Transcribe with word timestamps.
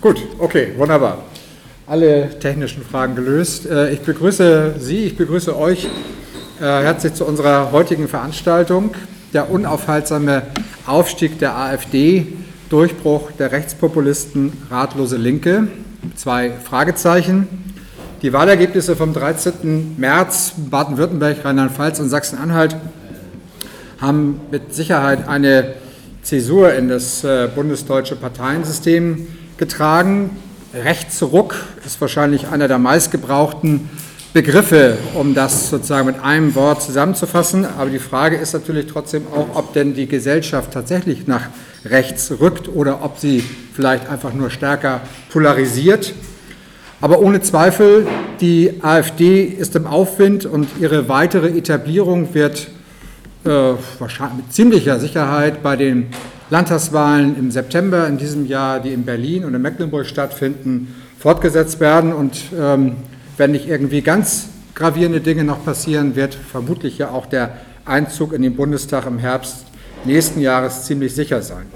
Gut, 0.00 0.22
okay, 0.38 0.74
wunderbar. 0.76 1.24
Alle 1.84 2.38
technischen 2.38 2.84
Fragen 2.84 3.16
gelöst. 3.16 3.66
Äh, 3.66 3.90
ich 3.90 4.00
begrüße 4.02 4.76
Sie, 4.78 5.06
ich 5.06 5.16
begrüße 5.16 5.58
euch 5.58 5.86
äh, 6.60 6.62
herzlich 6.62 7.14
zu 7.14 7.24
unserer 7.24 7.72
heutigen 7.72 8.06
Veranstaltung. 8.06 8.94
Der 9.32 9.50
unaufhaltsame 9.50 10.42
Aufstieg 10.86 11.40
der 11.40 11.56
AfD, 11.56 12.28
Durchbruch 12.70 13.32
der 13.40 13.50
Rechtspopulisten, 13.50 14.52
ratlose 14.70 15.16
Linke. 15.16 15.66
Zwei 16.14 16.52
Fragezeichen. 16.52 17.48
Die 18.22 18.32
Wahlergebnisse 18.32 18.94
vom 18.94 19.12
13. 19.12 19.96
März 19.98 20.52
Baden-Württemberg, 20.70 21.44
Rheinland-Pfalz 21.44 21.98
und 21.98 22.08
Sachsen-Anhalt 22.08 22.76
haben 24.00 24.42
mit 24.52 24.72
Sicherheit 24.74 25.26
eine 25.26 25.74
Zäsur 26.22 26.72
in 26.74 26.88
das 26.88 27.24
äh, 27.24 27.48
bundesdeutsche 27.52 28.14
Parteiensystem 28.14 29.26
getragen. 29.58 30.30
Rechtsruck 30.72 31.56
ist 31.84 32.00
wahrscheinlich 32.00 32.48
einer 32.48 32.68
der 32.68 32.78
meistgebrauchten 32.78 33.90
Begriffe, 34.32 34.98
um 35.14 35.34
das 35.34 35.70
sozusagen 35.70 36.06
mit 36.06 36.22
einem 36.22 36.54
Wort 36.54 36.82
zusammenzufassen. 36.82 37.64
Aber 37.64 37.90
die 37.90 37.98
Frage 37.98 38.36
ist 38.36 38.52
natürlich 38.52 38.86
trotzdem 38.86 39.26
auch, 39.34 39.56
ob 39.56 39.72
denn 39.72 39.94
die 39.94 40.06
Gesellschaft 40.06 40.72
tatsächlich 40.72 41.26
nach 41.26 41.48
rechts 41.84 42.32
rückt 42.40 42.68
oder 42.68 43.04
ob 43.04 43.18
sie 43.18 43.42
vielleicht 43.74 44.08
einfach 44.08 44.32
nur 44.34 44.50
stärker 44.50 45.00
polarisiert. 45.30 46.14
Aber 47.00 47.20
ohne 47.20 47.40
Zweifel, 47.40 48.06
die 48.40 48.80
AfD 48.82 49.44
ist 49.44 49.76
im 49.76 49.86
Aufwind 49.86 50.44
und 50.44 50.68
ihre 50.80 51.08
weitere 51.08 51.48
Etablierung 51.48 52.34
wird 52.34 52.68
äh, 53.44 53.50
wahrscheinlich 53.98 54.44
mit 54.44 54.52
ziemlicher 54.52 54.98
Sicherheit 54.98 55.62
bei 55.62 55.76
den 55.76 56.08
Landtagswahlen 56.50 57.36
im 57.36 57.50
September 57.50 58.06
in 58.06 58.16
diesem 58.16 58.46
Jahr, 58.46 58.80
die 58.80 58.92
in 58.92 59.04
Berlin 59.04 59.44
und 59.44 59.54
in 59.54 59.60
Mecklenburg 59.60 60.06
stattfinden, 60.06 60.94
fortgesetzt 61.18 61.80
werden. 61.80 62.12
Und 62.12 62.40
ähm, 62.58 62.96
wenn 63.36 63.52
nicht 63.52 63.68
irgendwie 63.68 64.00
ganz 64.00 64.48
gravierende 64.74 65.20
Dinge 65.20 65.44
noch 65.44 65.64
passieren, 65.64 66.16
wird 66.16 66.34
vermutlich 66.34 66.98
ja 66.98 67.10
auch 67.10 67.26
der 67.26 67.58
Einzug 67.84 68.32
in 68.32 68.42
den 68.42 68.56
Bundestag 68.56 69.06
im 69.06 69.18
Herbst 69.18 69.66
nächsten 70.04 70.40
Jahres 70.40 70.84
ziemlich 70.84 71.14
sicher 71.14 71.42
sein. 71.42 71.66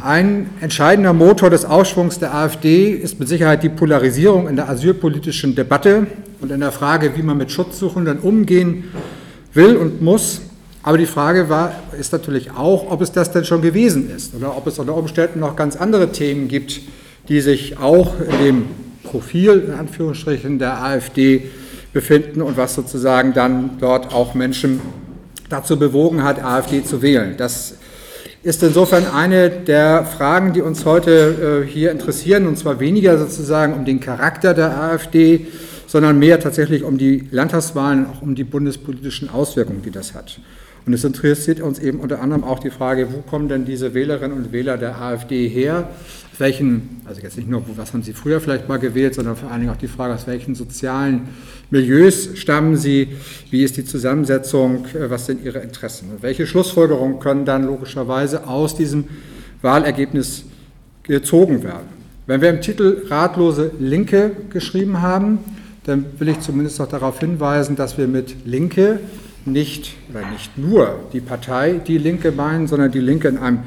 Ein 0.00 0.50
entscheidender 0.60 1.12
Motor 1.12 1.50
des 1.50 1.64
Aufschwungs 1.64 2.18
der 2.18 2.34
AfD 2.34 2.90
ist 2.90 3.18
mit 3.20 3.28
Sicherheit 3.28 3.62
die 3.62 3.68
Polarisierung 3.68 4.48
in 4.48 4.56
der 4.56 4.68
asylpolitischen 4.68 5.54
Debatte 5.54 6.06
und 6.40 6.50
in 6.50 6.60
der 6.60 6.72
Frage, 6.72 7.16
wie 7.16 7.22
man 7.22 7.38
mit 7.38 7.50
Schutzsuchenden 7.50 8.18
umgehen 8.18 8.84
will 9.54 9.76
und 9.76 10.02
muss. 10.02 10.42
Aber 10.86 10.98
die 10.98 11.06
Frage 11.06 11.48
war, 11.48 11.74
ist 11.98 12.12
natürlich 12.12 12.50
auch, 12.50 12.90
ob 12.90 13.00
es 13.00 13.10
das 13.10 13.32
denn 13.32 13.46
schon 13.46 13.62
gewesen 13.62 14.14
ist 14.14 14.34
oder 14.34 14.54
ob 14.54 14.66
es 14.66 14.78
unter 14.78 14.94
Umständen 14.94 15.40
noch 15.40 15.56
ganz 15.56 15.76
andere 15.76 16.12
Themen 16.12 16.46
gibt, 16.46 16.78
die 17.28 17.40
sich 17.40 17.78
auch 17.78 18.20
in 18.20 18.44
dem 18.44 18.66
Profil 19.02 19.64
in 19.66 19.72
Anführungsstrichen 19.72 20.58
der 20.58 20.84
AfD 20.84 21.44
befinden 21.94 22.42
und 22.42 22.58
was 22.58 22.74
sozusagen 22.74 23.32
dann 23.32 23.78
dort 23.80 24.12
auch 24.12 24.34
Menschen 24.34 24.82
dazu 25.48 25.78
bewogen 25.78 26.22
hat, 26.22 26.44
AfD 26.44 26.84
zu 26.84 27.00
wählen. 27.00 27.36
Das 27.38 27.76
ist 28.42 28.62
insofern 28.62 29.06
eine 29.06 29.48
der 29.48 30.04
Fragen, 30.04 30.52
die 30.52 30.60
uns 30.60 30.84
heute 30.84 31.62
äh, 31.64 31.66
hier 31.66 31.92
interessieren, 31.92 32.46
und 32.46 32.58
zwar 32.58 32.78
weniger 32.78 33.16
sozusagen 33.16 33.72
um 33.72 33.86
den 33.86 34.00
Charakter 34.00 34.52
der 34.52 34.78
AfD, 34.78 35.46
sondern 35.86 36.18
mehr 36.18 36.40
tatsächlich 36.40 36.82
um 36.82 36.98
die 36.98 37.26
Landtagswahlen, 37.30 38.04
auch 38.06 38.20
um 38.20 38.34
die 38.34 38.44
bundespolitischen 38.44 39.30
Auswirkungen, 39.30 39.80
die 39.80 39.90
das 39.90 40.12
hat. 40.12 40.40
Und 40.86 40.92
es 40.92 41.02
interessiert 41.02 41.60
uns 41.60 41.78
eben 41.78 42.00
unter 42.00 42.20
anderem 42.20 42.44
auch 42.44 42.58
die 42.58 42.70
Frage, 42.70 43.08
wo 43.10 43.22
kommen 43.22 43.48
denn 43.48 43.64
diese 43.64 43.94
Wählerinnen 43.94 44.36
und 44.36 44.52
Wähler 44.52 44.76
der 44.76 45.00
AfD 45.00 45.48
her? 45.48 45.88
Welchen, 46.36 47.00
also 47.06 47.22
jetzt 47.22 47.38
nicht 47.38 47.48
nur, 47.48 47.62
was 47.76 47.92
haben 47.92 48.02
sie 48.02 48.12
früher 48.12 48.40
vielleicht 48.40 48.68
mal 48.68 48.78
gewählt, 48.78 49.14
sondern 49.14 49.36
vor 49.36 49.50
allen 49.50 49.60
Dingen 49.60 49.72
auch 49.72 49.78
die 49.78 49.88
Frage, 49.88 50.12
aus 50.14 50.26
welchen 50.26 50.54
sozialen 50.54 51.28
Milieus 51.70 52.30
stammen 52.34 52.76
sie? 52.76 53.08
Wie 53.50 53.62
ist 53.62 53.78
die 53.78 53.84
Zusammensetzung? 53.84 54.84
Äh, 54.94 55.08
was 55.08 55.26
sind 55.26 55.42
ihre 55.42 55.60
Interessen? 55.60 56.10
Und 56.10 56.22
welche 56.22 56.46
Schlussfolgerungen 56.46 57.18
können 57.18 57.46
dann 57.46 57.64
logischerweise 57.64 58.46
aus 58.46 58.76
diesem 58.76 59.04
Wahlergebnis 59.62 60.44
gezogen 61.04 61.62
werden? 61.62 61.88
Wenn 62.26 62.40
wir 62.42 62.50
im 62.50 62.60
Titel 62.60 63.04
Ratlose 63.08 63.70
Linke 63.78 64.32
geschrieben 64.50 65.00
haben, 65.00 65.38
dann 65.84 66.06
will 66.18 66.28
ich 66.28 66.40
zumindest 66.40 66.78
noch 66.78 66.88
darauf 66.88 67.20
hinweisen, 67.20 67.76
dass 67.76 67.96
wir 67.96 68.08
mit 68.08 68.46
Linke 68.46 69.00
nicht 69.46 69.94
oder 70.10 70.28
nicht 70.30 70.56
nur 70.56 71.00
die 71.12 71.20
Partei 71.20 71.80
Die 71.86 71.98
Linke 71.98 72.32
meinen, 72.32 72.66
sondern 72.66 72.90
die 72.90 73.00
Linke 73.00 73.28
in 73.28 73.38
einem 73.38 73.60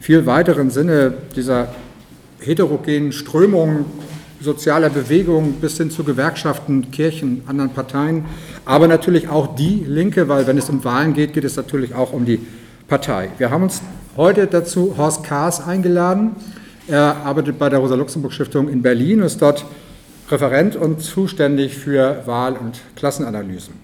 viel 0.00 0.26
weiteren 0.26 0.70
Sinne 0.70 1.14
dieser 1.34 1.68
heterogenen 2.40 3.12
Strömungen 3.12 3.86
sozialer 4.40 4.90
Bewegungen 4.90 5.54
bis 5.54 5.78
hin 5.78 5.90
zu 5.90 6.04
Gewerkschaften, 6.04 6.90
Kirchen, 6.90 7.42
anderen 7.46 7.70
Parteien, 7.70 8.26
aber 8.64 8.86
natürlich 8.86 9.28
auch 9.28 9.56
die 9.56 9.84
Linke, 9.86 10.28
weil 10.28 10.46
wenn 10.46 10.58
es 10.58 10.68
um 10.68 10.84
Wahlen 10.84 11.14
geht, 11.14 11.32
geht 11.32 11.44
es 11.44 11.56
natürlich 11.56 11.94
auch 11.94 12.12
um 12.12 12.24
die 12.26 12.40
Partei. 12.86 13.30
Wir 13.38 13.50
haben 13.50 13.62
uns 13.62 13.80
heute 14.16 14.46
dazu 14.46 14.94
Horst 14.96 15.24
Kaas 15.24 15.66
eingeladen. 15.66 16.32
Er 16.86 17.16
arbeitet 17.24 17.58
bei 17.58 17.70
der 17.70 17.78
Rosa-Luxemburg-Stiftung 17.78 18.68
in 18.68 18.82
Berlin 18.82 19.20
und 19.20 19.26
ist 19.26 19.40
dort 19.40 19.64
Referent 20.30 20.76
und 20.76 21.00
zuständig 21.00 21.76
für 21.76 22.22
Wahl- 22.26 22.56
und 22.56 22.80
Klassenanalysen. 22.96 23.74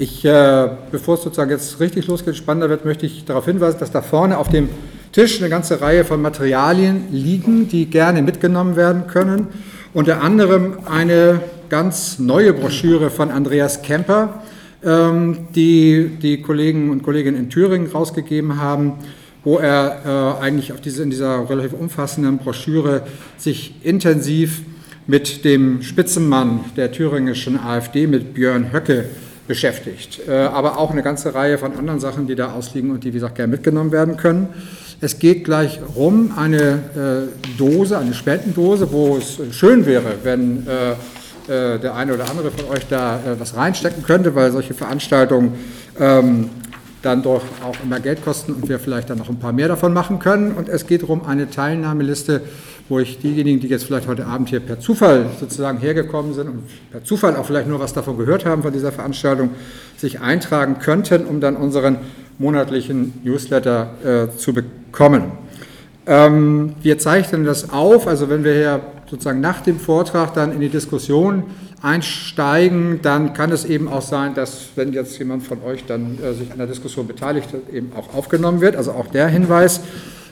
Ich, 0.00 0.24
äh, 0.24 0.68
bevor 0.92 1.16
es 1.16 1.22
sozusagen 1.22 1.50
jetzt 1.50 1.80
richtig 1.80 2.06
losgeht, 2.06 2.36
spannender 2.36 2.70
wird, 2.70 2.84
möchte 2.84 3.04
ich 3.04 3.24
darauf 3.24 3.46
hinweisen, 3.46 3.80
dass 3.80 3.90
da 3.90 4.00
vorne 4.00 4.38
auf 4.38 4.48
dem 4.48 4.68
Tisch 5.10 5.40
eine 5.40 5.50
ganze 5.50 5.80
Reihe 5.80 6.04
von 6.04 6.22
Materialien 6.22 7.06
liegen, 7.10 7.66
die 7.66 7.86
gerne 7.86 8.22
mitgenommen 8.22 8.76
werden 8.76 9.08
können. 9.08 9.48
Unter 9.92 10.22
anderem 10.22 10.76
eine 10.88 11.40
ganz 11.68 12.20
neue 12.20 12.52
Broschüre 12.52 13.10
von 13.10 13.32
Andreas 13.32 13.82
Kemper, 13.82 14.44
ähm, 14.84 15.48
die 15.56 16.12
die 16.22 16.42
Kollegen 16.42 16.90
und 16.90 17.02
Kolleginnen 17.02 17.36
in 17.36 17.50
Thüringen 17.50 17.90
rausgegeben 17.90 18.60
haben, 18.60 18.92
wo 19.42 19.58
er 19.58 20.36
äh, 20.40 20.44
eigentlich 20.44 20.72
diese, 20.84 21.02
in 21.02 21.10
dieser 21.10 21.50
relativ 21.50 21.72
umfassenden 21.72 22.38
Broschüre 22.38 23.02
sich 23.36 23.74
intensiv 23.82 24.62
mit 25.08 25.44
dem 25.44 25.82
Spitzenmann 25.82 26.60
der 26.76 26.92
thüringischen 26.92 27.58
AfD, 27.58 28.06
mit 28.06 28.34
Björn 28.34 28.72
Höcke, 28.72 29.06
beschäftigt. 29.48 30.20
Äh, 30.28 30.32
aber 30.32 30.78
auch 30.78 30.92
eine 30.92 31.02
ganze 31.02 31.34
Reihe 31.34 31.58
von 31.58 31.76
anderen 31.76 31.98
Sachen, 31.98 32.28
die 32.28 32.36
da 32.36 32.52
ausliegen 32.52 32.92
und 32.92 33.02
die, 33.02 33.08
wie 33.08 33.14
gesagt, 33.14 33.34
gerne 33.34 33.50
mitgenommen 33.50 33.90
werden 33.90 34.16
können. 34.16 34.48
Es 35.00 35.18
geht 35.18 35.44
gleich 35.44 35.80
rum 35.96 36.32
eine 36.36 37.28
äh, 37.28 37.58
Dose, 37.58 37.98
eine 37.98 38.14
Spendendose, 38.14 38.92
wo 38.92 39.16
es 39.16 39.40
schön 39.50 39.86
wäre, 39.86 40.14
wenn 40.22 40.66
äh, 40.66 40.94
der 41.48 41.94
eine 41.94 42.12
oder 42.12 42.28
andere 42.28 42.50
von 42.50 42.68
euch 42.68 42.86
da 42.90 43.20
was 43.38 43.56
reinstecken 43.56 44.02
könnte, 44.02 44.34
weil 44.34 44.52
solche 44.52 44.74
Veranstaltungen 44.74 45.54
ähm, 45.98 46.50
dann 47.02 47.22
doch 47.22 47.42
auch 47.64 47.76
immer 47.82 48.00
Geld 48.00 48.24
kosten 48.24 48.52
und 48.52 48.68
wir 48.68 48.78
vielleicht 48.78 49.10
dann 49.10 49.18
noch 49.18 49.28
ein 49.28 49.38
paar 49.38 49.52
mehr 49.52 49.68
davon 49.68 49.92
machen 49.92 50.18
können. 50.18 50.52
Und 50.52 50.68
es 50.68 50.86
geht 50.86 51.02
darum, 51.02 51.24
eine 51.24 51.50
Teilnahmeliste 51.50 52.42
wo 52.88 52.98
ich 52.98 53.18
diejenigen, 53.18 53.60
die 53.60 53.68
jetzt 53.68 53.84
vielleicht 53.84 54.08
heute 54.08 54.26
Abend 54.26 54.48
hier 54.48 54.60
per 54.60 54.80
Zufall 54.80 55.26
sozusagen 55.38 55.78
hergekommen 55.78 56.32
sind 56.32 56.48
und 56.48 56.62
per 56.90 57.04
Zufall 57.04 57.36
auch 57.36 57.44
vielleicht 57.44 57.68
nur 57.68 57.80
was 57.80 57.92
davon 57.92 58.16
gehört 58.16 58.46
haben 58.46 58.62
von 58.62 58.72
dieser 58.72 58.92
Veranstaltung, 58.92 59.50
sich 59.96 60.20
eintragen 60.20 60.78
könnten, 60.78 61.26
um 61.26 61.40
dann 61.40 61.56
unseren 61.56 61.98
monatlichen 62.38 63.20
Newsletter 63.24 63.90
äh, 64.32 64.36
zu 64.36 64.54
bekommen. 64.54 65.32
Ähm, 66.06 66.76
wir 66.80 66.98
zeichnen 66.98 67.44
das 67.44 67.70
auf, 67.70 68.06
also 68.06 68.30
wenn 68.30 68.42
wir 68.42 68.54
hier 68.54 68.80
sozusagen 69.10 69.40
nach 69.40 69.60
dem 69.60 69.78
Vortrag 69.78 70.32
dann 70.32 70.52
in 70.52 70.60
die 70.60 70.70
Diskussion 70.70 71.42
einsteigen, 71.82 73.00
dann 73.02 73.34
kann 73.34 73.52
es 73.52 73.64
eben 73.64 73.88
auch 73.88 74.02
sein, 74.02 74.34
dass, 74.34 74.68
wenn 74.74 74.92
jetzt 74.92 75.18
jemand 75.18 75.44
von 75.44 75.62
euch 75.62 75.84
dann 75.86 76.18
äh, 76.22 76.32
sich 76.34 76.50
an 76.50 76.58
der 76.58 76.66
Diskussion 76.66 77.06
beteiligt, 77.06 77.48
eben 77.72 77.92
auch 77.94 78.14
aufgenommen 78.14 78.60
wird. 78.60 78.76
Also 78.76 78.92
auch 78.92 79.06
der 79.06 79.28
Hinweis. 79.28 79.80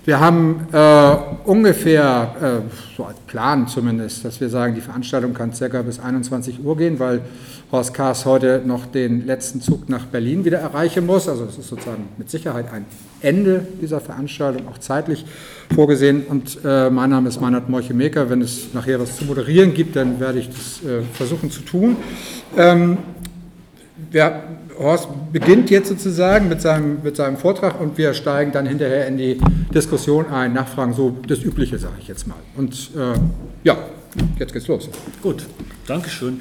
Wir 0.07 0.21
haben 0.21 0.69
äh, 0.73 1.17
ungefähr, 1.47 2.63
äh, 2.65 2.97
so 2.97 3.07
als 3.07 3.19
Plan 3.27 3.67
zumindest, 3.67 4.25
dass 4.25 4.41
wir 4.41 4.49
sagen, 4.49 4.77
die 4.77 4.81
Veranstaltung 4.81 5.35
kann 5.35 5.53
circa 5.53 5.83
bis 5.83 5.99
21 5.99 6.65
Uhr 6.65 6.77
gehen, 6.77 7.01
weil 7.01 7.23
Horst 7.73 7.93
Kaas 7.93 8.25
heute 8.25 8.63
noch 8.65 8.87
den 8.87 9.27
letzten 9.27 9.61
Zug 9.61 9.89
nach 9.89 10.05
Berlin 10.05 10.45
wieder 10.45 10.59
erreichen 10.59 11.07
muss. 11.07 11.29
Also 11.29 11.43
es 11.47 11.59
ist 11.59 11.67
sozusagen 11.67 12.09
mit 12.19 12.31
Sicherheit 12.31 12.73
ein 12.73 12.85
Ende 13.21 13.67
dieser 13.83 14.01
Veranstaltung, 14.01 14.69
auch 14.69 14.79
zeitlich 14.79 15.25
vorgesehen. 15.75 16.23
Und 16.29 16.61
äh, 16.65 16.89
mein 16.89 17.11
Name 17.11 17.29
ist 17.29 17.41
Meinhard 17.41 17.69
Morchemeker. 17.69 18.31
Wenn 18.31 18.43
es 18.43 18.73
nachher 18.75 19.01
was 19.01 19.17
zu 19.17 19.25
moderieren 19.25 19.75
gibt, 19.75 19.97
dann 19.97 20.21
werde 20.21 20.39
ich 20.39 20.49
das 20.49 20.89
äh, 20.89 21.03
versuchen 21.15 21.51
zu 21.51 21.63
tun. 21.63 21.97
Ähm, 22.57 22.99
wir 24.13 24.41
Horst 24.79 25.09
beginnt 25.33 25.71
jetzt 25.71 25.89
sozusagen 25.89 26.49
mit 26.49 26.61
seinem, 26.61 27.03
mit 27.03 27.17
seinem 27.17 27.37
Vortrag 27.37 27.81
und 27.81 27.99
wir 27.99 28.15
steigen 28.15 28.53
dann 28.53 28.67
hinterher 28.67 29.07
in 29.07 29.17
die 29.17 29.39
Diskussion 29.75 30.27
ein, 30.27 30.53
nachfragen, 30.53 30.93
so 30.93 31.17
das 31.27 31.43
Übliche, 31.43 31.79
sage 31.79 31.95
ich 32.01 32.09
jetzt 32.09 32.27
mal. 32.27 32.37
Und 32.57 32.91
äh, 32.97 33.19
ja, 33.65 33.79
jetzt 34.39 34.53
geht's 34.53 34.69
los. 34.69 34.89
Gut, 35.23 35.47
Dankeschön 35.87 36.41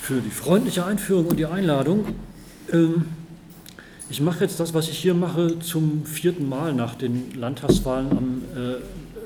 für 0.00 0.20
die 0.20 0.30
freundliche 0.30 0.84
Einführung 0.84 1.26
und 1.26 1.36
die 1.36 1.46
Einladung. 1.46 2.04
Ähm, 2.72 3.06
ich 4.08 4.20
mache 4.20 4.44
jetzt 4.44 4.60
das, 4.60 4.72
was 4.72 4.88
ich 4.88 4.98
hier 4.98 5.14
mache, 5.14 5.58
zum 5.58 6.06
vierten 6.06 6.48
Mal 6.48 6.74
nach 6.74 6.94
den 6.94 7.34
Landtagswahlen 7.34 8.10
am 8.12 8.42
äh, 8.56 8.76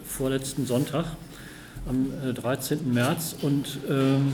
vorletzten 0.04 0.66
Sonntag. 0.66 1.04
am 1.88 2.10
13. 2.34 2.92
März 2.92 3.36
und 3.42 3.78
ähm, 3.88 4.32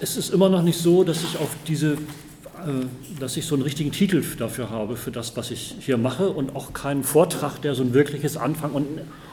es 0.00 0.16
ist 0.16 0.32
immer 0.32 0.48
noch 0.48 0.62
nicht 0.62 0.78
so, 0.78 1.04
dass 1.04 1.22
ich 1.22 1.38
auf 1.38 1.50
diese 1.66 1.96
dass 3.20 3.36
ich 3.36 3.46
so 3.46 3.54
einen 3.54 3.62
richtigen 3.62 3.92
Titel 3.92 4.22
dafür 4.38 4.70
habe, 4.70 4.96
für 4.96 5.10
das, 5.10 5.36
was 5.36 5.50
ich 5.50 5.76
hier 5.80 5.96
mache 5.96 6.30
und 6.30 6.54
auch 6.54 6.72
keinen 6.72 7.04
Vortrag, 7.04 7.60
der 7.60 7.74
so 7.74 7.82
ein 7.82 7.94
wirkliches 7.94 8.36
Anfang 8.36 8.72
und, 8.72 8.86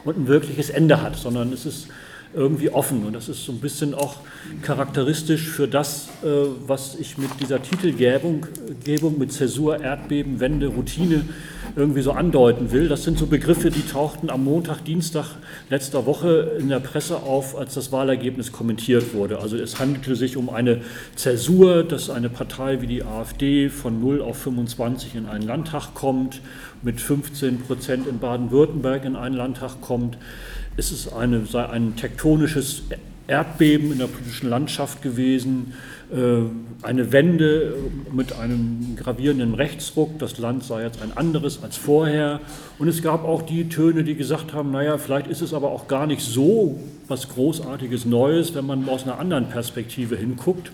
und 0.06 0.18
ein 0.18 0.28
wirkliches 0.28 0.70
Ende 0.70 1.02
hat, 1.02 1.16
sondern 1.16 1.52
es 1.54 1.66
ist 1.66 1.88
irgendwie 2.34 2.70
offen. 2.70 3.06
Und 3.06 3.14
das 3.14 3.30
ist 3.30 3.46
so 3.46 3.52
ein 3.52 3.60
bisschen 3.60 3.94
auch 3.94 4.18
charakteristisch 4.62 5.48
für 5.48 5.68
das, 5.68 6.10
äh, 6.24 6.28
was 6.66 6.96
ich 6.96 7.18
mit 7.18 7.30
dieser 7.40 7.62
Titelgebung 7.62 8.46
Gebung 8.84 9.20
mit 9.20 9.32
Zäsur, 9.32 9.80
Erdbeben, 9.82 10.40
Wende, 10.40 10.68
Routine 10.68 11.26
irgendwie 11.76 12.02
so 12.02 12.12
andeuten 12.12 12.72
will. 12.72 12.88
Das 12.88 13.04
sind 13.04 13.18
so 13.18 13.28
Begriffe, 13.28 13.72
die 13.72 13.86
tauchten 13.86 14.30
am 14.30 14.44
Montag, 14.44 14.84
Dienstag 14.86 15.26
letzter 15.70 16.06
Woche 16.06 16.58
in 16.60 16.70
der 16.70 16.80
Presse 16.80 17.18
auf, 17.18 17.58
als 17.58 17.74
das 17.74 17.92
Wahlergebnis 17.92 18.52
kommentiert 18.52 19.14
wurde. 19.14 19.40
Also 19.40 19.58
es 19.58 19.80
handelte 19.80 20.16
sich 20.16 20.38
um 20.38 20.50
eine 20.50 20.82
Zäsur, 21.16 21.84
dass 21.84 22.10
eine 22.10 22.30
Partei 22.30 22.82
wie 22.82 22.88
die 22.88 23.04
AfD 23.04 23.70
von 23.70 24.00
0 24.00 24.22
auf 24.22 24.38
25 24.38 25.16
in 25.16 25.26
einen 25.26 25.48
Landtag 25.48 25.94
kommt, 25.94 26.42
mit 26.82 27.00
15 27.00 27.60
Prozent 27.60 28.08
in 28.08 28.20
Baden-Württemberg 28.20 29.06
in 29.06 29.16
einen 29.16 29.36
Landtag 29.36 29.82
kommt 29.82 30.18
ist 30.78 30.92
es 30.92 31.12
eine, 31.12 31.46
sei 31.46 31.68
ein 31.70 31.96
tektonisches 31.96 32.84
Erdbeben 33.28 33.92
in 33.92 34.00
der 34.00 34.08
politischen 34.08 34.50
Landschaft 34.50 35.02
gewesen, 35.02 35.74
eine 36.84 37.12
Wende 37.12 37.76
mit 38.12 38.38
einem 38.38 38.96
gravierenden 38.96 39.56
Rechtsruck, 39.56 40.20
das 40.20 40.38
Land 40.38 40.64
sei 40.64 40.84
jetzt 40.84 41.02
ein 41.02 41.16
anderes 41.16 41.64
als 41.64 41.76
vorher. 41.76 42.40
Und 42.78 42.88
es 42.88 43.02
gab 43.02 43.26
auch 43.26 43.42
die 43.42 43.68
Töne, 43.70 44.04
die 44.04 44.16
gesagt 44.16 44.54
haben, 44.54 44.72
naja, 44.72 44.98
vielleicht 44.98 45.28
ist 45.28 45.42
es 45.42 45.54
aber 45.54 45.72
auch 45.72 45.88
gar 45.88 46.06
nicht 46.06 46.22
so 46.22 46.80
was 47.08 47.30
Großartiges 47.30 48.06
Neues, 48.06 48.54
wenn 48.54 48.66
man 48.66 48.88
aus 48.90 49.04
einer 49.04 49.20
anderen 49.20 49.50
Perspektive 49.50 50.16
hinguckt. 50.16 50.72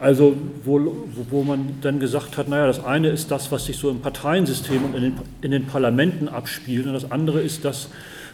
Also 0.00 0.36
wo, 0.64 0.94
wo 1.30 1.42
man 1.42 1.78
dann 1.82 1.98
gesagt 1.98 2.36
hat, 2.36 2.48
naja, 2.48 2.66
das 2.66 2.84
eine 2.84 3.08
ist 3.08 3.30
das, 3.30 3.50
was 3.50 3.66
sich 3.66 3.76
so 3.76 3.90
im 3.90 4.00
Parteiensystem 4.00 4.84
und 4.84 4.94
in 4.94 5.02
den, 5.02 5.14
in 5.42 5.50
den 5.50 5.66
Parlamenten 5.66 6.28
abspielt, 6.28 6.86
und 6.86 6.92
das 6.92 7.10
andere 7.10 7.40
ist 7.40 7.64
das, 7.64 7.88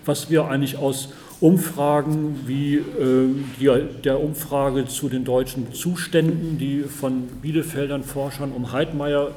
was 0.04 0.30
wir 0.30 0.46
eigentlich 0.46 0.76
aus 0.76 1.08
Umfragen 1.44 2.40
wie 2.46 2.76
äh, 2.76 3.84
der 4.02 4.18
Umfrage 4.18 4.86
zu 4.86 5.10
den 5.10 5.24
deutschen 5.24 5.74
Zuständen, 5.74 6.56
die 6.56 6.84
von 6.84 7.26
Bielefeldern 7.42 8.02
Forschern 8.02 8.50
um 8.50 8.72
Heidmeier 8.72 9.32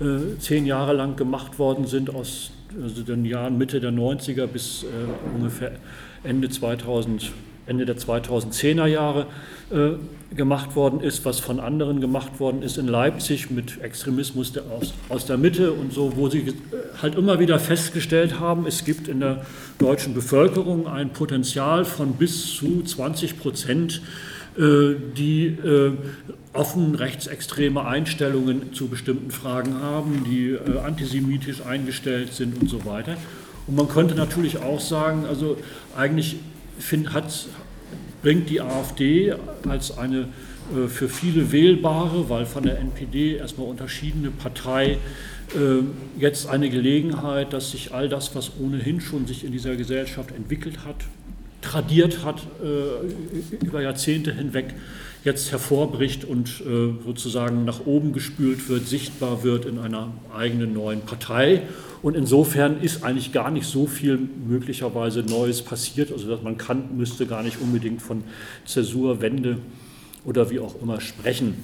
äh, 0.00 0.38
zehn 0.38 0.64
Jahre 0.64 0.94
lang 0.94 1.16
gemacht 1.16 1.58
worden 1.58 1.86
sind, 1.86 2.14
aus 2.14 2.52
also 2.82 3.02
den 3.02 3.26
Jahren 3.26 3.58
Mitte 3.58 3.78
der 3.78 3.90
90er 3.90 4.46
bis 4.46 4.84
äh, 4.84 5.36
ungefähr 5.36 5.72
Ende 6.24 6.48
2000 6.48 7.30
Ende 7.70 7.86
der 7.86 7.96
2010er 7.96 8.86
Jahre 8.86 9.26
äh, 9.70 9.92
gemacht 10.34 10.74
worden 10.74 11.00
ist, 11.00 11.24
was 11.24 11.38
von 11.38 11.60
anderen 11.60 12.00
gemacht 12.00 12.40
worden 12.40 12.62
ist 12.62 12.78
in 12.78 12.88
Leipzig 12.88 13.50
mit 13.50 13.80
Extremismus 13.80 14.52
der, 14.52 14.64
aus, 14.64 14.92
aus 15.08 15.24
der 15.24 15.38
Mitte 15.38 15.72
und 15.72 15.92
so, 15.92 16.16
wo 16.16 16.28
sie 16.28 16.40
äh, 16.40 16.52
halt 17.00 17.14
immer 17.14 17.38
wieder 17.38 17.60
festgestellt 17.60 18.40
haben, 18.40 18.66
es 18.66 18.84
gibt 18.84 19.06
in 19.06 19.20
der 19.20 19.46
deutschen 19.78 20.14
Bevölkerung 20.14 20.88
ein 20.88 21.10
Potenzial 21.10 21.84
von 21.84 22.14
bis 22.14 22.54
zu 22.56 22.82
20 22.82 23.38
Prozent, 23.38 24.02
äh, 24.58 24.94
die 25.16 25.46
äh, 25.46 25.92
offen 26.52 26.96
rechtsextreme 26.96 27.84
Einstellungen 27.86 28.72
zu 28.72 28.88
bestimmten 28.88 29.30
Fragen 29.30 29.80
haben, 29.80 30.24
die 30.28 30.50
äh, 30.50 30.78
antisemitisch 30.84 31.62
eingestellt 31.64 32.32
sind 32.32 32.60
und 32.60 32.68
so 32.68 32.84
weiter. 32.84 33.16
Und 33.68 33.76
man 33.76 33.88
könnte 33.88 34.16
natürlich 34.16 34.58
auch 34.58 34.80
sagen, 34.80 35.24
also 35.28 35.56
eigentlich 35.96 36.36
find, 36.80 37.12
hat, 37.12 37.46
bringt 38.22 38.50
die 38.50 38.60
AfD 38.60 39.34
als 39.68 39.96
eine 39.96 40.28
äh, 40.74 40.88
für 40.88 41.08
viele 41.08 41.52
wählbare, 41.52 42.28
weil 42.28 42.46
von 42.46 42.62
der 42.62 42.78
NPD 42.78 43.36
erstmal 43.36 43.68
unterschiedene 43.68 44.30
Partei 44.30 44.98
äh, 45.54 46.18
jetzt 46.18 46.48
eine 46.48 46.70
Gelegenheit, 46.70 47.52
dass 47.52 47.72
sich 47.72 47.92
all 47.92 48.08
das, 48.08 48.34
was 48.34 48.52
ohnehin 48.60 49.00
schon 49.00 49.26
sich 49.26 49.44
in 49.44 49.52
dieser 49.52 49.76
Gesellschaft 49.76 50.32
entwickelt 50.32 50.84
hat, 50.84 50.96
tradiert 51.70 52.24
hat 52.24 52.42
äh, 52.64 53.64
über 53.64 53.80
Jahrzehnte 53.80 54.34
hinweg, 54.34 54.74
jetzt 55.22 55.52
hervorbricht 55.52 56.24
und 56.24 56.48
äh, 56.60 56.94
sozusagen 57.04 57.64
nach 57.64 57.86
oben 57.86 58.12
gespült 58.12 58.68
wird, 58.68 58.88
sichtbar 58.88 59.44
wird 59.44 59.66
in 59.66 59.78
einer 59.78 60.12
eigenen 60.34 60.72
neuen 60.72 61.02
Partei. 61.02 61.62
Und 62.02 62.16
insofern 62.16 62.80
ist 62.80 63.04
eigentlich 63.04 63.30
gar 63.30 63.50
nicht 63.50 63.66
so 63.66 63.86
viel 63.86 64.18
möglicherweise 64.48 65.20
Neues 65.20 65.62
passiert. 65.62 66.10
Also 66.10 66.28
dass 66.28 66.42
man 66.42 66.56
kann, 66.56 66.96
müsste 66.96 67.26
gar 67.26 67.42
nicht 67.42 67.60
unbedingt 67.60 68.02
von 68.02 68.24
Zäsur, 68.64 69.20
Wende 69.20 69.58
oder 70.24 70.50
wie 70.50 70.58
auch 70.58 70.80
immer 70.82 71.00
sprechen. 71.00 71.54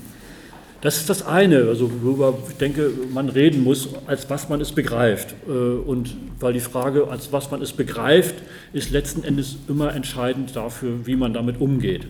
Das 0.87 0.99
ist 0.99 1.11
das 1.11 1.27
eine, 1.27 1.65
also 1.65 1.91
worüber 2.01 2.33
ich 2.49 2.59
denke, 2.59 2.93
man 3.13 3.29
reden 3.29 3.65
muss, 3.65 3.89
als 4.07 4.31
was 4.31 4.49
man 4.49 4.61
es 4.61 4.71
begreift. 4.71 5.35
Äh, 5.49 5.51
und 5.51 6.15
weil 6.39 6.53
die 6.53 6.61
Frage, 6.61 7.09
als 7.09 7.33
was 7.33 7.51
man 7.51 7.61
es 7.61 7.73
begreift, 7.73 8.37
ist 8.73 8.93
letzten 8.93 9.25
Endes 9.25 9.57
immer 9.67 9.97
entscheidend 9.97 10.55
dafür, 10.55 11.05
wie 11.05 11.17
man 11.17 11.35
damit 11.35 11.61
umgeht. 11.61 12.07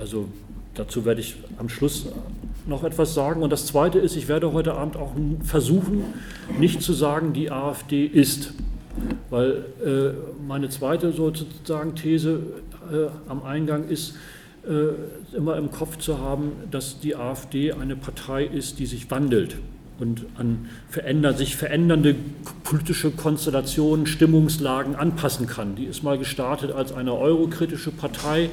Also 0.00 0.28
dazu 0.72 1.04
werde 1.04 1.20
ich 1.20 1.36
am 1.58 1.68
Schluss 1.68 2.06
noch 2.66 2.84
etwas 2.84 3.12
sagen. 3.12 3.42
Und 3.42 3.50
das 3.50 3.66
Zweite 3.66 3.98
ist, 3.98 4.16
ich 4.16 4.28
werde 4.28 4.50
heute 4.54 4.72
Abend 4.72 4.96
auch 4.96 5.12
versuchen, 5.44 6.02
nicht 6.58 6.80
zu 6.80 6.94
sagen, 6.94 7.34
die 7.34 7.50
AfD 7.50 8.06
ist. 8.06 8.54
Weil 9.28 9.66
äh, 9.84 10.14
meine 10.48 10.70
zweite 10.70 11.12
sozusagen 11.12 11.94
These 11.96 12.40
äh, 12.90 13.08
am 13.28 13.42
Eingang 13.42 13.90
ist, 13.90 14.14
äh, 14.68 15.36
immer 15.36 15.56
im 15.56 15.70
Kopf 15.70 15.98
zu 15.98 16.18
haben, 16.18 16.52
dass 16.70 17.00
die 17.00 17.16
AfD 17.16 17.72
eine 17.72 17.96
Partei 17.96 18.44
ist, 18.44 18.78
die 18.78 18.86
sich 18.86 19.10
wandelt 19.10 19.56
und 19.98 20.26
an 20.36 20.68
verändert, 20.90 21.38
sich 21.38 21.56
verändernde 21.56 22.16
politische 22.64 23.10
Konstellationen, 23.10 24.06
Stimmungslagen 24.06 24.94
anpassen 24.94 25.46
kann. 25.46 25.76
Die 25.76 25.84
ist 25.84 26.02
mal 26.02 26.18
gestartet 26.18 26.72
als 26.72 26.92
eine 26.92 27.14
eurokritische 27.14 27.90
Partei 27.90 28.50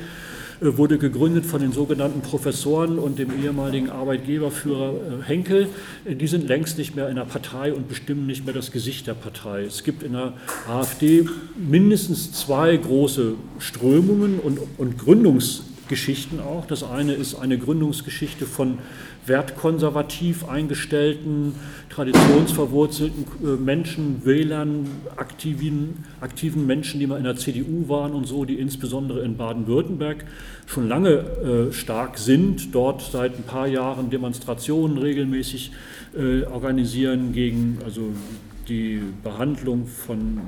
äh, 0.61 0.77
wurde 0.77 0.97
gegründet 0.97 1.45
von 1.45 1.61
den 1.61 1.71
sogenannten 1.71 2.21
Professoren 2.21 2.99
und 2.99 3.19
dem 3.19 3.43
ehemaligen 3.43 3.89
Arbeitgeberführer 3.89 4.93
äh, 4.93 5.23
Henkel. 5.23 5.67
Die 6.07 6.27
sind 6.27 6.47
längst 6.47 6.77
nicht 6.77 6.95
mehr 6.95 7.09
in 7.09 7.15
der 7.15 7.25
Partei 7.25 7.73
und 7.73 7.89
bestimmen 7.89 8.27
nicht 8.27 8.45
mehr 8.45 8.53
das 8.53 8.71
Gesicht 8.71 9.07
der 9.07 9.13
Partei. 9.13 9.63
Es 9.63 9.83
gibt 9.83 10.03
in 10.03 10.13
der 10.13 10.33
AfD 10.69 11.27
mindestens 11.57 12.31
zwei 12.31 12.75
große 12.77 13.33
Strömungen 13.59 14.39
und, 14.39 14.59
und 14.77 14.97
Gründungsgeschichten 15.83 16.39
auch. 16.39 16.65
Das 16.65 16.83
eine 16.83 17.13
ist 17.13 17.35
eine 17.35 17.57
Gründungsgeschichte 17.57 18.45
von 18.45 18.79
wertkonservativ 19.25 20.47
eingestellten, 20.47 21.55
traditionsverwurzelten 21.89 23.25
äh, 23.43 23.47
Menschen, 23.57 24.25
Wählern, 24.25 24.87
aktiven, 25.15 26.05
aktiven 26.21 26.65
Menschen, 26.65 26.99
die 26.99 27.07
mal 27.07 27.17
in 27.17 27.25
der 27.25 27.35
CDU 27.35 27.87
waren 27.89 28.13
und 28.13 28.25
so, 28.25 28.45
die 28.45 28.55
insbesondere 28.55 29.23
in 29.23 29.37
Baden-Württemberg 29.37 30.25
schon 30.65 30.87
lange 30.87 31.09
äh, 31.09 31.73
stark 31.73 32.17
sind, 32.17 32.73
dort 32.73 33.01
seit 33.01 33.37
ein 33.37 33.43
paar 33.43 33.67
Jahren 33.67 34.09
Demonstrationen 34.09 34.97
regelmäßig 34.97 35.71
äh, 36.15 36.43
organisieren 36.45 37.33
gegen 37.33 37.79
also 37.83 38.01
die 38.67 39.01
Behandlung 39.23 39.87
von 39.87 40.39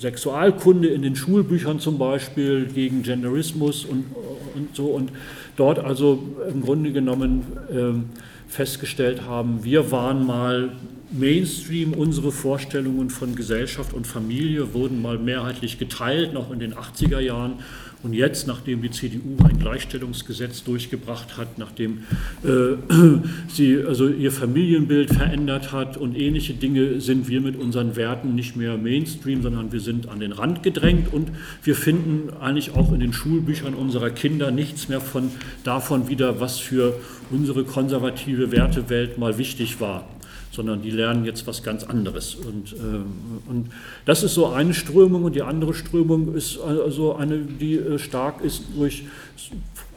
Sexualkunde 0.00 0.88
in 0.88 1.02
den 1.02 1.14
Schulbüchern 1.14 1.78
zum 1.78 1.98
Beispiel, 1.98 2.66
gegen 2.66 3.02
Genderismus 3.02 3.84
und, 3.84 4.06
und 4.54 4.74
so. 4.74 4.86
Und 4.86 5.10
dort 5.56 5.78
also 5.78 6.22
im 6.48 6.62
Grunde 6.62 6.92
genommen 6.92 7.42
äh, 7.70 8.50
festgestellt 8.50 9.22
haben, 9.22 9.64
wir 9.64 9.90
waren 9.90 10.26
mal 10.26 10.72
Mainstream, 11.12 11.92
unsere 11.92 12.30
Vorstellungen 12.30 13.10
von 13.10 13.34
Gesellschaft 13.34 13.92
und 13.92 14.06
Familie 14.06 14.74
wurden 14.74 15.02
mal 15.02 15.18
mehrheitlich 15.18 15.78
geteilt, 15.78 16.32
noch 16.32 16.52
in 16.52 16.60
den 16.60 16.74
80er 16.74 17.18
Jahren. 17.18 17.54
Und 18.02 18.14
jetzt, 18.14 18.46
nachdem 18.46 18.80
die 18.80 18.90
CDU 18.90 19.36
ein 19.44 19.58
Gleichstellungsgesetz 19.58 20.64
durchgebracht 20.64 21.36
hat, 21.36 21.58
nachdem 21.58 22.04
äh, 22.42 22.76
sie 23.48 23.82
also 23.86 24.08
ihr 24.08 24.32
Familienbild 24.32 25.12
verändert 25.12 25.72
hat 25.72 25.98
und 25.98 26.16
ähnliche 26.16 26.54
Dinge, 26.54 27.00
sind 27.00 27.28
wir 27.28 27.42
mit 27.42 27.56
unseren 27.56 27.96
Werten 27.96 28.34
nicht 28.34 28.56
mehr 28.56 28.78
Mainstream, 28.78 29.42
sondern 29.42 29.72
wir 29.72 29.80
sind 29.80 30.08
an 30.08 30.20
den 30.20 30.32
Rand 30.32 30.62
gedrängt. 30.62 31.12
Und 31.12 31.30
wir 31.62 31.74
finden 31.74 32.30
eigentlich 32.40 32.74
auch 32.74 32.92
in 32.92 33.00
den 33.00 33.12
Schulbüchern 33.12 33.74
unserer 33.74 34.10
Kinder 34.10 34.50
nichts 34.50 34.88
mehr 34.88 35.00
von, 35.00 35.30
davon 35.64 36.08
wieder, 36.08 36.40
was 36.40 36.58
für 36.58 36.98
unsere 37.30 37.64
konservative 37.64 38.50
Wertewelt 38.50 39.18
mal 39.18 39.36
wichtig 39.36 39.80
war 39.80 40.08
sondern 40.52 40.82
die 40.82 40.90
lernen 40.90 41.24
jetzt 41.24 41.46
was 41.46 41.62
ganz 41.62 41.84
anderes. 41.84 42.34
Und, 42.34 42.72
äh, 42.72 43.50
und 43.50 43.70
das 44.04 44.22
ist 44.22 44.34
so 44.34 44.46
eine 44.46 44.74
Strömung 44.74 45.24
und 45.24 45.34
die 45.34 45.42
andere 45.42 45.74
Strömung 45.74 46.34
ist 46.34 46.58
also 46.60 47.14
eine, 47.14 47.38
die 47.38 47.76
äh, 47.76 47.98
stark 47.98 48.42
ist 48.42 48.64
durch 48.76 49.04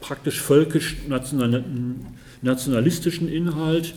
praktisch 0.01 0.41
völkisch 0.41 0.97
nationalistischen 2.41 3.29
Inhalt, 3.29 3.95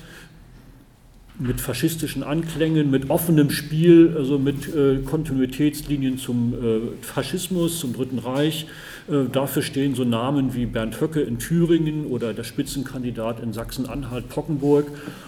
mit 1.39 1.61
faschistischen 1.61 2.23
Anklängen, 2.23 2.91
mit 2.91 3.11
offenem 3.11 3.51
Spiel, 3.51 4.15
also 4.17 4.39
mit 4.39 4.75
äh, 4.75 4.99
Kontinuitätslinien 5.05 6.19
zum 6.19 6.55
äh, 6.55 7.05
Faschismus, 7.05 7.79
zum 7.79 7.93
Dritten 7.93 8.19
Reich. 8.19 8.67
Äh, 9.09 9.29
dafür 9.31 9.63
stehen 9.63 9.95
so 9.95 10.05
Namen 10.05 10.55
wie 10.55 10.67
Bernd 10.67 11.01
Höcke 11.01 11.21
in 11.21 11.39
Thüringen 11.39 12.07
oder 12.07 12.33
der 12.33 12.45
Spitzenkandidat 12.45 13.43
in 13.43 13.53
Sachsen-Anhalt, 13.53 14.29
Pockenburg. 14.29 14.87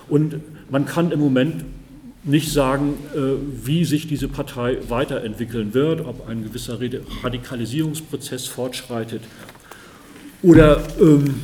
Und 0.08 0.36
man 0.70 0.86
kann 0.86 1.12
im 1.12 1.20
Moment 1.20 1.64
nicht 2.24 2.52
sagen, 2.52 2.94
äh, 3.14 3.18
wie 3.66 3.84
sich 3.84 4.06
diese 4.08 4.28
Partei 4.28 4.78
weiterentwickeln 4.88 5.74
wird, 5.74 6.00
ob 6.00 6.26
ein 6.28 6.42
gewisser 6.42 6.78
Radikalisierungsprozess 7.22 8.46
fortschreitet 8.46 9.22
oder 10.42 10.82
ähm, 11.00 11.34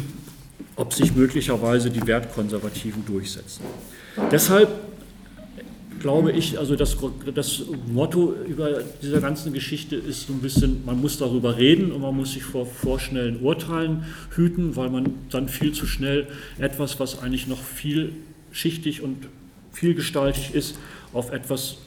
ob 0.76 0.92
sich 0.92 1.14
möglicherweise 1.14 1.90
die 1.90 2.06
Wertkonservativen 2.06 3.04
durchsetzen. 3.06 3.62
Deshalb 4.30 4.68
glaube 6.04 6.32
ich, 6.32 6.58
also 6.58 6.76
das, 6.76 6.98
das, 7.34 7.62
Motto 7.86 8.34
über 8.46 8.82
dieser 9.00 9.22
ganzen 9.22 9.54
Geschichte 9.54 9.96
ist 9.96 10.26
so 10.26 10.34
ein 10.34 10.40
bisschen, 10.40 10.84
man 10.84 11.00
muss 11.00 11.16
darüber 11.16 11.56
reden 11.56 11.92
und 11.92 12.02
man 12.02 12.14
muss 12.14 12.32
sich 12.32 12.42
vor 12.42 12.66
vorschnellen 12.66 13.40
Urteilen 13.40 14.04
hüten, 14.34 14.76
weil 14.76 14.90
man 14.90 15.14
dann 15.30 15.48
viel 15.48 15.72
zu 15.72 15.86
schnell 15.86 16.26
etwas, 16.58 17.00
was 17.00 17.20
eigentlich 17.20 17.46
noch 17.46 17.62
vielschichtig 17.62 19.00
und 19.00 19.28
vielgestaltig 19.72 20.54
ist, 20.54 20.76
auf 21.14 21.32
etwas 21.32 21.78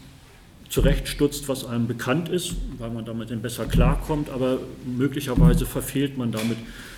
zurechtstutzt, 0.69 1.47
was 1.47 1.65
einem 1.65 1.85
bekannt 1.85 2.27
ist, 2.29 2.55
weil 2.79 2.89
man 2.89 3.05
damit 3.05 3.29
dann 3.29 3.43
besser 3.43 3.65
klarkommt, 3.65 4.31
aber 4.31 4.57
möglicherweise 4.85 5.67
verfehlt 5.67 6.17
man 6.17 6.31
damit 6.31 6.57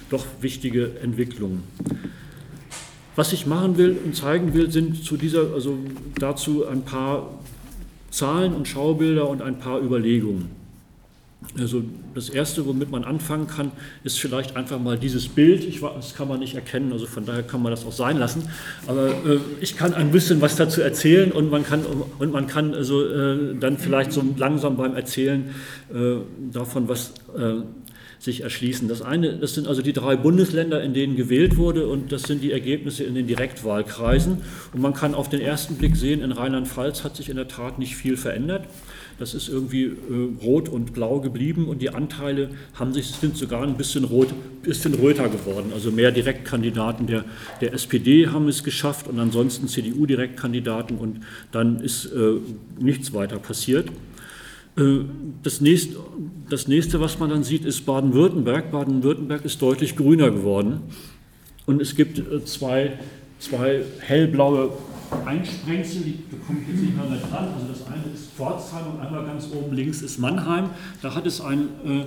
doch 0.09 0.25
wichtige 0.39 0.91
Entwicklungen. 1.03 1.63
Was 3.19 3.33
ich 3.33 3.45
machen 3.45 3.77
will 3.77 3.97
und 4.05 4.15
zeigen 4.15 4.53
will, 4.53 4.71
sind 4.71 5.03
zu 5.03 5.17
dieser, 5.17 5.53
also 5.53 5.77
dazu 6.17 6.65
ein 6.65 6.83
paar 6.83 7.27
Zahlen 8.11 8.53
und 8.53 8.65
Schaubilder 8.65 9.27
und 9.27 9.41
ein 9.41 9.59
paar 9.59 9.81
Überlegungen. 9.81 10.49
Also 11.59 11.83
das 12.15 12.29
Erste, 12.29 12.65
womit 12.65 12.91
man 12.91 13.03
anfangen 13.03 13.47
kann, 13.47 13.71
ist 14.05 14.21
vielleicht 14.21 14.55
einfach 14.55 14.79
mal 14.79 14.97
dieses 14.97 15.27
Bild. 15.27 15.65
Ich, 15.65 15.81
das 15.81 16.15
kann 16.15 16.29
man 16.29 16.39
nicht 16.39 16.55
erkennen, 16.55 16.93
also 16.93 17.07
von 17.07 17.25
daher 17.25 17.43
kann 17.43 17.61
man 17.61 17.73
das 17.73 17.85
auch 17.85 17.91
sein 17.91 18.15
lassen. 18.15 18.47
Aber 18.87 19.09
äh, 19.09 19.39
ich 19.59 19.75
kann 19.75 19.93
ein 19.93 20.11
bisschen 20.13 20.39
was 20.39 20.55
dazu 20.55 20.79
erzählen 20.79 21.33
und 21.33 21.51
man 21.51 21.65
kann, 21.65 21.81
und 22.19 22.31
man 22.31 22.47
kann 22.47 22.73
also, 22.73 23.05
äh, 23.05 23.53
dann 23.59 23.77
vielleicht 23.77 24.13
so 24.13 24.23
langsam 24.37 24.77
beim 24.77 24.95
Erzählen 24.95 25.53
äh, 25.93 26.19
davon 26.53 26.87
was 26.87 27.11
äh, 27.37 27.63
sich 28.19 28.41
erschließen. 28.41 28.87
Das 28.89 29.01
eine, 29.01 29.37
das 29.37 29.53
sind 29.53 29.67
also 29.67 29.81
die 29.81 29.93
drei 29.93 30.17
Bundesländer, 30.17 30.83
in 30.83 30.93
denen 30.93 31.15
gewählt 31.15 31.55
wurde 31.55 31.87
und 31.87 32.11
das 32.11 32.23
sind 32.23 32.43
die 32.43 32.51
Ergebnisse 32.51 33.05
in 33.05 33.15
den 33.15 33.27
Direktwahlkreisen. 33.27 34.39
Und 34.73 34.81
man 34.81 34.93
kann 34.93 35.15
auf 35.15 35.29
den 35.29 35.39
ersten 35.39 35.75
Blick 35.75 35.95
sehen, 35.95 36.21
in 36.21 36.33
Rheinland-Pfalz 36.33 37.05
hat 37.05 37.15
sich 37.15 37.29
in 37.29 37.37
der 37.37 37.47
Tat 37.47 37.79
nicht 37.79 37.95
viel 37.95 38.17
verändert. 38.17 38.67
Das 39.19 39.33
ist 39.33 39.49
irgendwie 39.49 39.83
äh, 39.83 40.43
rot 40.43 40.69
und 40.69 40.93
blau 40.93 41.19
geblieben 41.19 41.67
und 41.67 41.81
die 41.81 41.89
Anteile 41.89 42.49
haben 42.73 42.93
sich, 42.93 43.07
sind 43.07 43.37
sogar 43.37 43.63
ein 43.63 43.75
bisschen, 43.75 44.03
rot, 44.03 44.29
bisschen 44.63 44.93
röter 44.93 45.27
geworden. 45.29 45.71
Also 45.73 45.91
mehr 45.91 46.11
Direktkandidaten 46.11 47.07
der, 47.07 47.25
der 47.61 47.73
SPD 47.73 48.27
haben 48.27 48.47
es 48.47 48.63
geschafft 48.63 49.07
und 49.07 49.19
ansonsten 49.19 49.67
CDU-Direktkandidaten 49.67 50.97
und 50.97 51.21
dann 51.51 51.79
ist 51.79 52.05
äh, 52.05 52.35
nichts 52.79 53.13
weiter 53.13 53.39
passiert. 53.39 53.89
Äh, 54.79 55.05
das 55.43 55.61
nächste, 55.61 55.97
das 56.49 56.67
nächste, 56.67 56.99
was 56.99 57.19
man 57.19 57.29
dann 57.29 57.43
sieht, 57.43 57.65
ist 57.65 57.85
Baden-Württemberg. 57.85 58.71
Baden-Württemberg 58.71 59.45
ist 59.45 59.61
deutlich 59.61 59.95
grüner 59.95 60.31
geworden. 60.31 60.81
Und 61.65 61.81
es 61.81 61.95
gibt 61.95 62.19
äh, 62.19 62.43
zwei, 62.45 62.97
zwei 63.39 63.83
hellblaue 63.99 64.71
Einsprengsel, 65.25 66.01
die 66.01 66.37
komme 66.45 66.59
ich 66.61 66.67
jetzt 66.67 66.81
nicht 66.81 66.95
mehr 66.95 67.05
dran. 67.05 67.49
Also 67.53 67.67
das 67.67 67.87
eine 67.87 68.03
ist 68.13 68.31
Pforzheim 68.31 68.93
und 68.93 68.99
einmal 68.99 69.25
ganz 69.25 69.47
oben 69.51 69.75
links 69.75 70.01
ist 70.01 70.19
Mannheim. 70.19 70.69
Da 71.01 71.15
hat 71.15 71.25
es 71.25 71.41
ein, 71.41 71.69
äh, 71.85 72.05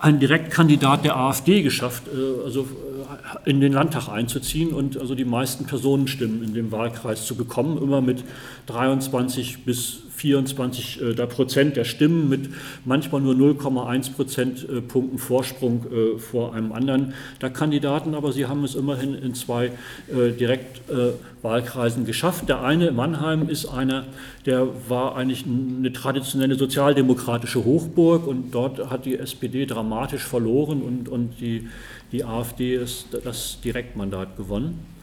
ein 0.00 0.18
Direktkandidat 0.18 1.04
der 1.04 1.16
AfD 1.16 1.62
geschafft, 1.62 2.04
äh, 2.08 2.44
also 2.44 2.62
äh, 2.62 3.48
in 3.50 3.60
den 3.60 3.72
Landtag 3.72 4.08
einzuziehen 4.08 4.72
und 4.72 4.98
also 4.98 5.14
die 5.14 5.24
meisten 5.24 5.66
Personenstimmen 5.66 6.42
in 6.42 6.54
dem 6.54 6.72
Wahlkreis 6.72 7.26
zu 7.26 7.36
bekommen, 7.36 7.80
immer 7.80 8.00
mit 8.00 8.24
23 8.66 9.64
bis 9.64 10.00
24 10.16 11.02
äh, 11.02 11.26
Prozent 11.26 11.76
der 11.76 11.84
Stimmen 11.84 12.28
mit 12.28 12.48
manchmal 12.84 13.20
nur 13.20 13.34
0,1 13.34 14.12
Prozentpunkten 14.14 15.18
äh, 15.18 15.20
Vorsprung 15.20 15.84
äh, 15.92 16.18
vor 16.18 16.54
einem 16.54 16.72
anderen 16.72 17.12
der 17.42 17.50
Kandidaten, 17.50 18.14
aber 18.14 18.32
sie 18.32 18.46
haben 18.46 18.64
es 18.64 18.74
immerhin 18.74 19.14
in 19.14 19.34
zwei 19.34 19.66
äh, 19.66 20.32
Direktwahlkreisen 20.32 22.04
äh, 22.04 22.06
geschafft. 22.06 22.48
Der 22.48 22.62
eine, 22.62 22.92
Mannheim, 22.92 23.48
ist 23.48 23.66
einer, 23.66 24.06
der 24.46 24.66
war 24.88 25.16
eigentlich 25.16 25.44
eine 25.46 25.92
traditionelle 25.92 26.54
sozialdemokratische 26.54 27.64
Hochburg 27.64 28.26
und 28.26 28.54
dort 28.54 28.90
hat 28.90 29.04
die 29.04 29.18
SPD 29.18 29.66
dramatisch 29.66 30.22
verloren 30.22 30.80
und, 30.80 31.10
und 31.10 31.40
die, 31.40 31.68
die 32.12 32.24
AfD 32.24 32.74
ist 32.74 33.08
das 33.22 33.60
Direktmandat 33.62 34.38
gewonnen. 34.38 34.96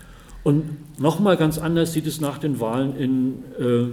Und 0.44 1.00
nochmal 1.00 1.38
ganz 1.38 1.58
anders 1.58 1.94
sieht 1.94 2.08
es 2.08 2.20
nach 2.20 2.38
den 2.38 2.60
Wahlen 2.60 2.98
in 2.98 3.34
äh, 3.60 3.92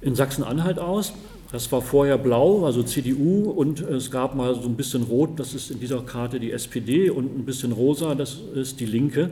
in 0.00 0.14
Sachsen-Anhalt 0.14 0.78
aus. 0.78 1.12
Das 1.52 1.70
war 1.70 1.80
vorher 1.80 2.18
blau, 2.18 2.66
also 2.66 2.82
CDU, 2.82 3.50
und 3.50 3.80
es 3.80 4.10
gab 4.10 4.34
mal 4.34 4.54
so 4.54 4.68
ein 4.68 4.74
bisschen 4.74 5.04
rot, 5.04 5.38
das 5.38 5.54
ist 5.54 5.70
in 5.70 5.78
dieser 5.78 6.00
Karte 6.00 6.40
die 6.40 6.50
SPD, 6.50 7.08
und 7.08 7.38
ein 7.38 7.44
bisschen 7.44 7.70
rosa, 7.72 8.14
das 8.14 8.40
ist 8.54 8.80
die 8.80 8.86
Linke. 8.86 9.30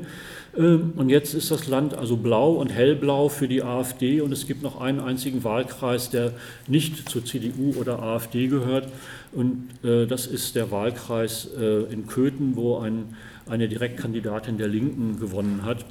Ähm, 0.56 0.92
und 0.97 1.09
jetzt 1.09 1.35
ist 1.35 1.50
das 1.50 1.66
Land 1.66 1.94
also 1.94 2.16
blau 2.16 2.52
und 2.52 2.68
hellblau 2.68 3.28
für 3.28 3.49
die 3.49 3.62
AfD 3.62 4.21
und 4.21 4.33
es 4.33 4.47
gibt 4.47 4.62
noch 4.62 4.80
einen 4.80 5.00
einzigen 5.00 5.42
Wahlkreis, 5.42 6.11
der 6.11 6.33
nicht 6.68 7.09
zur 7.09 7.25
CDU 7.25 7.75
oder 7.78 8.00
AfD 8.02 8.47
gehört. 8.47 8.88
Und 9.33 9.68
äh, 9.83 10.06
das 10.06 10.26
ist 10.26 10.54
der 10.54 10.71
Wahlkreis 10.71 11.49
äh, 11.59 11.92
in 11.92 12.06
Köthen, 12.06 12.54
wo 12.54 12.78
ein, 12.78 13.16
eine 13.47 13.68
Direktkandidatin 13.68 14.59
der 14.59 14.68
Linken 14.68 15.18
gewonnen 15.18 15.62
hat, 15.64 15.85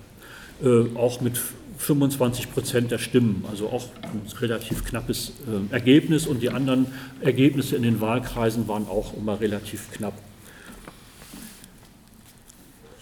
äh, 0.64 0.86
auch 0.96 1.20
mit 1.20 1.38
25 1.78 2.52
Prozent 2.52 2.92
der 2.92 2.98
Stimmen, 2.98 3.46
also 3.50 3.70
auch 3.70 3.86
ein 4.02 4.22
relativ 4.40 4.86
knappes 4.86 5.34
äh, 5.48 5.74
Ergebnis 5.74 6.28
und 6.28 6.42
die 6.42 6.50
anderen 6.50 6.88
Ergebnisse 7.22 7.76
in 7.76 7.84
den 7.84 8.02
Wahlkreisen 8.02 8.68
waren 8.68 8.88
auch 8.88 9.16
immer 9.16 9.40
relativ 9.40 9.92
knapp. 9.92 10.14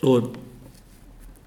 So, 0.01 0.31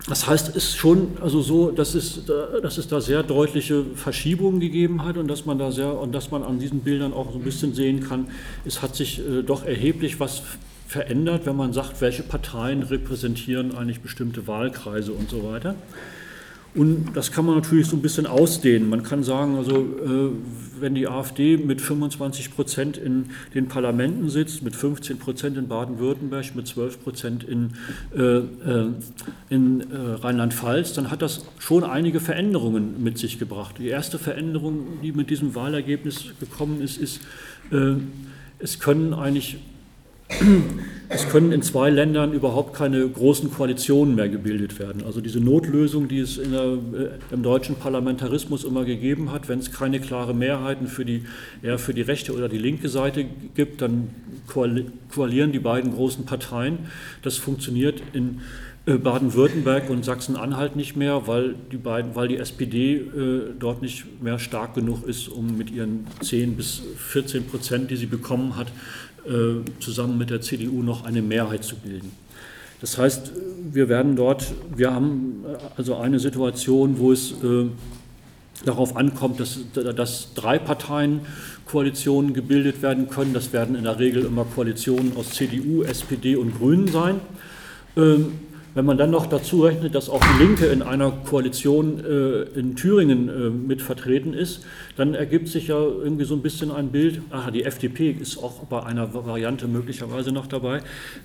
das 0.06 0.26
heißt, 0.26 0.50
es 0.50 0.56
ist 0.56 0.76
schon 0.76 1.16
also 1.20 1.40
so, 1.40 1.70
dass 1.70 1.94
es, 1.94 2.26
dass 2.26 2.76
es 2.76 2.88
da 2.88 3.00
sehr 3.00 3.22
deutliche 3.22 3.84
Verschiebungen 3.94 4.60
gegeben 4.60 5.02
hat 5.04 5.16
und 5.16 5.28
dass 5.28 5.46
man 5.46 5.58
da 5.58 5.72
sehr 5.72 5.98
und 5.98 6.12
dass 6.12 6.30
man 6.30 6.42
an 6.42 6.58
diesen 6.58 6.80
Bildern 6.80 7.14
auch 7.14 7.32
so 7.32 7.38
ein 7.38 7.44
bisschen 7.44 7.72
sehen 7.74 8.00
kann, 8.00 8.28
es 8.66 8.82
hat 8.82 8.94
sich 8.94 9.20
äh, 9.20 9.42
doch 9.42 9.64
erheblich 9.64 10.20
was 10.20 10.42
verändert, 10.86 11.46
wenn 11.46 11.56
man 11.56 11.72
sagt, 11.72 12.02
welche 12.02 12.22
Parteien 12.22 12.82
repräsentieren 12.82 13.74
eigentlich 13.74 14.00
bestimmte 14.00 14.46
Wahlkreise 14.46 15.12
und 15.12 15.30
so 15.30 15.42
weiter. 15.42 15.74
Und 16.74 17.12
das 17.14 17.30
kann 17.30 17.46
man 17.46 17.54
natürlich 17.54 17.86
so 17.86 17.96
ein 17.96 18.02
bisschen 18.02 18.26
ausdehnen. 18.26 18.88
Man 18.88 19.04
kann 19.04 19.22
sagen, 19.22 19.56
also 19.56 19.76
äh, 19.76 20.30
wenn 20.80 20.96
die 20.96 21.06
AfD 21.06 21.56
mit 21.56 21.80
25 21.80 22.52
Prozent 22.52 22.96
in 22.96 23.26
den 23.54 23.68
Parlamenten 23.68 24.28
sitzt, 24.28 24.62
mit 24.62 24.74
15 24.74 25.18
Prozent 25.18 25.56
in 25.56 25.68
Baden-Württemberg, 25.68 26.56
mit 26.56 26.66
12 26.66 27.04
Prozent 27.04 27.44
in, 27.44 27.74
äh, 28.16 28.20
äh, 28.20 28.90
in 29.50 29.80
äh, 29.82 29.84
Rheinland-Pfalz, 30.20 30.94
dann 30.94 31.12
hat 31.12 31.22
das 31.22 31.46
schon 31.60 31.84
einige 31.84 32.18
Veränderungen 32.18 33.02
mit 33.04 33.18
sich 33.18 33.38
gebracht. 33.38 33.76
Die 33.78 33.88
erste 33.88 34.18
Veränderung, 34.18 34.98
die 35.00 35.12
mit 35.12 35.30
diesem 35.30 35.54
Wahlergebnis 35.54 36.24
gekommen 36.40 36.82
ist, 36.82 36.96
ist, 36.96 37.20
äh, 37.70 37.94
es 38.58 38.80
können 38.80 39.14
eigentlich 39.14 39.58
es 41.08 41.28
können 41.28 41.52
in 41.52 41.62
zwei 41.62 41.90
Ländern 41.90 42.32
überhaupt 42.32 42.74
keine 42.74 43.06
großen 43.08 43.52
Koalitionen 43.52 44.14
mehr 44.14 44.28
gebildet 44.28 44.78
werden. 44.78 45.02
Also 45.04 45.20
diese 45.20 45.40
Notlösung, 45.40 46.08
die 46.08 46.18
es 46.18 46.36
der, 46.38 46.62
äh, 46.62 46.78
im 47.30 47.42
deutschen 47.42 47.76
Parlamentarismus 47.76 48.64
immer 48.64 48.84
gegeben 48.84 49.30
hat, 49.30 49.48
wenn 49.48 49.58
es 49.58 49.70
keine 49.70 50.00
klare 50.00 50.34
Mehrheiten 50.34 50.86
für 50.86 51.04
die, 51.04 51.24
eher 51.62 51.78
für 51.78 51.94
die 51.94 52.02
rechte 52.02 52.32
oder 52.34 52.48
die 52.48 52.58
linke 52.58 52.88
Seite 52.88 53.26
gibt, 53.54 53.82
dann 53.82 54.10
koalieren 54.46 55.52
die 55.52 55.58
beiden 55.58 55.92
großen 55.92 56.24
Parteien. 56.24 56.78
Das 57.22 57.36
funktioniert 57.36 58.02
in 58.12 58.40
Baden-Württemberg 58.86 59.88
und 59.88 60.04
Sachsen-Anhalt 60.04 60.76
nicht 60.76 60.94
mehr, 60.94 61.26
weil 61.26 61.54
die, 61.72 61.78
beiden, 61.78 62.14
weil 62.14 62.28
die 62.28 62.36
SPD 62.36 62.96
äh, 62.96 63.54
dort 63.58 63.80
nicht 63.80 64.22
mehr 64.22 64.38
stark 64.38 64.74
genug 64.74 65.06
ist, 65.06 65.28
um 65.28 65.56
mit 65.56 65.70
ihren 65.70 66.06
10 66.20 66.54
bis 66.54 66.82
14 66.98 67.46
Prozent, 67.46 67.90
die 67.90 67.96
sie 67.96 68.06
bekommen 68.06 68.56
hat, 68.56 68.68
äh, 69.26 69.64
zusammen 69.80 70.18
mit 70.18 70.28
der 70.28 70.42
CDU 70.42 70.82
noch 70.82 71.04
eine 71.04 71.22
Mehrheit 71.22 71.64
zu 71.64 71.76
bilden. 71.76 72.12
Das 72.82 72.98
heißt, 72.98 73.32
wir 73.72 73.88
werden 73.88 74.16
dort, 74.16 74.52
wir 74.76 74.92
haben 74.92 75.44
äh, 75.46 75.56
also 75.78 75.96
eine 75.96 76.18
Situation, 76.18 76.98
wo 76.98 77.10
es 77.10 77.32
äh, 77.42 77.64
darauf 78.66 78.96
ankommt, 78.96 79.40
dass, 79.40 79.60
dass 79.72 80.34
drei 80.34 80.58
Parteien 80.58 81.20
Koalitionen 81.64 82.34
gebildet 82.34 82.82
werden 82.82 83.08
können. 83.08 83.32
Das 83.32 83.54
werden 83.54 83.76
in 83.76 83.84
der 83.84 83.98
Regel 83.98 84.26
immer 84.26 84.44
Koalitionen 84.44 85.16
aus 85.16 85.30
CDU, 85.30 85.82
SPD 85.84 86.36
und 86.36 86.58
Grünen 86.58 86.88
sein. 86.88 87.20
Ähm, 87.96 88.32
wenn 88.74 88.84
man 88.84 88.98
dann 88.98 89.10
noch 89.10 89.26
dazu 89.26 89.62
rechnet, 89.62 89.94
dass 89.94 90.10
auch 90.10 90.20
die 90.20 90.42
Linke 90.42 90.66
in 90.66 90.82
einer 90.82 91.10
Koalition 91.10 92.04
äh, 92.04 92.58
in 92.58 92.74
Thüringen 92.74 93.28
äh, 93.28 93.50
mit 93.50 93.80
vertreten 93.80 94.34
ist, 94.34 94.64
dann 94.96 95.14
ergibt 95.14 95.48
sich 95.48 95.68
ja 95.68 95.76
irgendwie 95.76 96.24
so 96.24 96.34
ein 96.34 96.42
bisschen 96.42 96.72
ein 96.72 96.88
Bild, 96.88 97.20
aha, 97.30 97.50
die 97.52 97.64
FDP 97.64 98.10
ist 98.10 98.36
auch 98.38 98.64
bei 98.64 98.82
einer 98.82 99.14
Variante 99.14 99.68
möglicherweise 99.68 100.32
noch 100.32 100.46
dabei, 100.46 100.78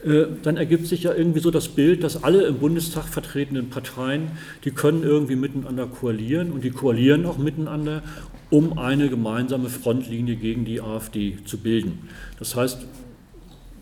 äh, 0.06 0.26
dann 0.44 0.58
ergibt 0.58 0.86
sich 0.86 1.04
ja 1.04 1.14
irgendwie 1.14 1.40
so 1.40 1.50
das 1.50 1.70
Bild, 1.70 2.04
dass 2.04 2.24
alle 2.24 2.44
im 2.44 2.60
Bundestag 2.60 3.06
vertretenen 3.06 3.70
Parteien, 3.70 4.32
die 4.64 4.72
können 4.72 5.04
irgendwie 5.04 5.36
miteinander 5.36 5.88
koalieren 5.88 6.52
und 6.52 6.64
die 6.64 6.72
koalieren 6.72 7.26
auch 7.26 7.40
miteinander, 7.40 8.04
um 8.52 8.78
eine 8.78 9.10
gemeinsame 9.10 9.70
Frontlinie 9.70 10.36
gegen 10.36 10.66
die 10.66 10.82
AfD 10.82 11.38
zu 11.46 11.58
bilden. 11.58 12.10
Das 12.38 12.56
heißt, 12.56 12.86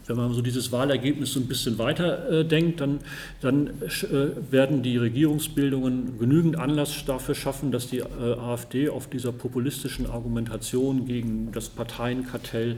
wenn 0.07 0.17
man 0.17 0.33
so 0.33 0.41
dieses 0.41 0.71
Wahlergebnis 0.71 1.33
so 1.33 1.39
ein 1.39 1.47
bisschen 1.47 1.77
weiter 1.77 2.29
äh, 2.29 2.45
denkt, 2.45 2.81
dann, 2.81 2.99
dann 3.41 3.67
äh, 3.67 4.51
werden 4.51 4.83
die 4.83 4.97
Regierungsbildungen 4.97 6.17
genügend 6.19 6.57
Anlass 6.57 7.05
dafür 7.05 7.35
schaffen, 7.35 7.71
dass 7.71 7.89
die 7.89 7.99
äh, 7.99 8.33
AfD 8.39 8.89
auf 8.89 9.07
dieser 9.09 9.31
populistischen 9.31 10.09
Argumentation 10.09 11.05
gegen 11.05 11.51
das 11.51 11.69
Parteienkartell 11.69 12.77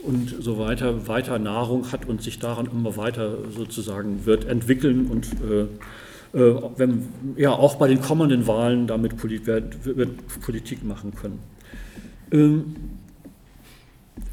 und 0.00 0.34
so 0.40 0.58
weiter 0.58 1.06
weiter 1.08 1.38
Nahrung 1.38 1.92
hat 1.92 2.06
und 2.06 2.22
sich 2.22 2.38
daran 2.38 2.66
immer 2.66 2.96
weiter 2.96 3.36
sozusagen 3.54 4.24
wird 4.24 4.46
entwickeln 4.46 5.06
und 5.06 5.26
äh, 5.42 5.66
äh, 6.32 6.62
wenn, 6.76 7.08
ja, 7.36 7.50
auch 7.50 7.74
bei 7.74 7.88
den 7.88 8.00
kommenden 8.00 8.46
Wahlen 8.46 8.86
damit 8.86 9.16
Polit, 9.16 9.46
wird, 9.46 9.84
wird 9.84 10.40
Politik 10.40 10.84
machen 10.84 11.12
können. 11.14 11.40
Ähm, 12.30 12.76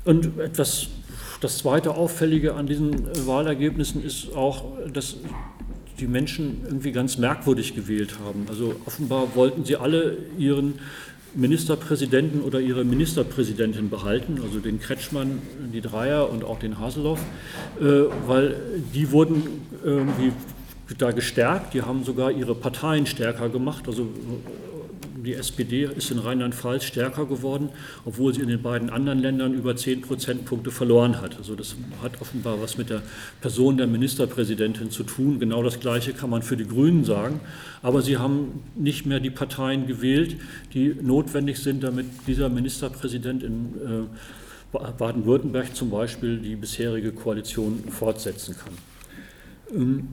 und 0.05 0.39
etwas 0.39 0.87
das 1.41 1.59
zweite 1.59 1.95
Auffällige 1.95 2.55
an 2.55 2.67
diesen 2.67 2.93
äh, 2.93 3.27
Wahlergebnissen 3.27 4.03
ist 4.03 4.35
auch, 4.35 4.65
dass 4.91 5.17
die 5.99 6.07
Menschen 6.07 6.61
irgendwie 6.65 6.91
ganz 6.91 7.17
merkwürdig 7.17 7.75
gewählt 7.75 8.19
haben. 8.23 8.45
Also 8.49 8.75
offenbar 8.85 9.35
wollten 9.35 9.65
sie 9.65 9.75
alle 9.75 10.17
ihren 10.37 10.75
Ministerpräsidenten 11.33 12.41
oder 12.41 12.59
ihre 12.59 12.83
Ministerpräsidentin 12.83 13.89
behalten, 13.89 14.39
also 14.43 14.59
den 14.59 14.79
Kretschmann, 14.79 15.41
die 15.73 15.81
Dreier 15.81 16.29
und 16.29 16.43
auch 16.43 16.59
den 16.59 16.79
Haseloff, 16.79 17.19
äh, 17.79 17.83
weil 18.25 18.55
die 18.93 19.11
wurden 19.11 19.43
irgendwie 19.83 20.31
da 20.97 21.11
gestärkt, 21.11 21.73
die 21.73 21.81
haben 21.81 22.03
sogar 22.03 22.31
ihre 22.31 22.55
Parteien 22.55 23.05
stärker 23.05 23.49
gemacht, 23.49 23.87
also 23.87 24.07
die 25.23 25.33
SPD 25.33 25.85
ist 25.85 26.11
in 26.11 26.19
Rheinland-Pfalz 26.19 26.83
stärker 26.83 27.25
geworden, 27.25 27.69
obwohl 28.05 28.33
sie 28.33 28.41
in 28.41 28.47
den 28.47 28.61
beiden 28.61 28.89
anderen 28.89 29.19
Ländern 29.19 29.53
über 29.53 29.75
10 29.75 30.01
Prozentpunkte 30.01 30.71
verloren 30.71 31.21
hat. 31.21 31.37
Also 31.37 31.55
das 31.55 31.75
hat 32.03 32.21
offenbar 32.21 32.61
was 32.61 32.77
mit 32.77 32.89
der 32.89 33.01
Person 33.41 33.77
der 33.77 33.87
Ministerpräsidentin 33.87 34.91
zu 34.91 35.03
tun. 35.03 35.39
Genau 35.39 35.63
das 35.63 35.79
Gleiche 35.79 36.13
kann 36.13 36.29
man 36.29 36.43
für 36.43 36.55
die 36.55 36.67
Grünen 36.67 37.03
sagen. 37.03 37.39
Aber 37.81 38.01
sie 38.01 38.17
haben 38.17 38.63
nicht 38.75 39.05
mehr 39.05 39.19
die 39.19 39.29
Parteien 39.29 39.87
gewählt, 39.87 40.37
die 40.73 40.95
notwendig 41.01 41.57
sind, 41.57 41.83
damit 41.83 42.05
dieser 42.27 42.49
Ministerpräsident 42.49 43.43
in 43.43 44.07
äh, 44.73 44.77
Baden-Württemberg 44.97 45.75
zum 45.75 45.89
Beispiel 45.89 46.37
die 46.37 46.55
bisherige 46.55 47.11
Koalition 47.11 47.83
fortsetzen 47.89 48.55
kann. 48.55 50.07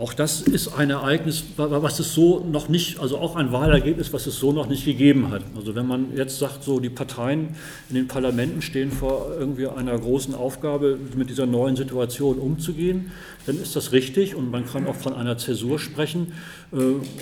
Auch 0.00 0.14
das 0.14 0.40
ist 0.40 0.68
ein 0.68 0.88
Ereignis, 0.88 1.44
was 1.58 2.00
es 2.00 2.14
so 2.14 2.40
noch 2.40 2.70
nicht, 2.70 3.00
also 3.00 3.18
auch 3.18 3.36
ein 3.36 3.52
Wahlergebnis, 3.52 4.14
was 4.14 4.26
es 4.26 4.38
so 4.38 4.50
noch 4.50 4.66
nicht 4.66 4.86
gegeben 4.86 5.30
hat. 5.30 5.42
Also 5.54 5.74
wenn 5.74 5.86
man 5.86 6.16
jetzt 6.16 6.38
sagt, 6.38 6.64
so 6.64 6.80
die 6.80 6.88
Parteien 6.88 7.50
in 7.90 7.96
den 7.96 8.08
Parlamenten 8.08 8.62
stehen 8.62 8.92
vor 8.92 9.30
irgendwie 9.38 9.66
einer 9.66 9.98
großen 9.98 10.34
Aufgabe, 10.34 10.98
mit 11.14 11.28
dieser 11.28 11.44
neuen 11.44 11.76
Situation 11.76 12.38
umzugehen, 12.38 13.12
dann 13.44 13.60
ist 13.60 13.76
das 13.76 13.92
richtig 13.92 14.34
und 14.34 14.50
man 14.50 14.64
kann 14.64 14.86
auch 14.86 14.94
von 14.94 15.12
einer 15.12 15.36
Zäsur 15.36 15.78
sprechen. 15.78 16.32
Äh, 16.72 16.76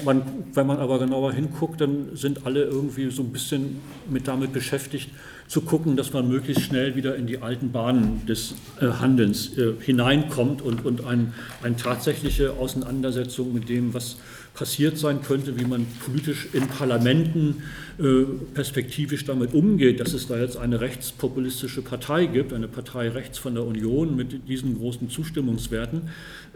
wenn 0.04 0.66
man 0.68 0.78
aber 0.78 1.00
genauer 1.00 1.32
hinguckt, 1.32 1.80
dann 1.80 2.10
sind 2.14 2.46
alle 2.46 2.62
irgendwie 2.62 3.10
so 3.10 3.22
ein 3.22 3.32
bisschen 3.32 3.80
mit 4.08 4.28
damit 4.28 4.52
beschäftigt, 4.52 5.10
zu 5.48 5.62
gucken, 5.62 5.96
dass 5.96 6.12
man 6.12 6.28
möglichst 6.28 6.62
schnell 6.62 6.94
wieder 6.94 7.16
in 7.16 7.26
die 7.26 7.38
alten 7.38 7.72
Bahnen 7.72 8.24
des 8.26 8.54
äh, 8.80 8.86
Handelns 8.86 9.56
äh, 9.56 9.72
hineinkommt 9.80 10.60
und, 10.60 10.84
und 10.84 11.04
ein, 11.06 11.32
eine 11.62 11.76
tatsächliche 11.76 12.52
Auseinandersetzung 12.52 13.54
mit 13.54 13.68
dem, 13.68 13.94
was 13.94 14.16
passiert 14.52 14.98
sein 14.98 15.22
könnte, 15.22 15.58
wie 15.58 15.64
man 15.64 15.86
politisch 16.04 16.48
in 16.52 16.66
Parlamenten 16.68 17.62
äh, 17.98 18.24
perspektivisch 18.52 19.24
damit 19.24 19.54
umgeht, 19.54 20.00
dass 20.00 20.12
es 20.12 20.26
da 20.26 20.38
jetzt 20.38 20.56
eine 20.56 20.80
rechtspopulistische 20.80 21.80
Partei 21.80 22.26
gibt, 22.26 22.52
eine 22.52 22.68
Partei 22.68 23.08
rechts 23.08 23.38
von 23.38 23.54
der 23.54 23.64
Union 23.64 24.16
mit 24.16 24.48
diesen 24.48 24.76
großen 24.78 25.08
Zustimmungswerten, 25.08 26.02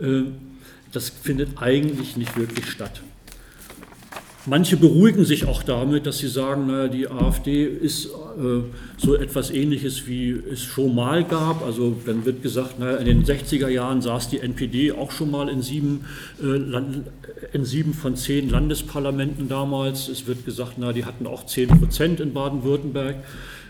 äh, 0.00 0.22
das 0.92 1.08
findet 1.08 1.62
eigentlich 1.62 2.16
nicht 2.18 2.36
wirklich 2.36 2.66
statt. 2.66 3.00
Manche 4.46 4.76
beruhigen 4.76 5.24
sich 5.24 5.44
auch 5.44 5.62
damit, 5.62 6.04
dass 6.04 6.18
sie 6.18 6.26
sagen, 6.26 6.66
naja, 6.66 6.88
die 6.88 7.08
AfD 7.08 7.64
ist 7.64 8.06
äh, 8.06 8.62
so 8.96 9.14
etwas 9.14 9.52
Ähnliches, 9.52 10.08
wie 10.08 10.30
es 10.30 10.62
schon 10.62 10.96
mal 10.96 11.22
gab. 11.22 11.64
Also 11.64 11.96
dann 12.04 12.24
wird 12.24 12.42
gesagt, 12.42 12.80
naja, 12.80 12.96
in 12.96 13.06
den 13.06 13.24
60er 13.24 13.68
Jahren 13.68 14.02
saß 14.02 14.30
die 14.30 14.40
NPD 14.40 14.90
auch 14.90 15.12
schon 15.12 15.30
mal 15.30 15.48
in 15.48 15.62
sieben, 15.62 16.06
äh, 16.42 16.46
Land, 16.46 17.06
in 17.52 17.64
sieben 17.64 17.94
von 17.94 18.16
zehn 18.16 18.50
Landesparlamenten 18.50 19.48
damals. 19.48 20.08
Es 20.08 20.26
wird 20.26 20.44
gesagt, 20.44 20.76
naja, 20.76 20.92
die 20.92 21.04
hatten 21.04 21.28
auch 21.28 21.46
zehn 21.46 21.68
Prozent 21.68 22.18
in 22.18 22.32
Baden-Württemberg. 22.32 23.16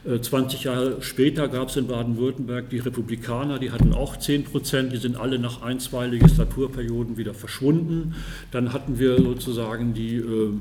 20 0.05 0.61
äh, 0.61 0.69
Jahre 0.69 1.03
später 1.03 1.49
gab 1.49 1.69
es 1.69 1.77
in 1.77 1.87
Baden-Württemberg 1.87 2.69
die 2.71 2.79
Republikaner, 2.79 3.59
die 3.59 3.71
hatten 3.71 3.93
auch 3.93 4.17
10 4.17 4.45
Prozent, 4.45 4.93
die 4.93 4.97
sind 4.97 5.17
alle 5.17 5.39
nach 5.39 5.63
ein, 5.63 5.79
zwei 5.79 6.07
Legislaturperioden 6.07 7.17
wieder 7.17 7.35
verschwunden. 7.35 8.15
Dann 8.51 8.73
hatten 8.73 8.99
wir 8.99 9.17
sozusagen 9.19 9.95
die, 9.95 10.17
äh, 10.17 10.53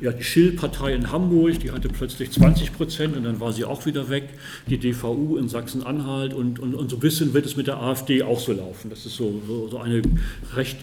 ja, 0.00 0.12
die 0.12 0.24
Schill-Partei 0.24 0.94
in 0.94 1.10
Hamburg, 1.10 1.60
die 1.60 1.70
hatte 1.70 1.88
plötzlich 1.88 2.32
20 2.32 2.74
Prozent 2.74 3.16
und 3.16 3.24
dann 3.24 3.40
war 3.40 3.52
sie 3.52 3.64
auch 3.64 3.86
wieder 3.86 4.10
weg. 4.10 4.28
Die 4.66 4.76
DVU 4.76 5.38
in 5.38 5.48
Sachsen-Anhalt 5.48 6.34
und, 6.34 6.58
und, 6.58 6.74
und 6.74 6.90
so 6.90 6.96
ein 6.96 7.00
bisschen 7.00 7.32
wird 7.32 7.46
es 7.46 7.56
mit 7.56 7.68
der 7.68 7.78
AfD 7.78 8.22
auch 8.22 8.40
so 8.40 8.52
laufen. 8.52 8.90
Das 8.90 9.06
ist 9.06 9.16
so, 9.16 9.40
so, 9.46 9.68
so 9.68 9.78
eine 9.78 10.02
recht 10.54 10.76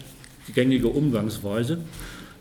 gängige 0.54 0.88
Umgangsweise. 0.88 1.78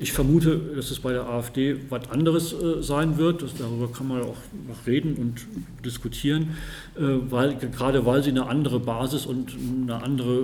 Ich 0.01 0.13
vermute, 0.13 0.57
dass 0.77 0.91
es 0.91 0.99
bei 0.99 1.11
der 1.11 1.27
AfD 1.27 1.75
was 1.89 2.09
anderes 2.09 2.53
äh, 2.53 2.81
sein 2.81 3.17
wird. 3.17 3.41
Das, 3.41 3.53
darüber 3.55 3.91
kann 3.91 4.07
man 4.07 4.21
auch 4.21 4.37
noch 4.67 4.87
reden 4.87 5.15
und 5.15 5.45
diskutieren, 5.83 6.55
äh, 6.95 7.01
weil, 7.29 7.55
gerade 7.55 8.05
weil 8.05 8.23
sie 8.23 8.29
eine 8.29 8.47
andere 8.47 8.79
Basis 8.79 9.25
und 9.25 9.53
eine 9.83 10.01
andere 10.01 10.39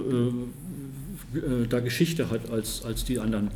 äh, 1.34 1.38
äh 1.38 1.68
da 1.70 1.80
Geschichte 1.80 2.30
hat 2.30 2.52
als, 2.52 2.84
als 2.84 3.06
die 3.06 3.18
anderen 3.18 3.48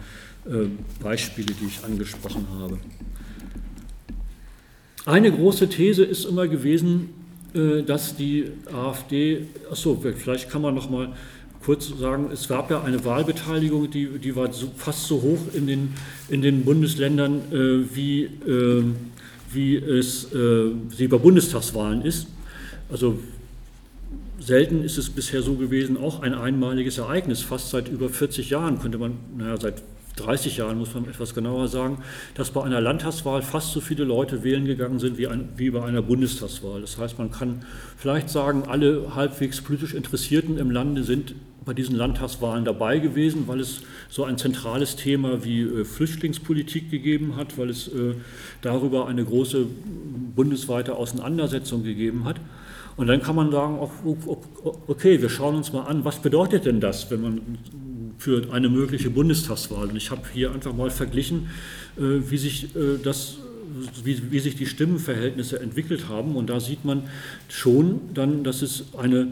äh, 0.46 0.68
Beispiele, 1.04 1.54
die 1.62 1.66
ich 1.66 1.84
angesprochen 1.84 2.48
habe. 2.58 2.78
Eine 5.06 5.32
große 5.34 5.68
These 5.68 6.06
ist 6.06 6.24
immer 6.24 6.48
gewesen, 6.48 7.10
äh, 7.54 7.84
dass 7.84 8.16
die 8.16 8.46
AfD, 8.72 9.48
achso, 9.70 10.02
vielleicht 10.02 10.50
kann 10.50 10.62
man 10.62 10.76
noch 10.76 10.90
mal 10.90 11.10
kurz 11.64 11.90
sagen, 12.00 12.30
es 12.32 12.48
gab 12.48 12.72
ja 12.72 12.82
eine 12.82 13.04
Wahlbeteiligung, 13.04 13.90
die, 13.92 14.08
die 14.20 14.36
war 14.36 14.52
so, 14.54 14.72
fast 14.76 15.06
so 15.06 15.22
hoch 15.22 15.40
in 15.54 15.68
den, 15.68 15.94
in 16.30 16.42
den 16.42 16.64
Bundesländern, 16.64 17.42
äh, 17.52 17.96
wie, 17.96 18.24
äh, 18.24 18.84
wie 19.52 19.76
es 19.76 20.32
äh, 20.34 20.72
sie 20.96 21.08
bei 21.08 21.18
Bundestagswahlen 21.18 22.04
ist. 22.04 22.28
Also 22.92 23.20
selten 24.40 24.84
ist 24.84 24.98
es 24.98 25.10
bisher 25.10 25.42
so 25.42 25.56
gewesen, 25.56 25.98
auch 25.98 26.22
ein 26.22 26.34
einmaliges 26.34 26.98
Ereignis, 26.98 27.42
fast 27.42 27.70
seit 27.70 27.90
über 27.90 28.10
40 28.10 28.50
Jahren 28.50 28.80
könnte 28.80 28.98
man, 28.98 29.18
naja, 29.38 29.58
seit 29.58 29.84
30 30.16 30.58
Jahren 30.58 30.78
muss 30.78 30.94
man 30.94 31.06
etwas 31.06 31.34
genauer 31.34 31.68
sagen, 31.68 32.00
dass 32.36 32.52
bei 32.52 32.64
einer 32.64 32.82
Landtagswahl 32.82 33.42
fast 33.42 33.72
so 33.72 33.80
viele 33.82 34.04
Leute 34.04 34.44
wählen 34.44 34.66
gegangen 34.66 35.00
sind 35.00 35.18
wie, 35.18 35.28
ein, 35.28 35.50
wie 35.56 35.70
bei 35.70 35.84
einer 35.84 36.02
Bundestagswahl. 36.02 36.82
Das 36.82 36.98
heißt, 36.98 37.18
man 37.20 37.32
kann 37.32 37.64
vielleicht 37.98 38.30
sagen, 38.30 38.64
alle 38.68 39.16
halbwegs 39.16 39.62
politisch 39.62 39.94
Interessierten 39.94 40.58
im 40.58 40.72
Lande 40.72 41.04
sind 41.04 41.36
bei 41.70 41.76
diesen 41.76 41.96
Landtagswahlen 41.96 42.66
dabei 42.66 42.98
gewesen, 42.98 43.44
weil 43.46 43.60
es 43.60 43.82
so 44.10 44.24
ein 44.24 44.40
zentrales 44.40 44.96
Thema 44.96 45.46
wie 45.46 45.62
äh, 45.62 45.86
Flüchtlingspolitik 45.86 46.90
gegeben 46.90 47.36
hat, 47.36 47.60
weil 47.60 47.70
es 47.70 47.88
äh, 47.90 48.16
darüber 48.64 49.08
eine 49.08 49.24
große 49.24 49.68
bundesweite 50.36 50.96
Auseinandersetzung 50.96 51.84
gegeben 51.84 52.26
hat. 52.26 52.38
Und 52.98 53.06
dann 53.06 53.22
kann 53.22 53.36
man 53.36 53.52
sagen, 53.52 53.78
okay, 54.88 55.22
wir 55.22 55.30
schauen 55.30 55.58
uns 55.58 55.72
mal 55.72 55.84
an, 55.84 56.04
was 56.06 56.24
bedeutet 56.24 56.66
denn 56.66 56.82
das, 56.82 57.12
wenn 57.12 57.22
man 57.22 57.42
für 58.18 58.52
eine 58.52 58.68
mögliche 58.68 59.12
Bundestagswahl. 59.12 59.90
Und 59.90 59.96
ich 59.96 60.10
habe 60.10 60.24
hier 60.34 60.52
einfach 60.52 60.74
mal 60.74 60.90
verglichen, 60.90 61.50
äh, 61.98 62.02
wie 62.02 62.38
sich 62.38 62.70
das 63.04 63.38
wie, 64.04 64.32
wie, 64.32 64.40
sich 64.40 64.56
die 64.56 64.66
Stimmenverhältnisse 64.66 65.60
entwickelt 65.60 66.10
haben. 66.10 66.36
Und 66.36 66.50
da 66.50 66.60
sieht 66.60 66.84
man 66.84 67.04
schon 67.48 68.02
dann, 68.16 68.44
dass 68.44 68.64
es 68.64 68.86
eine 68.98 69.28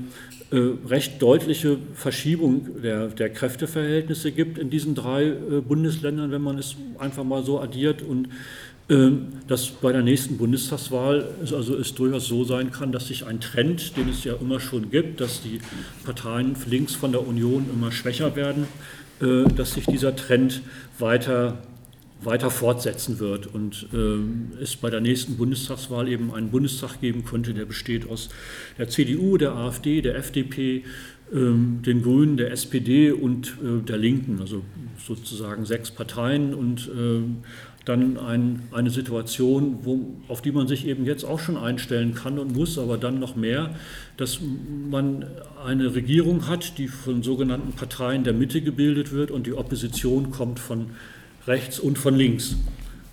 äh, 0.52 0.88
recht 0.88 1.22
deutliche 1.22 1.78
Verschiebung 1.94 2.82
der, 2.82 3.08
der, 3.08 3.30
Kräfteverhältnisse 3.30 4.32
gibt 4.32 4.58
in 4.58 4.70
diesen 4.70 4.96
drei 4.96 5.26
äh, 5.26 5.62
Bundesländern, 5.62 6.32
wenn 6.32 6.42
man 6.42 6.58
es 6.58 6.76
einfach 7.00 7.24
mal 7.24 7.44
so 7.44 7.60
addiert. 7.60 8.02
Und 8.02 8.30
ähm, 8.90 9.28
dass 9.50 9.68
bei 9.68 9.92
der 9.92 10.02
nächsten 10.02 10.38
Bundestagswahl 10.38 11.28
es 11.44 11.52
also 11.52 11.76
es 11.76 11.94
durchaus 11.94 12.28
so 12.28 12.46
sein 12.46 12.72
kann, 12.72 12.94
dass 12.94 13.08
sich 13.08 13.26
ein 13.26 13.42
Trend, 13.42 13.98
den 13.98 14.08
es 14.08 14.24
ja 14.24 14.36
immer 14.40 14.62
schon 14.62 14.90
gibt, 14.90 15.20
dass 15.20 15.42
die 15.42 15.60
Parteien 16.06 16.56
links 16.70 16.96
von 16.96 17.12
der 17.12 17.28
Union 17.28 17.66
immer 17.74 17.92
schwächer 17.92 18.38
werden, 18.38 18.66
äh, 19.20 19.44
dass 19.54 19.74
sich 19.74 19.86
dieser 19.86 20.16
Trend 20.16 20.62
weiter, 21.00 21.58
weiter 22.22 22.50
fortsetzen 22.50 23.20
wird. 23.20 23.48
Und 23.48 23.88
ähm, 23.94 24.52
es 24.62 24.76
bei 24.76 24.90
der 24.90 25.02
nächsten 25.02 25.38
Bundestagswahl 25.38 26.08
eben 26.08 26.34
einen 26.34 26.50
Bundestag 26.50 27.00
geben 27.02 27.26
könnte, 27.26 27.54
der 27.54 27.66
besteht 27.66 28.10
aus 28.10 28.30
der 28.78 28.90
CDU, 28.90 29.38
der 29.38 29.54
AfD, 29.54 30.02
der 30.02 30.16
FDP, 30.16 30.84
ähm, 31.34 31.82
den 31.86 32.02
Grünen, 32.02 32.38
der 32.38 32.52
SPD 32.52 33.12
und 33.12 33.58
äh, 33.64 33.84
der 33.84 33.98
Linken, 33.98 34.40
also 34.40 34.64
sozusagen 35.06 35.66
sechs 35.66 35.92
Parteien 35.92 36.54
und 36.54 36.90
dann 37.88 38.18
ein, 38.18 38.64
eine 38.72 38.90
Situation, 38.90 39.80
wo, 39.84 40.18
auf 40.28 40.42
die 40.42 40.52
man 40.52 40.68
sich 40.68 40.86
eben 40.88 41.06
jetzt 41.06 41.24
auch 41.24 41.40
schon 41.40 41.56
einstellen 41.56 42.14
kann 42.14 42.38
und 42.38 42.54
muss, 42.54 42.78
aber 42.78 42.98
dann 42.98 43.20
noch 43.20 43.36
mehr, 43.36 43.76
dass 44.18 44.40
man 44.90 45.26
eine 45.66 45.96
Regierung 45.96 46.48
hat, 46.48 46.78
die 46.78 46.88
von 46.88 47.24
sogenannten 47.24 47.74
Parteien 47.74 48.24
der 48.24 48.34
Mitte 48.34 48.62
gebildet 48.62 49.14
wird 49.14 49.32
und 49.32 49.48
die 49.48 49.54
Opposition 49.54 50.32
kommt 50.32 50.60
von 50.60 50.88
rechts 51.48 51.80
und 51.80 51.98
von 51.98 52.16
links. 52.16 52.56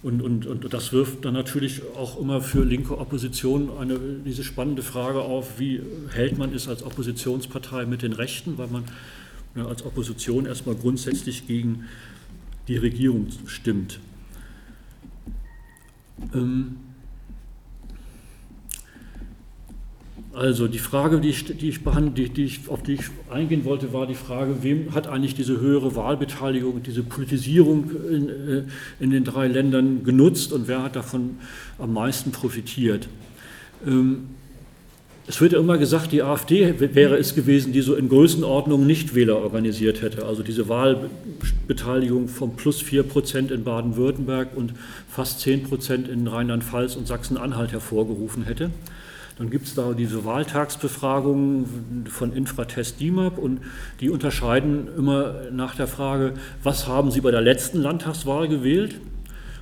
Und, 0.03 0.21
und, 0.21 0.47
und 0.47 0.75
das 0.75 0.93
wirft 0.93 1.25
dann 1.25 1.33
natürlich 1.33 1.81
auch 1.97 2.21
immer 2.21 2.43
für 2.43 2.63
linke 2.63 2.99
Opposition 2.99 3.71
eine, 3.79 3.99
diese 3.99 4.45
spannende 4.45 4.83
Frage 4.83 5.21
auf, 5.23 5.59
wie 5.59 5.81
hält 6.13 6.37
man 6.37 6.55
es 6.55 6.69
als 6.69 6.83
Oppositionspartei 6.83 7.87
mit 7.87 8.03
den 8.03 8.13
Rechten, 8.13 8.59
weil 8.59 8.67
man 8.67 8.85
ja, 9.57 9.65
als 9.65 9.83
Opposition 9.83 10.45
erstmal 10.45 10.75
grundsätzlich 10.75 11.47
gegen 11.47 11.85
die 12.69 12.77
Regierung 12.77 13.29
stimmt. 13.47 13.99
Ähm, 16.35 16.77
also 20.35 20.67
die 20.67 20.79
Frage, 20.79 21.21
die 21.21 21.29
ich, 21.29 21.45
die 21.45 21.69
ich 21.69 21.81
die, 21.85 22.29
die 22.29 22.45
ich, 22.45 22.69
auf 22.69 22.83
die 22.83 22.95
ich 22.95 23.03
eingehen 23.31 23.65
wollte, 23.65 23.93
war 23.93 24.07
die 24.07 24.15
Frage, 24.15 24.63
wem 24.63 24.95
hat 24.95 25.07
eigentlich 25.07 25.35
diese 25.35 25.61
höhere 25.61 25.95
Wahlbeteiligung, 25.95 26.83
diese 26.83 27.03
Politisierung 27.03 27.91
in, 28.11 28.29
äh, 28.29 28.63
in 29.01 29.11
den 29.11 29.25
drei 29.25 29.47
Ländern 29.47 30.03
genutzt 30.05 30.53
und 30.53 30.67
wer 30.67 30.83
hat 30.83 30.97
davon 30.97 31.37
am 31.79 31.93
meisten 31.93 32.33
profitiert? 32.33 33.09
Ähm, 33.87 34.29
es 35.27 35.41
wird 35.41 35.53
ja 35.53 35.59
immer 35.59 35.79
gesagt, 35.79 36.13
die 36.13 36.23
AfD 36.23 36.75
wäre 36.79 37.17
es 37.17 37.35
gewesen, 37.35 37.73
die 37.73 37.81
so 37.81 37.95
in 37.95 38.11
Größenordnung 38.11 38.87
Nichtwähler 38.87 39.39
organisiert 39.39 40.03
hätte. 40.03 40.27
Also 40.27 40.43
diese 40.43 40.69
Wahlbeteiligung 40.69 42.29
von 42.29 42.57
plus 42.57 42.83
4 42.83 43.05
Prozent 43.05 43.51
in 43.51 43.65
Baden-Württemberg 43.65 44.55
und 44.55 44.75
fast 45.09 45.41
10 45.41 45.63
Prozent 45.63 46.09
in 46.09 46.27
Rheinland-Pfalz 46.27 46.97
und 46.97 47.07
Sachsen-Anhalt 47.07 47.73
hervorgerufen 47.73 48.45
hätte. 48.45 48.71
Dann 49.37 49.51
gibt 49.51 49.67
es 49.67 49.75
da 49.75 49.95
diese 49.95 50.25
Wahltagsbefragungen 50.25 52.07
von 52.09 52.33
Infratest 52.33 53.01
DIMAP 53.01 53.37
und 53.37 53.61
die 54.01 54.09
unterscheiden 54.09 54.89
immer 54.97 55.51
nach 55.51 55.75
der 55.75 55.89
Frage, 55.89 56.35
was 56.63 56.87
haben 56.87 57.11
Sie 57.11 57.21
bei 57.21 57.33
der 57.33 57.41
letzten 57.41 57.79
Landtagswahl 57.81 58.47
gewählt? 58.47 59.01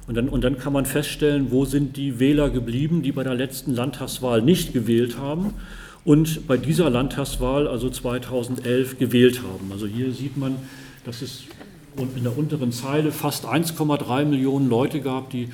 Und 0.07 0.17
dann, 0.17 0.29
und 0.29 0.45
dann 0.45 0.59
kann 0.59 0.73
man 0.73 0.85
feststellen, 0.85 1.47
wo 1.51 1.65
sind 1.65 1.97
die 1.97 2.19
Wähler 2.19 2.51
geblieben, 2.51 3.03
die 3.03 3.13
bei 3.13 3.23
der 3.23 3.35
letzten 3.35 3.73
Landtagswahl 3.73 4.43
nicht 4.43 4.75
gewählt 4.75 5.17
haben 5.17 5.55
und 6.05 6.47
bei 6.47 6.57
dieser 6.57 6.91
Landtagswahl, 6.91 7.69
also 7.69 7.89
2011, 7.89 8.99
gewählt 8.99 9.41
haben. 9.43 9.71
Also 9.71 9.87
hier 9.87 10.13
sieht 10.13 10.37
man, 10.37 10.57
dass 11.05 11.23
es 11.23 11.45
in 11.97 12.23
der 12.25 12.37
unteren 12.37 12.73
Zeile 12.73 13.13
fast 13.13 13.47
1,3 13.47 14.25
Millionen 14.25 14.69
Leute 14.69 15.01
gab, 15.01 15.31
die 15.31 15.49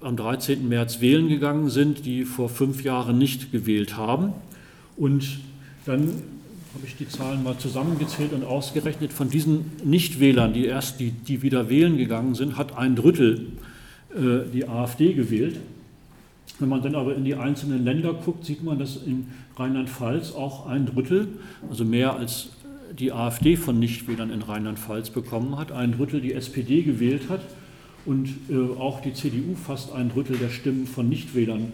am 0.00 0.16
13. 0.16 0.68
März 0.68 1.00
wählen 1.00 1.28
gegangen 1.28 1.70
sind, 1.70 2.04
die 2.04 2.24
vor 2.24 2.48
fünf 2.48 2.84
Jahren 2.84 3.18
nicht 3.18 3.52
gewählt 3.52 3.96
haben. 3.96 4.32
Und 4.96 5.38
dann 5.86 6.00
habe 6.74 6.86
ich 6.86 6.96
die 6.96 7.08
Zahlen 7.08 7.42
mal 7.42 7.58
zusammengezählt 7.58 8.32
und 8.32 8.44
ausgerechnet, 8.44 9.12
von 9.12 9.30
diesen 9.30 9.72
Nichtwählern, 9.84 10.52
die 10.52 10.66
erst 10.66 11.00
die, 11.00 11.10
die 11.10 11.42
wieder 11.42 11.68
wählen 11.68 11.96
gegangen 11.96 12.34
sind, 12.34 12.56
hat 12.56 12.76
ein 12.76 12.96
Drittel 12.96 13.46
äh, 14.14 14.50
die 14.52 14.68
AfD 14.68 15.12
gewählt. 15.14 15.56
Wenn 16.58 16.68
man 16.68 16.82
dann 16.82 16.94
aber 16.94 17.16
in 17.16 17.24
die 17.24 17.34
einzelnen 17.34 17.84
Länder 17.84 18.14
guckt, 18.14 18.44
sieht 18.44 18.62
man, 18.62 18.78
dass 18.78 18.96
in 18.96 19.26
Rheinland-Pfalz 19.56 20.32
auch 20.32 20.66
ein 20.66 20.86
Drittel, 20.86 21.28
also 21.68 21.84
mehr 21.84 22.14
als 22.14 22.50
die 22.96 23.10
AfD 23.10 23.56
von 23.56 23.78
Nichtwählern 23.80 24.30
in 24.30 24.42
Rheinland-Pfalz 24.42 25.10
bekommen 25.10 25.58
hat, 25.58 25.72
ein 25.72 25.92
Drittel 25.92 26.20
die 26.20 26.32
SPD 26.32 26.82
gewählt 26.82 27.22
hat 27.28 27.40
und 28.06 28.28
äh, 28.50 28.78
auch 28.78 29.00
die 29.00 29.14
CDU 29.14 29.54
fast 29.54 29.92
ein 29.92 30.10
Drittel 30.10 30.36
der 30.36 30.50
Stimmen 30.50 30.86
von 30.86 31.08
Nichtwählern 31.08 31.72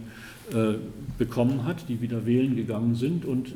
äh, 0.52 0.74
bekommen 1.18 1.64
hat, 1.64 1.88
die 1.88 2.00
wieder 2.00 2.26
wählen 2.26 2.56
gegangen 2.56 2.94
sind. 2.94 3.24
Und 3.24 3.52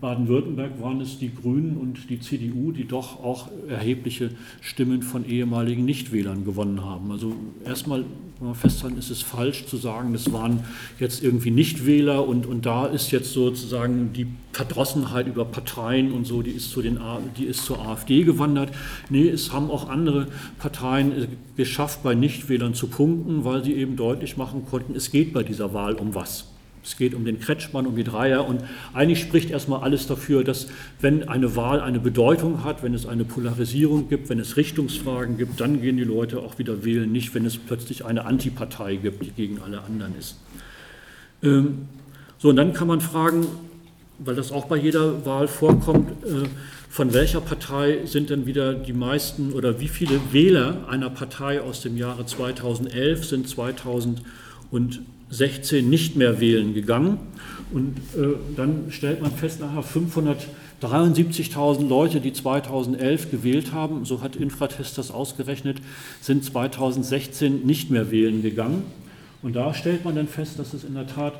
Baden-Württemberg 0.00 0.80
waren 0.80 1.00
es 1.00 1.18
die 1.18 1.34
Grünen 1.34 1.76
und 1.76 2.08
die 2.08 2.20
CDU, 2.20 2.72
die 2.72 2.86
doch 2.86 3.22
auch 3.22 3.48
erhebliche 3.68 4.30
Stimmen 4.60 5.02
von 5.02 5.26
ehemaligen 5.26 5.84
Nichtwählern 5.84 6.44
gewonnen 6.44 6.84
haben. 6.84 7.10
Also 7.10 7.34
erstmal 7.64 8.04
wenn 8.40 8.48
wir 8.48 8.54
festhalten, 8.54 8.96
ist 8.96 9.10
es 9.10 9.20
falsch 9.20 9.66
zu 9.66 9.76
sagen, 9.76 10.14
das 10.14 10.32
waren 10.32 10.64
jetzt 10.98 11.22
irgendwie 11.22 11.50
Nichtwähler 11.50 12.26
und, 12.26 12.46
und 12.46 12.64
da 12.64 12.86
ist 12.86 13.10
jetzt 13.10 13.34
sozusagen 13.34 14.14
die 14.14 14.26
Verdrossenheit 14.52 15.26
über 15.26 15.44
Parteien 15.44 16.10
und 16.10 16.26
so, 16.26 16.40
die 16.40 16.52
ist, 16.52 16.70
zu 16.70 16.80
den, 16.80 16.98
die 17.36 17.44
ist 17.44 17.66
zur 17.66 17.80
AfD 17.80 18.24
gewandert. 18.24 18.70
Nee, 19.10 19.28
es 19.28 19.52
haben 19.52 19.70
auch 19.70 19.90
andere 19.90 20.26
Parteien 20.58 21.28
geschafft, 21.56 22.02
bei 22.02 22.14
Nichtwählern 22.14 22.72
zu 22.72 22.86
punkten, 22.86 23.44
weil 23.44 23.62
sie 23.62 23.74
eben 23.74 23.96
deutlich 23.96 24.38
machen 24.38 24.64
konnten, 24.64 24.96
es 24.96 25.10
geht 25.10 25.34
bei 25.34 25.42
dieser 25.42 25.74
Wahl 25.74 25.94
um 25.94 26.14
was. 26.14 26.46
Es 26.82 26.96
geht 26.96 27.14
um 27.14 27.24
den 27.24 27.40
Kretschmann, 27.40 27.86
um 27.86 27.94
die 27.94 28.04
Dreier 28.04 28.46
und 28.48 28.62
eigentlich 28.94 29.20
spricht 29.20 29.50
erstmal 29.50 29.82
alles 29.82 30.06
dafür, 30.06 30.44
dass 30.44 30.68
wenn 31.00 31.28
eine 31.28 31.54
Wahl 31.56 31.80
eine 31.80 32.00
Bedeutung 32.00 32.64
hat, 32.64 32.82
wenn 32.82 32.94
es 32.94 33.06
eine 33.06 33.24
Polarisierung 33.24 34.08
gibt, 34.08 34.30
wenn 34.30 34.38
es 34.38 34.56
Richtungsfragen 34.56 35.36
gibt, 35.36 35.60
dann 35.60 35.82
gehen 35.82 35.96
die 35.96 36.04
Leute 36.04 36.40
auch 36.40 36.58
wieder 36.58 36.84
wählen, 36.84 37.10
nicht 37.12 37.34
wenn 37.34 37.44
es 37.44 37.58
plötzlich 37.58 38.04
eine 38.04 38.24
Antipartei 38.24 38.96
gibt, 38.96 39.24
die 39.24 39.30
gegen 39.30 39.60
alle 39.60 39.82
anderen 39.82 40.14
ist. 40.18 40.36
Ähm, 41.42 41.88
so, 42.38 42.48
und 42.48 42.56
dann 42.56 42.72
kann 42.72 42.88
man 42.88 43.00
fragen, 43.02 43.46
weil 44.18 44.34
das 44.34 44.52
auch 44.52 44.66
bei 44.66 44.76
jeder 44.76 45.26
Wahl 45.26 45.48
vorkommt, 45.48 46.10
äh, 46.24 46.48
von 46.88 47.14
welcher 47.14 47.40
Partei 47.40 48.00
sind 48.04 48.30
denn 48.30 48.46
wieder 48.46 48.74
die 48.74 48.92
meisten 48.92 49.52
oder 49.52 49.80
wie 49.80 49.88
viele 49.88 50.20
Wähler 50.32 50.88
einer 50.88 51.08
Partei 51.08 51.60
aus 51.60 51.82
dem 51.82 51.96
Jahre 51.96 52.26
2011 52.26 53.24
sind 53.26 53.48
2000 53.48 54.22
und 54.70 55.00
16 55.30 55.88
nicht 55.88 56.16
mehr 56.16 56.40
wählen 56.40 56.74
gegangen. 56.74 57.18
Und 57.72 57.98
äh, 58.16 58.34
dann 58.56 58.86
stellt 58.90 59.22
man 59.22 59.30
fest, 59.30 59.60
nachher 59.60 59.84
573.000 59.84 61.88
Leute, 61.88 62.20
die 62.20 62.32
2011 62.32 63.30
gewählt 63.30 63.72
haben, 63.72 64.04
so 64.04 64.22
hat 64.22 64.36
Infratest 64.36 64.98
das 64.98 65.10
ausgerechnet, 65.10 65.78
sind 66.20 66.44
2016 66.44 67.64
nicht 67.64 67.90
mehr 67.90 68.10
wählen 68.10 68.42
gegangen. 68.42 68.82
Und 69.42 69.56
da 69.56 69.72
stellt 69.72 70.04
man 70.04 70.16
dann 70.16 70.28
fest, 70.28 70.58
dass 70.58 70.74
es 70.74 70.84
in 70.84 70.94
der 70.94 71.06
Tat 71.06 71.32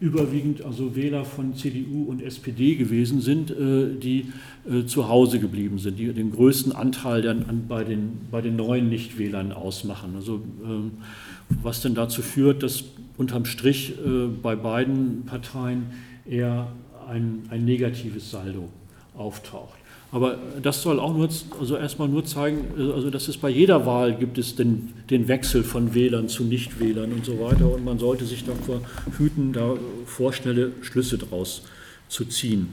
überwiegend 0.00 0.64
also 0.64 0.94
Wähler 0.94 1.24
von 1.24 1.56
CDU 1.56 2.04
und 2.04 2.22
SPD 2.22 2.76
gewesen 2.76 3.20
sind, 3.20 3.50
äh, 3.50 3.98
die 4.00 4.26
äh, 4.70 4.84
zu 4.84 5.08
Hause 5.08 5.40
geblieben 5.40 5.78
sind, 5.78 5.98
die 5.98 6.12
den 6.12 6.30
größten 6.30 6.72
Anteil 6.72 7.22
dann 7.22 7.64
bei 7.68 7.82
den, 7.82 8.12
bei 8.30 8.40
den 8.40 8.54
neuen 8.54 8.88
Nichtwählern 8.88 9.52
ausmachen. 9.52 10.12
Also 10.14 10.40
ähm, 10.64 10.92
was 11.62 11.82
denn 11.82 11.94
dazu 11.94 12.22
führt, 12.22 12.62
dass 12.62 12.84
unterm 13.18 13.44
Strich 13.44 13.98
äh, 13.98 14.28
bei 14.42 14.56
beiden 14.56 15.26
Parteien 15.26 15.86
eher 16.24 16.68
ein, 17.08 17.42
ein 17.50 17.64
negatives 17.64 18.30
Saldo 18.30 18.68
auftaucht. 19.14 19.78
Aber 20.10 20.38
das 20.62 20.80
soll 20.80 21.00
auch 21.00 21.14
nur, 21.14 21.28
also 21.60 21.76
erstmal 21.76 22.08
nur 22.08 22.24
zeigen, 22.24 22.68
also 22.78 23.10
dass 23.10 23.28
es 23.28 23.36
bei 23.36 23.50
jeder 23.50 23.84
Wahl 23.84 24.14
gibt 24.14 24.38
es 24.38 24.56
den, 24.56 24.94
den 25.10 25.28
Wechsel 25.28 25.62
von 25.62 25.94
Wählern 25.94 26.28
zu 26.28 26.44
Nichtwählern 26.44 27.12
und 27.12 27.26
so 27.26 27.38
weiter. 27.40 27.70
Und 27.70 27.84
man 27.84 27.98
sollte 27.98 28.24
sich 28.24 28.44
davor 28.44 28.80
hüten, 29.18 29.52
da 29.52 29.74
vorschnelle 30.06 30.72
Schlüsse 30.80 31.18
draus 31.18 31.62
zu 32.08 32.24
ziehen. 32.24 32.68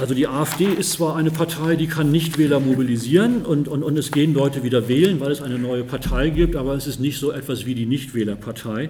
Also 0.00 0.14
die 0.14 0.26
AfD 0.26 0.64
ist 0.66 0.92
zwar 0.92 1.16
eine 1.16 1.30
Partei, 1.30 1.76
die 1.76 1.86
kann 1.86 2.10
Nichtwähler 2.10 2.60
mobilisieren 2.60 3.42
und, 3.42 3.68
und, 3.68 3.82
und 3.82 3.98
es 3.98 4.10
gehen 4.10 4.32
Leute 4.32 4.62
wieder 4.62 4.88
wählen, 4.88 5.20
weil 5.20 5.30
es 5.30 5.42
eine 5.42 5.58
neue 5.58 5.84
Partei 5.84 6.30
gibt, 6.30 6.56
aber 6.56 6.74
es 6.74 6.86
ist 6.86 6.98
nicht 6.98 7.18
so 7.18 7.30
etwas 7.30 7.66
wie 7.66 7.74
die 7.74 7.84
Nichtwählerpartei. 7.84 8.88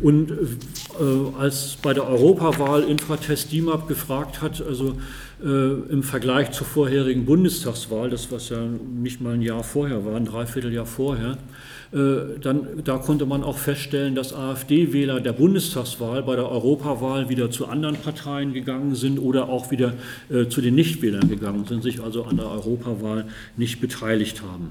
Und 0.00 0.30
äh, 0.30 1.38
als 1.38 1.76
bei 1.82 1.92
der 1.92 2.06
Europawahl 2.06 2.84
Infratest 2.84 3.52
DIMAP 3.52 3.86
gefragt 3.86 4.40
hat, 4.40 4.64
also 4.66 4.96
äh, 5.42 5.46
im 5.46 6.02
Vergleich 6.02 6.52
zur 6.52 6.66
vorherigen 6.66 7.26
Bundestagswahl, 7.26 8.08
das 8.08 8.30
was 8.30 8.48
ja 8.48 8.62
nicht 8.62 9.20
mal 9.20 9.34
ein 9.34 9.42
Jahr 9.42 9.64
vorher 9.64 10.04
war, 10.06 10.16
ein 10.16 10.24
Dreivierteljahr 10.24 10.86
vorher, 10.86 11.36
dann, 11.92 12.84
da 12.84 12.98
konnte 12.98 13.26
man 13.26 13.42
auch 13.42 13.58
feststellen, 13.58 14.14
dass 14.14 14.32
AfD-Wähler 14.32 15.20
der 15.20 15.32
Bundestagswahl 15.32 16.22
bei 16.22 16.36
der 16.36 16.48
Europawahl 16.48 17.28
wieder 17.28 17.50
zu 17.50 17.66
anderen 17.66 17.96
Parteien 17.96 18.52
gegangen 18.52 18.94
sind 18.94 19.18
oder 19.18 19.48
auch 19.48 19.72
wieder 19.72 19.94
äh, 20.28 20.46
zu 20.46 20.60
den 20.60 20.76
Nichtwählern 20.76 21.28
gegangen 21.28 21.64
sind, 21.66 21.82
sich 21.82 22.00
also 22.00 22.24
an 22.24 22.36
der 22.36 22.46
Europawahl 22.46 23.26
nicht 23.56 23.80
beteiligt 23.80 24.40
haben. 24.42 24.70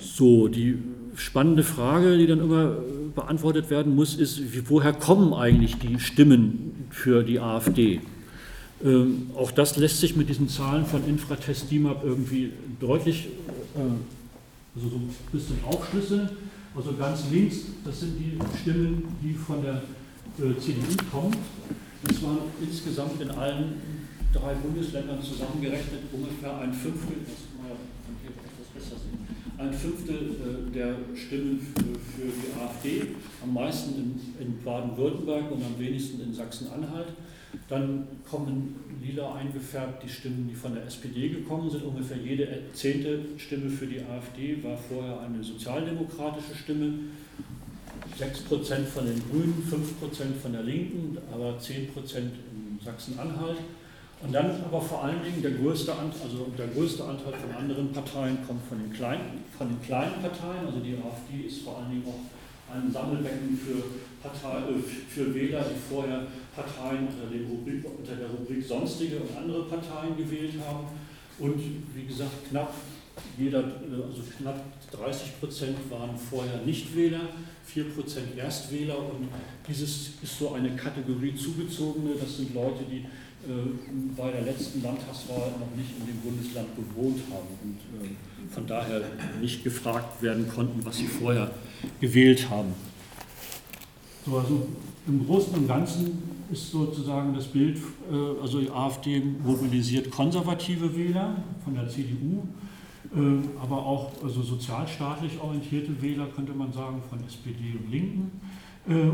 So, 0.00 0.48
die 0.48 0.78
spannende 1.14 1.62
Frage, 1.62 2.16
die 2.16 2.26
dann 2.26 2.40
immer 2.40 2.76
beantwortet 3.14 3.68
werden 3.68 3.94
muss, 3.94 4.14
ist, 4.14 4.40
woher 4.70 4.94
kommen 4.94 5.34
eigentlich 5.34 5.76
die 5.76 6.00
Stimmen 6.00 6.86
für 6.90 7.22
die 7.22 7.38
AfD? 7.38 8.00
Ähm, 8.82 9.26
auch 9.36 9.50
das 9.50 9.76
lässt 9.76 10.00
sich 10.00 10.16
mit 10.16 10.30
diesen 10.30 10.48
Zahlen 10.48 10.86
von 10.86 11.06
Infratest 11.06 11.70
DIMAP 11.70 12.02
irgendwie 12.02 12.52
deutlich 12.80 13.28
äh, 13.76 13.80
also 14.74 14.88
so 14.88 14.96
ein 14.96 15.14
bisschen 15.32 15.56
aufschlüsseln. 15.64 16.28
Also 16.74 16.94
ganz 16.94 17.24
links, 17.30 17.62
das 17.84 18.00
sind 18.00 18.16
die 18.18 18.38
Stimmen, 18.60 19.16
die 19.22 19.34
von 19.34 19.62
der 19.62 19.82
äh, 20.38 20.58
CDU 20.58 20.86
kommen. 21.10 21.36
Das 22.04 22.22
waren 22.22 22.38
insgesamt 22.62 23.20
in 23.20 23.30
allen 23.30 23.74
drei 24.32 24.54
Bundesländern 24.54 25.20
zusammengerechnet 25.22 26.02
ungefähr 26.12 26.58
ein 26.58 26.72
Fünftel, 26.72 27.16
das 27.26 27.50
kann 27.50 27.66
man 27.66 27.76
ja 28.22 28.30
etwas 28.30 28.68
besser 28.72 28.96
sehen, 29.02 29.26
ein 29.58 29.72
Fünftel 29.72 30.16
äh, 30.16 30.72
der 30.72 30.94
Stimmen 31.16 31.60
für, 31.60 32.22
die 32.22 32.58
AfD, 32.58 33.14
am 33.42 33.52
meisten 33.52 34.20
in 34.38 34.62
Baden-Württemberg 34.64 35.50
und 35.50 35.64
am 35.64 35.78
wenigsten 35.78 36.20
in 36.22 36.32
Sachsen-Anhalt. 36.32 37.08
Dann 37.68 38.06
kommen 38.28 38.76
lila 39.02 39.34
eingefärbt 39.34 40.02
die 40.02 40.08
Stimmen, 40.08 40.48
die 40.48 40.54
von 40.54 40.74
der 40.74 40.86
SPD 40.86 41.28
gekommen 41.28 41.70
sind. 41.70 41.84
Ungefähr 41.84 42.18
jede 42.18 42.46
zehnte 42.72 43.20
Stimme 43.38 43.70
für 43.70 43.86
die 43.86 44.00
AfD 44.00 44.62
war 44.62 44.76
vorher 44.76 45.20
eine 45.20 45.42
sozialdemokratische 45.42 46.54
Stimme. 46.54 46.92
6% 48.18 48.84
von 48.84 49.06
den 49.06 49.22
Grünen, 49.30 49.62
5% 49.70 50.42
von 50.42 50.52
der 50.52 50.62
Linken, 50.62 51.16
aber 51.32 51.56
10% 51.58 52.18
in 52.18 52.78
Sachsen-Anhalt. 52.84 53.56
Und 54.22 54.32
dann 54.34 54.62
aber 54.64 54.82
vor 54.82 55.04
allen 55.04 55.22
Dingen 55.24 55.40
der 55.40 55.52
größte, 55.52 55.92
Anteil, 55.92 56.20
also 56.24 56.46
der 56.58 56.66
größte 56.68 57.04
Anteil 57.04 57.32
von 57.32 57.50
anderen 57.56 57.90
Parteien 57.92 58.36
kommt 58.46 58.62
von 58.68 58.78
den, 58.78 58.92
kleinen, 58.92 59.44
von 59.56 59.68
den 59.68 59.80
kleinen 59.80 60.20
Parteien. 60.20 60.66
Also 60.66 60.80
die 60.80 60.94
AfD 60.94 61.46
ist 61.46 61.62
vor 61.62 61.78
allen 61.78 61.90
Dingen 61.90 62.04
auch 62.06 62.20
ein 62.72 62.90
Sammelbecken 62.92 63.58
für, 63.58 63.82
Partei, 64.22 64.58
äh, 64.58 64.82
für 65.08 65.34
Wähler, 65.34 65.64
die 65.64 65.78
vorher 65.92 66.26
Parteien 66.54 67.08
unter, 67.08 67.26
Rubrik, 67.48 67.84
unter 67.98 68.16
der 68.16 68.28
Rubrik 68.28 68.64
Sonstige 68.64 69.16
und 69.16 69.36
andere 69.36 69.64
Parteien 69.64 70.16
gewählt 70.16 70.54
haben. 70.66 70.86
Und 71.38 71.60
wie 71.94 72.04
gesagt, 72.04 72.48
knapp 72.48 72.74
jeder, 73.38 73.58
also 73.58 74.22
knapp 74.38 74.64
30 74.92 75.40
Prozent 75.40 75.76
waren 75.90 76.16
vorher 76.16 76.62
Nichtwähler, 76.64 77.20
4 77.66 77.84
Prozent 77.90 78.36
Erstwähler 78.36 78.98
und 78.98 79.28
dieses 79.68 80.10
ist 80.22 80.38
so 80.38 80.52
eine 80.52 80.74
Kategorie 80.76 81.34
zugezogene. 81.34 82.14
Das 82.20 82.36
sind 82.36 82.54
Leute, 82.54 82.84
die 82.90 82.98
äh, 82.98 83.72
bei 84.16 84.30
der 84.30 84.42
letzten 84.42 84.82
Landtagswahl 84.82 85.52
noch 85.58 85.76
nicht 85.76 85.90
in 85.98 86.06
dem 86.06 86.20
Bundesland 86.20 86.68
gewohnt 86.76 87.20
haben 87.30 87.48
und 87.62 88.04
äh, 88.04 88.10
von 88.50 88.66
daher 88.66 89.02
nicht 89.40 89.64
gefragt 89.64 90.22
werden 90.22 90.48
konnten, 90.48 90.84
was 90.84 90.98
sie 90.98 91.06
vorher 91.06 91.50
gewählt 92.00 92.50
haben. 92.50 92.74
So, 94.26 94.38
also 94.38 94.66
im 95.06 95.26
Großen 95.26 95.54
und 95.54 95.68
Ganzen 95.68 96.18
ist 96.52 96.70
sozusagen 96.70 97.34
das 97.34 97.46
Bild, 97.46 97.78
äh, 98.10 98.42
also 98.42 98.60
die 98.60 98.70
AfD 98.70 99.20
mobilisiert 99.20 100.10
konservative 100.10 100.96
Wähler 100.96 101.42
von 101.64 101.74
der 101.74 101.88
CDU, 101.88 102.42
aber 103.60 103.76
auch 103.76 104.12
also 104.22 104.40
sozialstaatlich 104.40 105.32
orientierte 105.40 106.00
Wähler, 106.00 106.26
könnte 106.26 106.52
man 106.52 106.72
sagen, 106.72 107.02
von 107.10 107.18
SPD 107.26 107.74
und 107.76 107.90
Linken. 107.90 108.30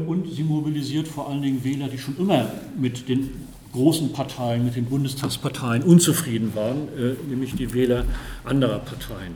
Und 0.06 0.30
sie 0.30 0.42
mobilisiert 0.42 1.08
vor 1.08 1.30
allen 1.30 1.40
Dingen 1.40 1.64
Wähler, 1.64 1.88
die 1.88 1.96
schon 1.96 2.14
immer 2.18 2.46
mit 2.78 3.08
den 3.08 3.30
großen 3.76 4.12
Parteien, 4.12 4.64
mit 4.64 4.74
den 4.74 4.86
Bundestagsparteien 4.86 5.82
unzufrieden 5.82 6.52
waren, 6.54 6.88
äh, 6.98 7.14
nämlich 7.28 7.54
die 7.54 7.74
Wähler 7.74 8.04
anderer 8.44 8.78
Parteien. 8.78 9.34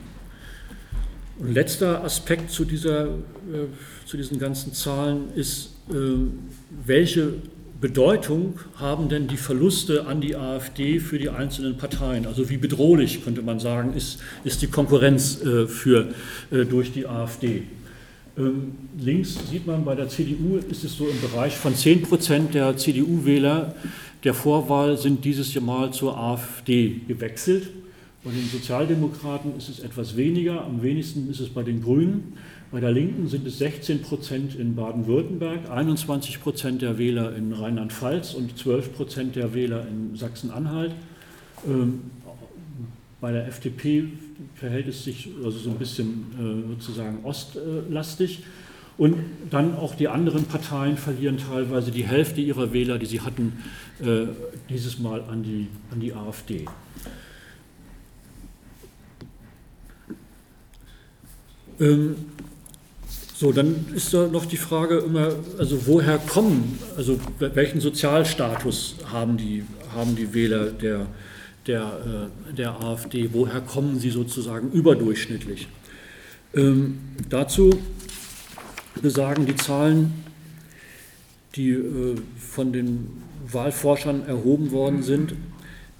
Und 1.37 1.53
letzter 1.53 2.03
Aspekt 2.03 2.49
zu, 2.49 2.65
dieser, 2.65 3.05
äh, 3.05 3.67
zu 4.05 4.17
diesen 4.17 4.39
ganzen 4.39 4.73
Zahlen 4.73 5.33
ist, 5.35 5.75
äh, 5.89 5.93
welche 6.85 7.33
Bedeutung 7.79 8.59
haben 8.75 9.09
denn 9.09 9.27
die 9.27 9.37
Verluste 9.37 10.07
an 10.07 10.21
die 10.21 10.35
AfD 10.35 10.99
für 10.99 11.19
die 11.19 11.29
einzelnen 11.29 11.77
Parteien? 11.77 12.25
Also 12.25 12.49
wie 12.49 12.57
bedrohlich, 12.57 13.23
könnte 13.23 13.43
man 13.43 13.59
sagen, 13.59 13.93
ist, 13.93 14.19
ist 14.43 14.61
die 14.61 14.67
Konkurrenz 14.67 15.39
für, 15.67 16.09
durch 16.51 16.93
die 16.93 17.07
AfD? 17.07 17.63
Ähm, 18.37 18.71
links 18.97 19.37
sieht 19.49 19.67
man 19.67 19.83
bei 19.83 19.93
der 19.93 20.07
CDU 20.07 20.57
ist 20.57 20.83
es 20.83 20.95
so 20.95 21.07
im 21.07 21.19
Bereich 21.19 21.55
von 21.55 21.75
10 21.75 22.03
Prozent 22.03 22.53
der 22.53 22.77
CDU-Wähler 22.77 23.75
der 24.23 24.33
Vorwahl 24.33 24.97
sind 24.97 25.25
dieses 25.25 25.59
Mal 25.59 25.91
zur 25.91 26.17
AfD 26.17 27.01
gewechselt. 27.07 27.69
Bei 28.23 28.29
den 28.29 28.47
Sozialdemokraten 28.47 29.57
ist 29.57 29.67
es 29.67 29.79
etwas 29.79 30.15
weniger, 30.15 30.63
am 30.63 30.83
wenigsten 30.83 31.29
ist 31.29 31.39
es 31.39 31.49
bei 31.49 31.63
den 31.63 31.81
Grünen. 31.81 32.33
Bei 32.71 32.79
der 32.79 32.91
Linken 32.91 33.27
sind 33.27 33.47
es 33.47 33.57
16 33.57 34.03
Prozent 34.03 34.55
in 34.55 34.75
Baden-Württemberg, 34.75 35.69
21 35.71 36.39
Prozent 36.39 36.83
der 36.83 36.99
Wähler 36.99 37.35
in 37.35 37.51
Rheinland-Pfalz 37.51 38.35
und 38.35 38.57
12 38.57 38.93
Prozent 38.93 39.35
der 39.35 39.55
Wähler 39.55 39.87
in 39.87 40.15
Sachsen-Anhalt. 40.15 40.93
Ähm, 41.67 42.01
bei 43.19 43.31
der 43.31 43.47
FDP 43.47 44.05
verhält 44.61 44.87
es 44.87 45.03
sich 45.03 45.27
also 45.43 45.57
so 45.57 45.71
ein 45.71 45.79
bisschen 45.79 46.25
äh, 46.37 46.75
sozusagen 46.75 47.25
ostlastig. 47.25 48.43
Und 48.95 49.15
dann 49.49 49.75
auch 49.75 49.95
die 49.95 50.07
anderen 50.07 50.45
Parteien 50.45 50.97
verlieren 50.97 51.39
teilweise 51.39 51.89
die 51.89 52.03
Hälfte 52.03 52.41
ihrer 52.41 52.71
Wähler, 52.71 52.99
die 52.99 53.07
sie 53.07 53.21
hatten, 53.21 53.53
äh, 53.99 54.27
dieses 54.69 54.99
Mal 54.99 55.23
an 55.23 55.41
die, 55.41 55.67
an 55.91 55.99
die 55.99 56.13
AfD. 56.13 56.65
Ähm, 61.79 62.15
so, 63.33 63.51
dann 63.51 63.87
ist 63.95 64.13
da 64.13 64.27
noch 64.27 64.45
die 64.45 64.57
Frage 64.57 64.99
immer, 64.99 65.33
also 65.57 65.87
woher 65.87 66.19
kommen, 66.19 66.77
also 66.95 67.19
welchen 67.39 67.81
Sozialstatus 67.81 68.97
haben 69.11 69.37
die, 69.37 69.63
haben 69.95 70.15
die 70.15 70.31
Wähler 70.35 70.69
der, 70.69 71.07
der, 71.67 72.29
äh, 72.51 72.53
der 72.53 72.81
AfD, 72.81 73.29
woher 73.33 73.61
kommen 73.61 73.99
sie 73.99 74.09
sozusagen 74.09 74.71
überdurchschnittlich? 74.71 75.67
Ähm, 76.53 76.99
dazu 77.29 77.71
besagen 79.01 79.45
die 79.45 79.55
Zahlen, 79.55 80.13
die 81.55 81.71
äh, 81.71 82.15
von 82.37 82.73
den 82.73 83.07
Wahlforschern 83.49 84.25
erhoben 84.25 84.71
worden 84.71 85.03
sind. 85.03 85.33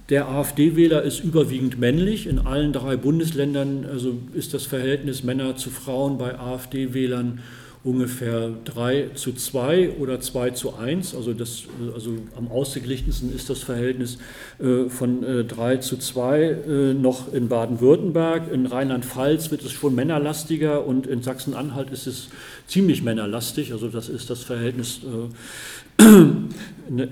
Der 0.09 0.27
AfD-Wähler 0.27 1.03
ist 1.03 1.23
überwiegend 1.23 1.79
männlich. 1.79 2.27
In 2.27 2.39
allen 2.39 2.73
drei 2.73 2.97
Bundesländern 2.97 3.85
also 3.85 4.17
ist 4.33 4.53
das 4.53 4.65
Verhältnis 4.65 5.23
Männer 5.23 5.55
zu 5.55 5.69
Frauen 5.69 6.17
bei 6.17 6.37
AfD-Wählern 6.37 7.39
ungefähr 7.83 8.51
3 8.65 9.09
zu 9.15 9.33
2 9.33 9.91
oder 9.99 10.21
2 10.21 10.51
zu 10.51 10.75
1. 10.75 11.15
Also, 11.15 11.33
das, 11.33 11.63
also 11.93 12.11
am 12.37 12.47
ausgeglichensten 12.47 13.33
ist 13.33 13.49
das 13.49 13.59
Verhältnis 13.63 14.19
äh, 14.59 14.87
von 14.87 15.23
äh, 15.23 15.43
3 15.43 15.77
zu 15.77 15.97
2 15.97 16.41
äh, 16.41 16.93
noch 16.93 17.33
in 17.33 17.47
Baden-Württemberg. 17.47 18.51
In 18.51 18.67
Rheinland-Pfalz 18.67 19.49
wird 19.49 19.63
es 19.63 19.71
schon 19.71 19.95
männerlastiger 19.95 20.85
und 20.85 21.07
in 21.07 21.23
Sachsen-Anhalt 21.23 21.89
ist 21.89 22.05
es 22.05 22.27
ziemlich 22.67 23.01
männerlastig. 23.01 23.71
Also 23.73 23.87
das 23.87 24.09
ist 24.09 24.29
das 24.29 24.43
Verhältnis, 24.43 25.01
äh, 25.03 26.03
ne, 26.89 27.07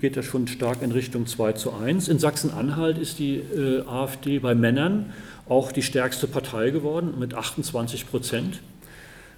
geht 0.00 0.16
das 0.16 0.24
schon 0.24 0.48
stark 0.48 0.82
in 0.82 0.90
Richtung 0.90 1.26
2 1.26 1.52
zu 1.52 1.72
1. 1.72 2.08
In 2.08 2.18
Sachsen-Anhalt 2.18 2.98
ist 2.98 3.20
die 3.20 3.36
äh, 3.36 3.82
AfD 3.86 4.40
bei 4.40 4.56
Männern 4.56 5.12
auch 5.48 5.70
die 5.70 5.82
stärkste 5.82 6.26
Partei 6.26 6.70
geworden 6.70 7.14
mit 7.20 7.34
28 7.34 8.10
Prozent. 8.10 8.60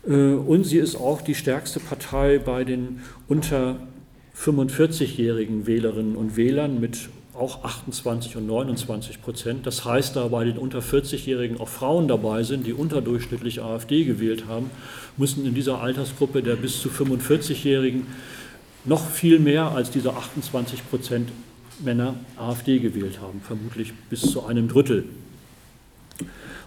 Äh, 0.06 0.12
und 0.12 0.64
sie 0.64 0.78
ist 0.78 0.96
auch 0.96 1.20
die 1.22 1.34
stärkste 1.34 1.80
Partei 1.80 2.38
bei 2.38 2.64
den 2.64 3.02
unter 3.28 3.76
45-jährigen 4.36 5.66
Wählerinnen 5.66 6.16
und 6.16 6.36
Wählern 6.36 6.80
mit 6.80 7.10
auch 7.34 7.64
28 7.64 8.36
und 8.36 8.46
29 8.46 9.22
Prozent. 9.22 9.66
Das 9.66 9.84
heißt, 9.84 10.16
da 10.16 10.28
bei 10.28 10.44
den 10.44 10.58
unter 10.58 10.80
40-Jährigen 10.80 11.58
auch 11.58 11.68
Frauen 11.68 12.06
dabei 12.06 12.42
sind, 12.42 12.66
die 12.66 12.72
unterdurchschnittlich 12.72 13.62
AfD 13.62 14.04
gewählt 14.04 14.44
haben, 14.46 14.70
müssen 15.16 15.46
in 15.46 15.54
dieser 15.54 15.80
Altersgruppe 15.80 16.42
der 16.42 16.56
bis 16.56 16.80
zu 16.80 16.88
45-Jährigen 16.88 18.06
noch 18.84 19.08
viel 19.08 19.38
mehr 19.38 19.70
als 19.70 19.90
diese 19.90 20.14
28 20.14 20.88
Prozent 20.88 21.30
Männer 21.82 22.14
AfD 22.36 22.78
gewählt 22.78 23.20
haben, 23.20 23.40
vermutlich 23.40 23.92
bis 24.10 24.20
zu 24.20 24.44
einem 24.44 24.68
Drittel. 24.68 25.04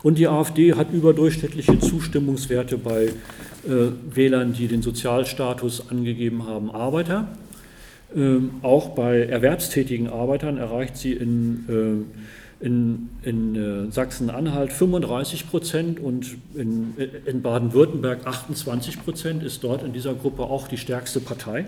Und 0.03 0.17
die 0.17 0.27
AfD 0.27 0.73
hat 0.73 0.91
überdurchschnittliche 0.91 1.79
Zustimmungswerte 1.79 2.77
bei 2.77 3.05
äh, 3.05 3.91
Wählern, 4.13 4.51
die 4.51 4.67
den 4.67 4.81
Sozialstatus 4.81 5.89
angegeben 5.89 6.45
haben, 6.45 6.69
Arbeiter. 6.69 7.29
Ähm, 8.13 8.51
auch 8.61 8.89
bei 8.89 9.21
erwerbstätigen 9.21 10.09
Arbeitern 10.09 10.57
erreicht 10.57 10.97
sie 10.97 11.13
in, 11.13 12.05
äh, 12.61 12.65
in, 12.65 13.09
in 13.23 13.55
äh, 13.55 13.91
Sachsen-Anhalt 13.91 14.73
35 14.73 15.49
Prozent 15.49 15.99
und 16.01 16.35
in, 16.53 16.93
in 17.25 17.41
Baden-Württemberg 17.41 18.27
28 18.27 19.01
Prozent, 19.03 19.41
ist 19.41 19.63
dort 19.63 19.83
in 19.83 19.93
dieser 19.93 20.13
Gruppe 20.13 20.43
auch 20.43 20.67
die 20.67 20.77
stärkste 20.77 21.21
Partei. 21.21 21.63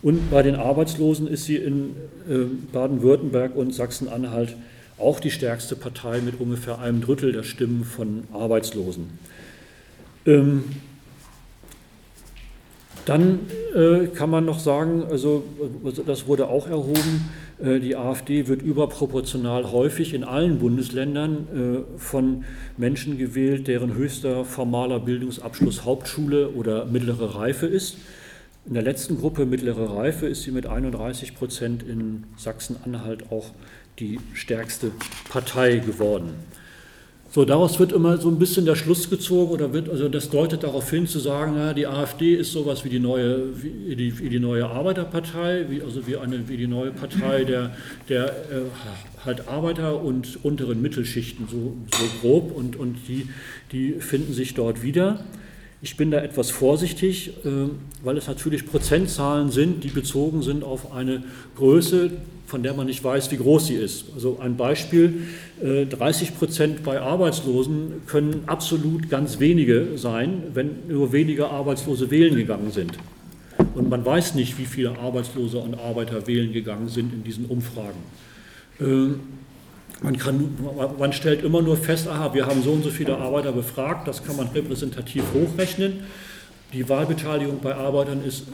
Und 0.00 0.30
bei 0.30 0.42
den 0.42 0.54
Arbeitslosen 0.54 1.28
ist 1.28 1.44
sie 1.44 1.56
in 1.56 1.94
äh, 2.26 2.44
Baden-Württemberg 2.72 3.54
und 3.54 3.74
Sachsen-Anhalt 3.74 4.56
auch 5.04 5.20
die 5.20 5.30
stärkste 5.30 5.76
Partei 5.76 6.20
mit 6.20 6.40
ungefähr 6.40 6.80
einem 6.80 7.00
Drittel 7.00 7.32
der 7.32 7.42
Stimmen 7.42 7.84
von 7.84 8.24
Arbeitslosen. 8.32 9.18
Ähm, 10.26 10.64
dann 13.04 13.40
äh, 13.74 14.06
kann 14.06 14.30
man 14.30 14.46
noch 14.46 14.58
sagen, 14.58 15.04
also, 15.10 15.44
also 15.84 16.02
das 16.02 16.26
wurde 16.26 16.48
auch 16.48 16.66
erhoben, 16.66 17.28
äh, 17.62 17.78
die 17.78 17.96
AfD 17.96 18.48
wird 18.48 18.62
überproportional 18.62 19.70
häufig 19.70 20.14
in 20.14 20.24
allen 20.24 20.58
Bundesländern 20.58 21.84
äh, 21.96 21.98
von 21.98 22.44
Menschen 22.78 23.18
gewählt, 23.18 23.68
deren 23.68 23.94
höchster 23.94 24.46
formaler 24.46 25.00
Bildungsabschluss 25.00 25.84
Hauptschule 25.84 26.50
oder 26.50 26.86
mittlere 26.86 27.34
Reife 27.34 27.66
ist. 27.66 27.98
In 28.66 28.72
der 28.72 28.82
letzten 28.82 29.18
Gruppe 29.18 29.44
mittlere 29.44 29.94
Reife 29.94 30.26
ist 30.26 30.42
sie 30.42 30.50
mit 30.50 30.64
31 30.64 31.34
Prozent 31.34 31.82
in 31.82 32.24
Sachsen-Anhalt 32.38 33.30
auch 33.30 33.50
die 33.98 34.18
stärkste 34.34 34.90
Partei 35.28 35.78
geworden. 35.78 36.34
So, 37.34 37.44
daraus 37.44 37.80
wird 37.80 37.90
immer 37.90 38.16
so 38.18 38.28
ein 38.28 38.38
bisschen 38.38 38.64
der 38.64 38.76
Schluss 38.76 39.10
gezogen 39.10 39.50
oder 39.50 39.72
wird, 39.72 39.88
also 39.88 40.08
das 40.08 40.30
deutet 40.30 40.62
darauf 40.62 40.88
hin 40.88 41.08
zu 41.08 41.18
sagen, 41.18 41.54
na, 41.56 41.72
die 41.72 41.88
AfD 41.88 42.36
ist 42.36 42.52
sowas 42.52 42.84
wie 42.84 42.90
die 42.90 43.00
neue, 43.00 43.60
wie 43.60 43.96
die, 43.96 44.16
wie 44.20 44.28
die 44.28 44.38
neue 44.38 44.66
Arbeiterpartei, 44.66 45.66
wie, 45.68 45.82
also 45.82 46.06
wie, 46.06 46.16
eine, 46.16 46.48
wie 46.48 46.56
die 46.56 46.68
neue 46.68 46.92
Partei 46.92 47.42
der, 47.42 47.74
der 48.08 48.28
äh, 48.28 48.60
halt 49.24 49.48
Arbeiter 49.48 50.00
und 50.00 50.44
unteren 50.44 50.80
Mittelschichten, 50.80 51.48
so, 51.50 51.76
so 51.90 52.04
grob, 52.20 52.56
und, 52.56 52.76
und 52.76 52.98
die, 53.08 53.26
die 53.72 53.94
finden 53.94 54.32
sich 54.32 54.54
dort 54.54 54.84
wieder. 54.84 55.24
Ich 55.82 55.96
bin 55.96 56.12
da 56.12 56.22
etwas 56.22 56.52
vorsichtig, 56.52 57.30
äh, 57.44 57.68
weil 58.04 58.16
es 58.16 58.28
natürlich 58.28 58.64
Prozentzahlen 58.64 59.50
sind, 59.50 59.82
die 59.82 59.88
bezogen 59.88 60.42
sind 60.42 60.62
auf 60.62 60.92
eine 60.92 61.24
Größe, 61.56 62.12
von 62.54 62.62
der 62.62 62.72
man 62.72 62.86
nicht 62.86 63.02
weiß, 63.02 63.32
wie 63.32 63.36
groß 63.36 63.66
sie 63.66 63.74
ist. 63.74 64.04
Also 64.14 64.38
ein 64.40 64.56
Beispiel, 64.56 65.22
30 65.60 66.28
äh, 66.28 66.32
Prozent 66.34 66.84
bei 66.84 67.00
Arbeitslosen 67.00 68.02
können 68.06 68.44
absolut 68.46 69.10
ganz 69.10 69.40
wenige 69.40 69.98
sein, 69.98 70.44
wenn 70.54 70.86
nur 70.86 71.10
wenige 71.10 71.48
Arbeitslose 71.48 72.12
wählen 72.12 72.36
gegangen 72.36 72.70
sind. 72.70 72.92
Und 73.74 73.90
man 73.90 74.06
weiß 74.06 74.36
nicht, 74.36 74.56
wie 74.56 74.66
viele 74.66 74.96
Arbeitslose 74.96 75.58
und 75.58 75.74
Arbeiter 75.80 76.28
wählen 76.28 76.52
gegangen 76.52 76.86
sind 76.86 77.12
in 77.12 77.24
diesen 77.24 77.46
Umfragen. 77.46 77.98
Äh, 78.78 79.16
man, 80.00 80.16
kann, 80.16 80.50
man 80.96 81.12
stellt 81.12 81.42
immer 81.42 81.60
nur 81.60 81.76
fest, 81.76 82.06
aha, 82.06 82.34
wir 82.34 82.46
haben 82.46 82.62
so 82.62 82.70
und 82.70 82.84
so 82.84 82.90
viele 82.90 83.18
Arbeiter 83.18 83.50
befragt, 83.50 84.06
das 84.06 84.24
kann 84.24 84.36
man 84.36 84.46
repräsentativ 84.46 85.24
hochrechnen. 85.34 86.04
Die 86.72 86.88
Wahlbeteiligung 86.88 87.58
bei 87.60 87.74
Arbeitern 87.74 88.24
ist 88.24 88.44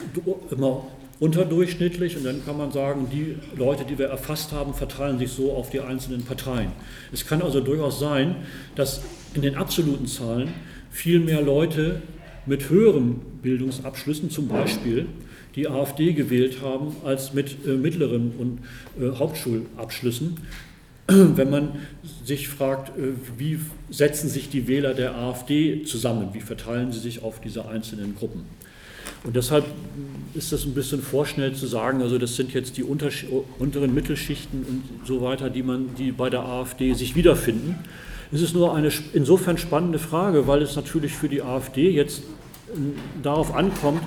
immer 0.50 0.86
unterdurchschnittlich 1.20 2.16
und 2.16 2.24
dann 2.24 2.44
kann 2.44 2.56
man 2.56 2.72
sagen, 2.72 3.08
die 3.12 3.36
Leute, 3.56 3.84
die 3.84 3.98
wir 3.98 4.06
erfasst 4.06 4.52
haben, 4.52 4.72
verteilen 4.74 5.18
sich 5.18 5.30
so 5.30 5.52
auf 5.52 5.68
die 5.68 5.80
einzelnen 5.80 6.24
Parteien. 6.24 6.72
Es 7.12 7.26
kann 7.26 7.42
also 7.42 7.60
durchaus 7.60 8.00
sein, 8.00 8.36
dass 8.74 9.02
in 9.34 9.42
den 9.42 9.54
absoluten 9.54 10.06
Zahlen 10.06 10.48
viel 10.90 11.20
mehr 11.20 11.42
Leute 11.42 12.02
mit 12.46 12.70
höheren 12.70 13.20
Bildungsabschlüssen 13.42 14.30
zum 14.30 14.48
Beispiel 14.48 15.06
die 15.54 15.68
AfD 15.68 16.12
gewählt 16.12 16.62
haben 16.62 16.96
als 17.04 17.34
mit 17.34 17.66
äh, 17.66 17.70
mittleren 17.70 18.32
und 18.38 18.60
äh, 19.00 19.14
Hauptschulabschlüssen. 19.16 20.38
Wenn 21.06 21.50
man 21.50 21.80
sich 22.24 22.48
fragt, 22.48 22.96
äh, 22.96 23.12
wie 23.36 23.58
setzen 23.90 24.28
sich 24.28 24.48
die 24.48 24.68
Wähler 24.68 24.94
der 24.94 25.16
AfD 25.16 25.82
zusammen, 25.82 26.30
wie 26.32 26.40
verteilen 26.40 26.92
sie 26.92 27.00
sich 27.00 27.22
auf 27.22 27.40
diese 27.40 27.68
einzelnen 27.68 28.14
Gruppen. 28.16 28.44
Und 29.24 29.36
deshalb 29.36 29.64
ist 30.34 30.52
das 30.52 30.64
ein 30.64 30.74
bisschen 30.74 31.02
vorschnell 31.02 31.54
zu 31.54 31.66
sagen, 31.66 32.02
also 32.02 32.18
das 32.18 32.36
sind 32.36 32.54
jetzt 32.54 32.76
die 32.76 32.84
unteren 32.84 33.94
Mittelschichten 33.94 34.64
und 34.64 35.06
so 35.06 35.20
weiter, 35.22 35.50
die, 35.50 35.62
man, 35.62 35.94
die 35.96 36.12
bei 36.12 36.30
der 36.30 36.40
AfD 36.40 36.94
sich 36.94 37.14
wiederfinden. 37.14 37.78
Es 38.32 38.40
ist 38.42 38.54
nur 38.54 38.74
eine 38.74 38.92
insofern 39.12 39.58
spannende 39.58 39.98
Frage, 39.98 40.46
weil 40.46 40.62
es 40.62 40.76
natürlich 40.76 41.12
für 41.12 41.28
die 41.28 41.42
AfD 41.42 41.90
jetzt 41.90 42.22
darauf 43.22 43.54
ankommt, 43.54 44.02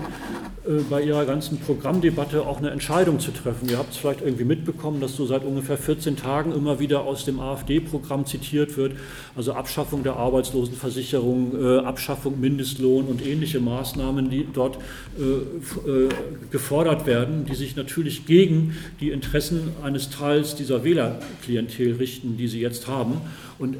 äh, 0.65 0.81
bei 0.89 1.01
ihrer 1.01 1.25
ganzen 1.25 1.59
Programmdebatte 1.59 2.45
auch 2.45 2.59
eine 2.59 2.69
Entscheidung 2.69 3.19
zu 3.19 3.31
treffen. 3.31 3.67
Ihr 3.69 3.77
habt 3.77 3.91
es 3.91 3.97
vielleicht 3.97 4.21
irgendwie 4.21 4.45
mitbekommen, 4.45 5.01
dass 5.01 5.15
so 5.15 5.25
seit 5.25 5.43
ungefähr 5.43 5.77
14 5.77 6.15
Tagen 6.15 6.53
immer 6.53 6.79
wieder 6.79 7.01
aus 7.01 7.25
dem 7.25 7.39
AfD-Programm 7.41 8.25
zitiert 8.25 8.77
wird, 8.77 8.93
also 9.35 9.53
Abschaffung 9.53 10.03
der 10.03 10.15
Arbeitslosenversicherung, 10.15 11.51
äh, 11.61 11.77
Abschaffung 11.79 12.39
Mindestlohn 12.39 13.07
und 13.07 13.25
ähnliche 13.25 13.59
Maßnahmen, 13.59 14.29
die 14.29 14.47
dort 14.51 14.77
äh, 15.17 16.09
gefordert 16.49 17.05
werden, 17.05 17.45
die 17.45 17.55
sich 17.55 17.75
natürlich 17.75 18.25
gegen 18.25 18.77
die 19.01 19.09
Interessen 19.09 19.71
eines 19.83 20.09
Teils 20.11 20.55
dieser 20.55 20.85
Wählerklientel 20.85 21.95
richten, 21.95 22.37
die 22.37 22.47
sie 22.47 22.61
jetzt 22.61 22.87
haben. 22.87 23.19
Und, 23.63 23.77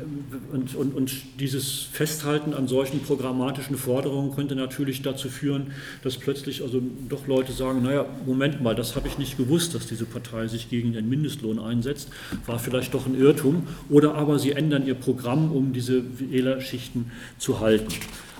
und, 0.54 0.76
und, 0.76 0.96
und 0.96 1.12
dieses 1.42 1.82
Festhalten 1.82 2.54
an 2.54 2.70
solchen 2.70 3.02
programmatischen 3.02 3.76
Forderungen 3.76 4.34
könnte 4.34 4.56
natürlich 4.56 5.02
dazu 5.02 5.28
führen, 5.28 5.74
dass 6.04 6.18
plötzlich 6.18 6.62
also 6.62 6.82
doch 7.10 7.28
Leute 7.28 7.52
sagen, 7.52 7.84
naja, 7.84 8.06
Moment 8.26 8.62
mal, 8.62 8.76
das 8.76 8.96
habe 8.96 9.10
ich 9.10 9.18
nicht 9.18 9.36
gewusst, 9.36 9.76
dass 9.76 9.86
diese 9.86 10.06
Partei 10.06 10.48
sich 10.48 10.70
gegen 10.70 10.94
den 10.94 11.10
Mindestlohn 11.10 11.60
einsetzt, 11.60 12.08
war 12.46 12.60
vielleicht 12.60 12.94
doch 12.94 13.08
ein 13.08 13.20
Irrtum. 13.20 13.68
Oder 13.90 14.16
aber 14.16 14.40
sie 14.40 14.54
ändern 14.54 14.88
ihr 14.88 14.96
Programm, 14.96 15.52
um 15.52 15.74
diese 15.74 16.02
Wählerschichten 16.18 17.12
zu 17.38 17.60
halten. 17.60 17.94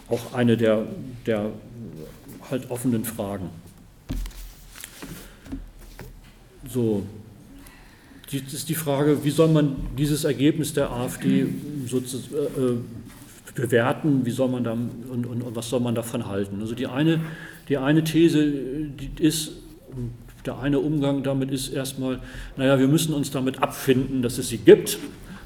Auch 0.08 0.34
eine 0.34 0.56
der, 0.56 0.88
der 1.26 1.52
halt 2.50 2.72
offenen 2.72 3.04
Fragen. 3.04 3.50
So, 6.70 7.04
Jetzt 8.34 8.52
ist 8.52 8.68
die 8.68 8.76
Frage, 8.76 9.24
wie 9.24 9.30
soll 9.30 9.50
man 9.50 9.76
dieses 9.96 10.24
Ergebnis 10.24 10.74
der 10.74 10.92
AfD 10.92 11.46
sozusagen 11.86 12.36
äh, 12.36 13.52
bewerten, 13.54 14.26
wie 14.26 14.32
soll 14.32 14.50
man 14.50 14.64
da, 14.64 14.72
und, 14.72 15.28
und, 15.28 15.44
und, 15.44 15.56
was 15.56 15.70
soll 15.70 15.80
man 15.80 15.94
davon 15.94 16.28
halten? 16.28 16.60
Also 16.60 16.74
die 16.74 16.88
eine, 16.88 17.20
die 17.70 17.78
eine 17.78 18.04
These 18.04 18.44
die 18.44 19.12
ist, 19.24 19.52
der 20.48 20.58
eine 20.58 20.80
Umgang 20.80 21.22
damit 21.22 21.52
ist 21.52 21.70
erstmal, 21.70 22.20
naja, 22.58 22.80
wir 22.80 22.88
müssen 22.88 23.14
uns 23.14 23.30
damit 23.30 23.62
abfinden, 23.62 24.24
dass 24.24 24.40
es 24.40 24.50
sie 24.50 24.58
gibt, 24.58 24.98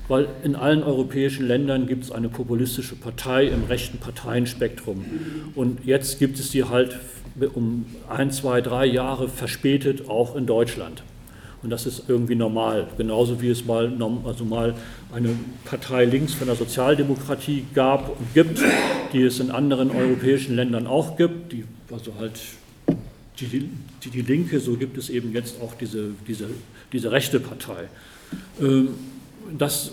weil 0.07 0.29
in 0.43 0.55
allen 0.55 0.81
europäischen 0.81 1.45
Ländern 1.45 1.87
gibt 1.87 2.05
es 2.05 2.11
eine 2.11 2.29
populistische 2.29 2.95
Partei 2.95 3.47
im 3.47 3.65
rechten 3.65 3.97
Parteienspektrum. 3.97 5.03
Und 5.55 5.85
jetzt 5.85 6.19
gibt 6.19 6.39
es 6.39 6.51
sie 6.51 6.63
halt 6.63 6.97
um 7.53 7.85
ein, 8.07 8.31
zwei, 8.31 8.61
drei 8.61 8.85
Jahre 8.85 9.27
verspätet 9.27 10.07
auch 10.07 10.37
in 10.37 10.45
Deutschland. 10.45 11.03
Und 11.63 11.69
das 11.71 11.85
ist 11.85 12.03
irgendwie 12.07 12.35
normal. 12.35 12.87
Genauso 12.97 13.41
wie 13.41 13.49
es 13.49 13.65
mal, 13.65 13.91
also 14.25 14.45
mal 14.45 14.75
eine 15.13 15.29
Partei 15.65 16.05
links 16.05 16.33
von 16.33 16.47
der 16.47 16.55
Sozialdemokratie 16.55 17.65
gab 17.73 18.09
und 18.09 18.33
gibt, 18.33 18.61
die 19.13 19.23
es 19.23 19.39
in 19.39 19.51
anderen 19.51 19.91
europäischen 19.91 20.55
Ländern 20.55 20.85
auch 20.85 21.17
gibt, 21.17 21.51
die, 21.53 21.65
also 21.91 22.13
halt 22.19 22.39
die, 23.39 23.69
die, 24.03 24.09
die 24.09 24.21
Linke, 24.21 24.59
so 24.59 24.75
gibt 24.75 24.97
es 24.97 25.09
eben 25.09 25.33
jetzt 25.33 25.61
auch 25.61 25.73
diese, 25.75 26.09
diese, 26.27 26.47
diese 26.91 27.11
rechte 27.11 27.39
Partei. 27.39 27.87
Ähm, 28.61 28.89
das 29.57 29.91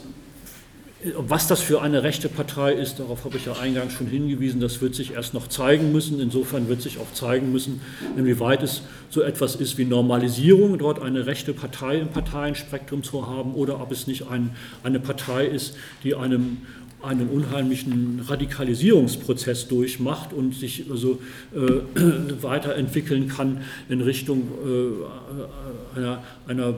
was 1.16 1.46
das 1.46 1.60
für 1.60 1.82
eine 1.82 2.02
rechte 2.02 2.30
Partei 2.30 2.72
ist, 2.72 2.98
darauf 2.98 3.24
habe 3.24 3.36
ich 3.36 3.44
ja 3.44 3.52
eingangs 3.52 3.92
schon 3.92 4.06
hingewiesen, 4.06 4.60
das 4.60 4.80
wird 4.80 4.94
sich 4.94 5.12
erst 5.12 5.34
noch 5.34 5.48
zeigen 5.48 5.92
müssen. 5.92 6.18
Insofern 6.18 6.68
wird 6.68 6.80
sich 6.80 6.98
auch 6.98 7.12
zeigen 7.12 7.52
müssen, 7.52 7.82
inwieweit 8.16 8.62
es 8.62 8.82
so 9.10 9.20
etwas 9.20 9.54
ist 9.54 9.76
wie 9.76 9.84
Normalisierung, 9.84 10.78
dort 10.78 11.02
eine 11.02 11.26
rechte 11.26 11.52
Partei 11.52 11.98
im 11.98 12.08
Parteienspektrum 12.08 13.02
zu 13.02 13.26
haben, 13.26 13.54
oder 13.54 13.80
ob 13.80 13.92
es 13.92 14.06
nicht 14.06 14.28
ein, 14.28 14.56
eine 14.82 14.98
Partei 14.98 15.46
ist, 15.46 15.76
die 16.04 16.14
einem 16.14 16.62
einen 17.04 17.28
unheimlichen 17.28 18.20
Radikalisierungsprozess 18.26 19.68
durchmacht 19.68 20.32
und 20.32 20.54
sich 20.54 20.84
also 20.90 21.20
äh, 21.54 21.58
weiterentwickeln 22.42 23.28
kann 23.28 23.62
in 23.88 24.00
Richtung 24.00 24.48
äh, 24.64 25.98
einer, 25.98 26.22
einer, 26.46 26.74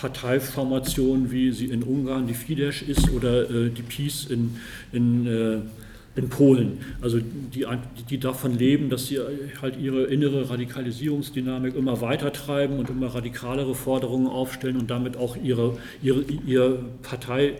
Parteiformation, 0.00 1.30
wie 1.30 1.52
sie 1.52 1.66
in 1.66 1.84
Ungarn 1.84 2.26
die 2.26 2.34
Fidesz 2.34 2.82
ist 2.82 3.10
oder 3.12 3.48
äh, 3.48 3.70
die 3.70 3.82
PiS 3.82 4.26
in, 4.26 4.56
in, 4.92 5.26
äh, 5.26 5.58
in 6.16 6.28
Polen. 6.28 6.78
Also 7.00 7.18
die, 7.20 7.64
die 8.10 8.18
davon 8.18 8.58
leben, 8.58 8.90
dass 8.90 9.06
sie 9.06 9.20
halt 9.62 9.78
ihre 9.78 10.04
innere 10.04 10.50
Radikalisierungsdynamik 10.50 11.76
immer 11.76 12.00
weiter 12.00 12.32
treiben 12.32 12.78
und 12.78 12.90
immer 12.90 13.14
radikalere 13.14 13.74
Forderungen 13.74 14.26
aufstellen 14.26 14.76
und 14.76 14.90
damit 14.90 15.16
auch 15.16 15.36
ihre, 15.36 15.78
ihre, 16.02 16.24
ihre 16.46 16.84
Partei 17.02 17.54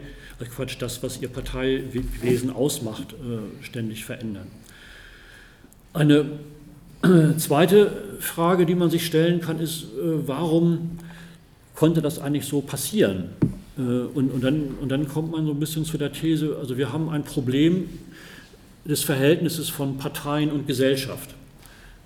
Quatsch, 0.47 0.77
das, 0.79 1.03
was 1.03 1.21
ihr 1.21 1.29
Parteiwesen 1.29 2.51
ausmacht, 2.51 3.13
äh, 3.13 3.65
ständig 3.65 4.05
verändern. 4.05 4.47
Eine 5.93 6.39
äh, 7.03 7.37
zweite 7.37 7.91
Frage, 8.21 8.67
die 8.67 8.75
man 8.75 8.91
sich 8.91 9.05
stellen 9.07 9.41
kann, 9.41 9.59
ist, 9.61 9.87
warum 9.97 10.99
konnte 11.75 12.03
das 12.03 12.19
eigentlich 12.19 12.47
so 12.47 12.61
passieren? 12.61 13.31
Und, 13.77 14.31
und, 14.31 14.45
dann, 14.45 14.75
und 14.81 14.91
dann 14.91 15.09
kommt 15.09 15.33
man 15.33 15.47
so 15.47 15.53
ein 15.53 15.61
bisschen 15.61 15.87
zu 15.87 15.97
der 15.97 16.13
These, 16.13 16.57
also 16.61 16.77
wir 16.77 16.93
haben 16.93 17.09
ein 17.09 17.25
Problem 17.25 17.89
des 18.85 19.03
Verhältnisses 19.03 19.71
von 19.71 19.97
Parteien 19.97 20.51
und 20.51 20.67
Gesellschaft. 20.67 21.31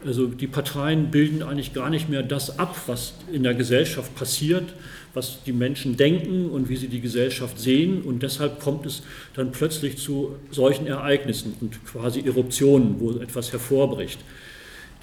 Also 0.05 0.27
die 0.27 0.47
Parteien 0.47 1.11
bilden 1.11 1.43
eigentlich 1.43 1.73
gar 1.73 1.89
nicht 1.89 2.09
mehr 2.09 2.23
das 2.23 2.59
ab, 2.59 2.77
was 2.87 3.15
in 3.33 3.43
der 3.43 3.55
Gesellschaft 3.55 4.15
passiert, 4.15 4.75
was 5.15 5.43
die 5.45 5.53
Menschen 5.53 5.97
denken 5.97 6.51
und 6.51 6.69
wie 6.69 6.77
sie 6.77 6.89
die 6.89 7.01
Gesellschaft 7.01 7.59
sehen. 7.59 8.03
Und 8.03 8.23
deshalb 8.23 8.61
kommt 8.61 8.85
es 8.85 9.03
dann 9.35 9.53
plötzlich 9.53 9.97
zu 9.97 10.37
solchen 10.51 10.87
Ereignissen 10.87 11.55
und 11.61 11.85
quasi 11.87 12.21
Eruptionen, 12.21 13.01
wo 13.01 13.13
etwas 13.13 13.53
hervorbricht. 13.53 14.19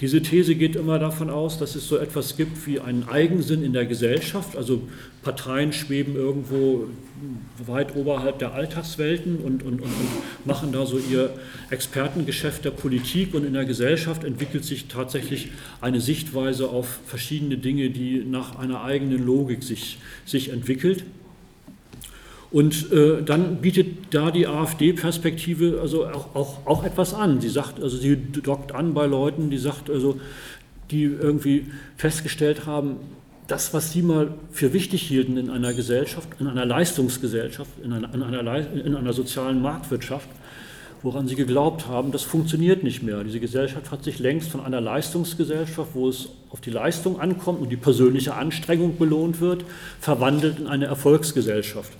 Diese 0.02 0.20
These 0.20 0.56
geht 0.56 0.74
immer 0.74 0.98
davon 0.98 1.30
aus, 1.30 1.60
dass 1.60 1.76
es 1.76 1.86
so 1.86 1.96
etwas 1.96 2.36
gibt 2.36 2.66
wie 2.66 2.80
einen 2.80 3.08
Eigensinn 3.08 3.62
in 3.62 3.72
der 3.72 3.86
Gesellschaft. 3.86 4.56
Also 4.56 4.82
Parteien 5.22 5.72
schweben 5.72 6.16
irgendwo 6.16 6.88
weit 7.64 7.94
oberhalb 7.94 8.40
der 8.40 8.52
Alltagswelten 8.52 9.36
und, 9.36 9.62
und, 9.62 9.80
und, 9.80 9.82
und, 9.82 10.44
machen 10.44 10.72
da 10.72 10.86
so 10.86 10.98
ihr 10.98 11.32
Expertengeschäft 11.70 12.64
der 12.64 12.72
Politik 12.72 13.32
und 13.32 13.44
in 13.44 13.52
der 13.52 13.64
Gesellschaft 13.64 14.24
entwickelt 14.24 14.64
sich 14.64 14.86
tatsächlich 14.88 15.52
eine 15.80 16.00
Sichtweise 16.00 16.68
auf 16.68 16.98
verschiedene 17.06 17.56
Dinge, 17.56 17.90
die 17.90 18.24
nach 18.28 18.58
einer 18.58 18.82
eigenen 18.82 19.24
Logik 19.24 19.62
sich, 19.62 19.98
sich 20.24 20.48
entwickelt. 20.48 21.04
Und 22.52 22.92
äh, 22.92 23.22
dann 23.22 23.56
bietet 23.62 24.14
da 24.14 24.30
die 24.30 24.46
AfD-Perspektive 24.46 25.78
also 25.80 26.06
auch, 26.06 26.34
auch, 26.34 26.66
auch 26.66 26.84
etwas 26.84 27.14
an. 27.14 27.40
Sie 27.40 27.48
sagt, 27.48 27.82
also 27.82 27.96
sie 27.96 28.14
dockt 28.14 28.72
an 28.72 28.92
bei 28.92 29.06
Leuten, 29.06 29.48
die 29.48 29.56
sagt, 29.56 29.88
also 29.88 30.20
die 30.90 31.04
irgendwie 31.04 31.68
festgestellt 31.96 32.66
haben, 32.66 32.96
das, 33.46 33.72
was 33.72 33.92
sie 33.92 34.02
mal 34.02 34.34
für 34.50 34.74
wichtig 34.74 35.02
hielten 35.02 35.38
in 35.38 35.48
einer 35.48 35.72
Gesellschaft, 35.72 36.28
in 36.40 36.46
einer 36.46 36.66
Leistungsgesellschaft, 36.66 37.70
in 37.82 37.94
einer, 37.94 38.12
in 38.14 38.22
einer, 38.22 38.70
in 38.70 38.94
einer 38.96 39.12
sozialen 39.14 39.62
Marktwirtschaft, 39.62 40.28
woran 41.02 41.26
sie 41.26 41.34
geglaubt 41.34 41.88
haben, 41.88 42.12
das 42.12 42.22
funktioniert 42.22 42.84
nicht 42.84 43.02
mehr. 43.02 43.24
Diese 43.24 43.40
Gesellschaft 43.40 43.90
hat 43.90 44.04
sich 44.04 44.18
längst 44.18 44.50
von 44.50 44.60
einer 44.60 44.80
Leistungsgesellschaft, 44.80 45.90
wo 45.94 46.08
es 46.08 46.28
auf 46.50 46.60
die 46.60 46.70
Leistung 46.70 47.18
ankommt 47.18 47.62
und 47.62 47.70
die 47.70 47.76
persönliche 47.76 48.34
Anstrengung 48.34 48.98
belohnt 48.98 49.40
wird, 49.40 49.64
verwandelt 50.00 50.60
in 50.60 50.66
eine 50.66 50.84
Erfolgsgesellschaft 50.84 51.92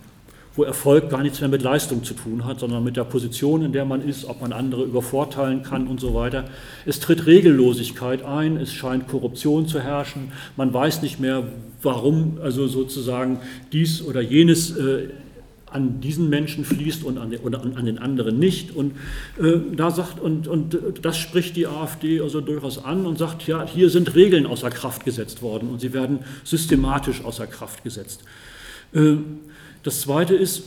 wo 0.54 0.64
Erfolg 0.64 1.08
gar 1.08 1.22
nichts 1.22 1.40
mehr 1.40 1.48
mit 1.48 1.62
Leistung 1.62 2.04
zu 2.04 2.14
tun 2.14 2.44
hat, 2.44 2.60
sondern 2.60 2.84
mit 2.84 2.96
der 2.96 3.04
Position, 3.04 3.62
in 3.62 3.72
der 3.72 3.84
man 3.84 4.06
ist, 4.06 4.26
ob 4.26 4.40
man 4.40 4.52
andere 4.52 4.84
übervorteilen 4.84 5.62
kann 5.62 5.86
und 5.86 6.00
so 6.00 6.14
weiter. 6.14 6.44
Es 6.84 7.00
tritt 7.00 7.26
Regellosigkeit 7.26 8.24
ein, 8.24 8.56
es 8.56 8.72
scheint 8.72 9.08
Korruption 9.08 9.66
zu 9.66 9.80
herrschen, 9.80 10.32
man 10.56 10.72
weiß 10.72 11.02
nicht 11.02 11.20
mehr, 11.20 11.44
warum 11.80 12.38
also 12.42 12.66
sozusagen 12.66 13.40
dies 13.72 14.02
oder 14.02 14.20
jenes 14.20 14.76
äh, 14.76 15.08
an 15.72 16.00
diesen 16.00 16.28
Menschen 16.28 16.64
fließt 16.64 17.02
und 17.02 17.18
an 17.18 17.30
den, 17.30 17.40
oder 17.40 17.62
an, 17.62 17.76
an 17.76 17.86
den 17.86 17.98
anderen 17.98 18.38
nicht. 18.38 18.76
Und 18.76 18.92
äh, 19.40 19.58
da 19.74 19.90
sagt, 19.90 20.20
und, 20.20 20.46
und 20.46 20.78
das 21.00 21.16
spricht 21.16 21.56
die 21.56 21.66
AfD 21.66 22.20
also 22.20 22.42
durchaus 22.42 22.84
an 22.84 23.06
und 23.06 23.18
sagt, 23.18 23.46
ja, 23.46 23.66
hier 23.66 23.88
sind 23.88 24.14
Regeln 24.14 24.46
außer 24.46 24.68
Kraft 24.68 25.04
gesetzt 25.04 25.40
worden 25.40 25.70
und 25.70 25.80
sie 25.80 25.94
werden 25.94 26.20
systematisch 26.44 27.24
außer 27.24 27.46
Kraft 27.46 27.82
gesetzt. 27.84 28.22
Äh, 28.92 29.16
das 29.82 30.00
Zweite 30.02 30.34
ist, 30.34 30.62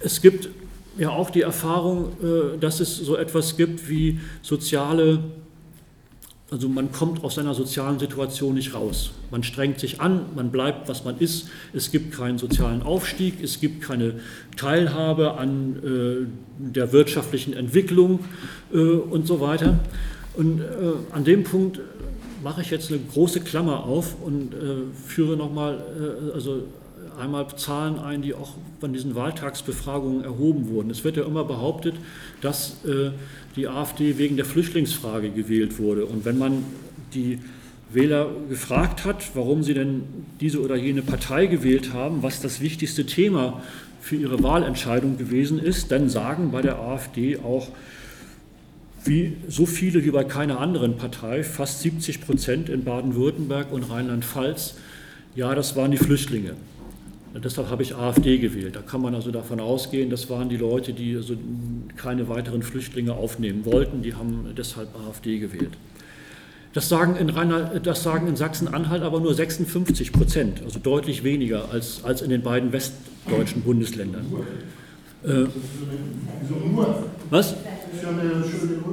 es 0.00 0.20
gibt 0.20 0.48
ja 0.96 1.10
auch 1.10 1.30
die 1.30 1.42
Erfahrung, 1.42 2.12
äh, 2.22 2.58
dass 2.58 2.80
es 2.80 2.96
so 2.96 3.16
etwas 3.16 3.56
gibt 3.56 3.88
wie 3.88 4.20
soziale, 4.42 5.20
also 6.50 6.68
man 6.68 6.90
kommt 6.92 7.22
aus 7.22 7.36
seiner 7.36 7.54
sozialen 7.54 7.98
Situation 7.98 8.54
nicht 8.54 8.74
raus. 8.74 9.12
Man 9.30 9.42
strengt 9.42 9.78
sich 9.78 10.00
an, 10.00 10.22
man 10.34 10.50
bleibt, 10.50 10.88
was 10.88 11.04
man 11.04 11.18
ist. 11.18 11.48
Es 11.72 11.92
gibt 11.92 12.12
keinen 12.14 12.38
sozialen 12.38 12.82
Aufstieg, 12.82 13.42
es 13.42 13.60
gibt 13.60 13.82
keine 13.82 14.14
Teilhabe 14.56 15.34
an 15.34 15.76
äh, 15.76 16.72
der 16.72 16.92
wirtschaftlichen 16.92 17.52
Entwicklung 17.52 18.20
äh, 18.72 18.78
und 18.78 19.26
so 19.26 19.40
weiter. 19.40 19.78
Und 20.34 20.62
an 21.10 21.24
dem 21.24 21.42
Punkt 21.42 21.80
mache 22.44 22.62
ich 22.62 22.70
jetzt 22.70 22.92
eine 22.92 23.00
große 23.00 23.40
Klammer 23.40 23.82
auf 23.82 24.14
und 24.22 24.54
führe 25.04 25.36
nochmal 25.36 25.82
also 26.32 26.62
einmal 27.18 27.46
Zahlen 27.56 27.98
ein, 27.98 28.22
die 28.22 28.34
auch 28.34 28.54
von 28.80 28.92
diesen 28.92 29.14
Wahltagsbefragungen 29.14 30.24
erhoben 30.24 30.68
wurden. 30.68 30.90
Es 30.90 31.04
wird 31.04 31.16
ja 31.16 31.24
immer 31.24 31.44
behauptet, 31.44 31.94
dass 32.40 32.84
äh, 32.84 33.10
die 33.56 33.68
AfD 33.68 34.18
wegen 34.18 34.36
der 34.36 34.44
Flüchtlingsfrage 34.44 35.30
gewählt 35.30 35.78
wurde. 35.78 36.06
Und 36.06 36.24
wenn 36.24 36.38
man 36.38 36.64
die 37.14 37.38
Wähler 37.90 38.30
gefragt 38.48 39.04
hat, 39.04 39.34
warum 39.34 39.62
sie 39.62 39.74
denn 39.74 40.02
diese 40.40 40.62
oder 40.62 40.76
jene 40.76 41.02
Partei 41.02 41.46
gewählt 41.46 41.92
haben, 41.92 42.22
was 42.22 42.40
das 42.40 42.60
wichtigste 42.60 43.06
Thema 43.06 43.62
für 44.00 44.16
ihre 44.16 44.42
Wahlentscheidung 44.42 45.18
gewesen 45.18 45.58
ist, 45.58 45.90
dann 45.90 46.08
sagen 46.08 46.50
bei 46.50 46.62
der 46.62 46.78
AfD 46.78 47.38
auch 47.38 47.68
wie 49.04 49.36
so 49.48 49.64
viele 49.64 50.04
wie 50.04 50.10
bei 50.10 50.24
keiner 50.24 50.60
anderen 50.60 50.96
Partei, 50.96 51.42
fast 51.42 51.80
70 51.80 52.20
Prozent 52.20 52.68
in 52.68 52.84
Baden-Württemberg 52.84 53.72
und 53.72 53.84
Rheinland-Pfalz, 53.84 54.74
ja, 55.34 55.54
das 55.54 55.76
waren 55.76 55.90
die 55.90 55.98
Flüchtlinge. 55.98 56.54
Deshalb 57.34 57.70
habe 57.70 57.82
ich 57.82 57.94
AfD 57.94 58.38
gewählt. 58.38 58.74
Da 58.74 58.80
kann 58.80 59.02
man 59.02 59.14
also 59.14 59.30
davon 59.30 59.60
ausgehen, 59.60 60.10
das 60.10 60.30
waren 60.30 60.48
die 60.48 60.56
Leute, 60.56 60.92
die 60.92 61.14
also 61.14 61.34
keine 61.96 62.28
weiteren 62.28 62.62
Flüchtlinge 62.62 63.12
aufnehmen 63.12 63.64
wollten, 63.64 64.02
die 64.02 64.14
haben 64.14 64.46
deshalb 64.56 64.88
AfD 65.06 65.38
gewählt. 65.38 65.72
Das 66.72 66.88
sagen 66.88 67.16
in, 67.16 67.28
in 67.28 68.36
Sachsen-Anhalt 68.36 69.02
aber 69.02 69.20
nur 69.20 69.34
56 69.34 70.12
Prozent, 70.12 70.62
also 70.62 70.78
deutlich 70.78 71.24
weniger 71.24 71.70
als, 71.70 72.04
als 72.04 72.22
in 72.22 72.30
den 72.30 72.42
beiden 72.42 72.72
westdeutschen 72.72 73.62
Bundesländern. 73.62 74.26
Äh, 75.24 75.46
was? 77.30 77.54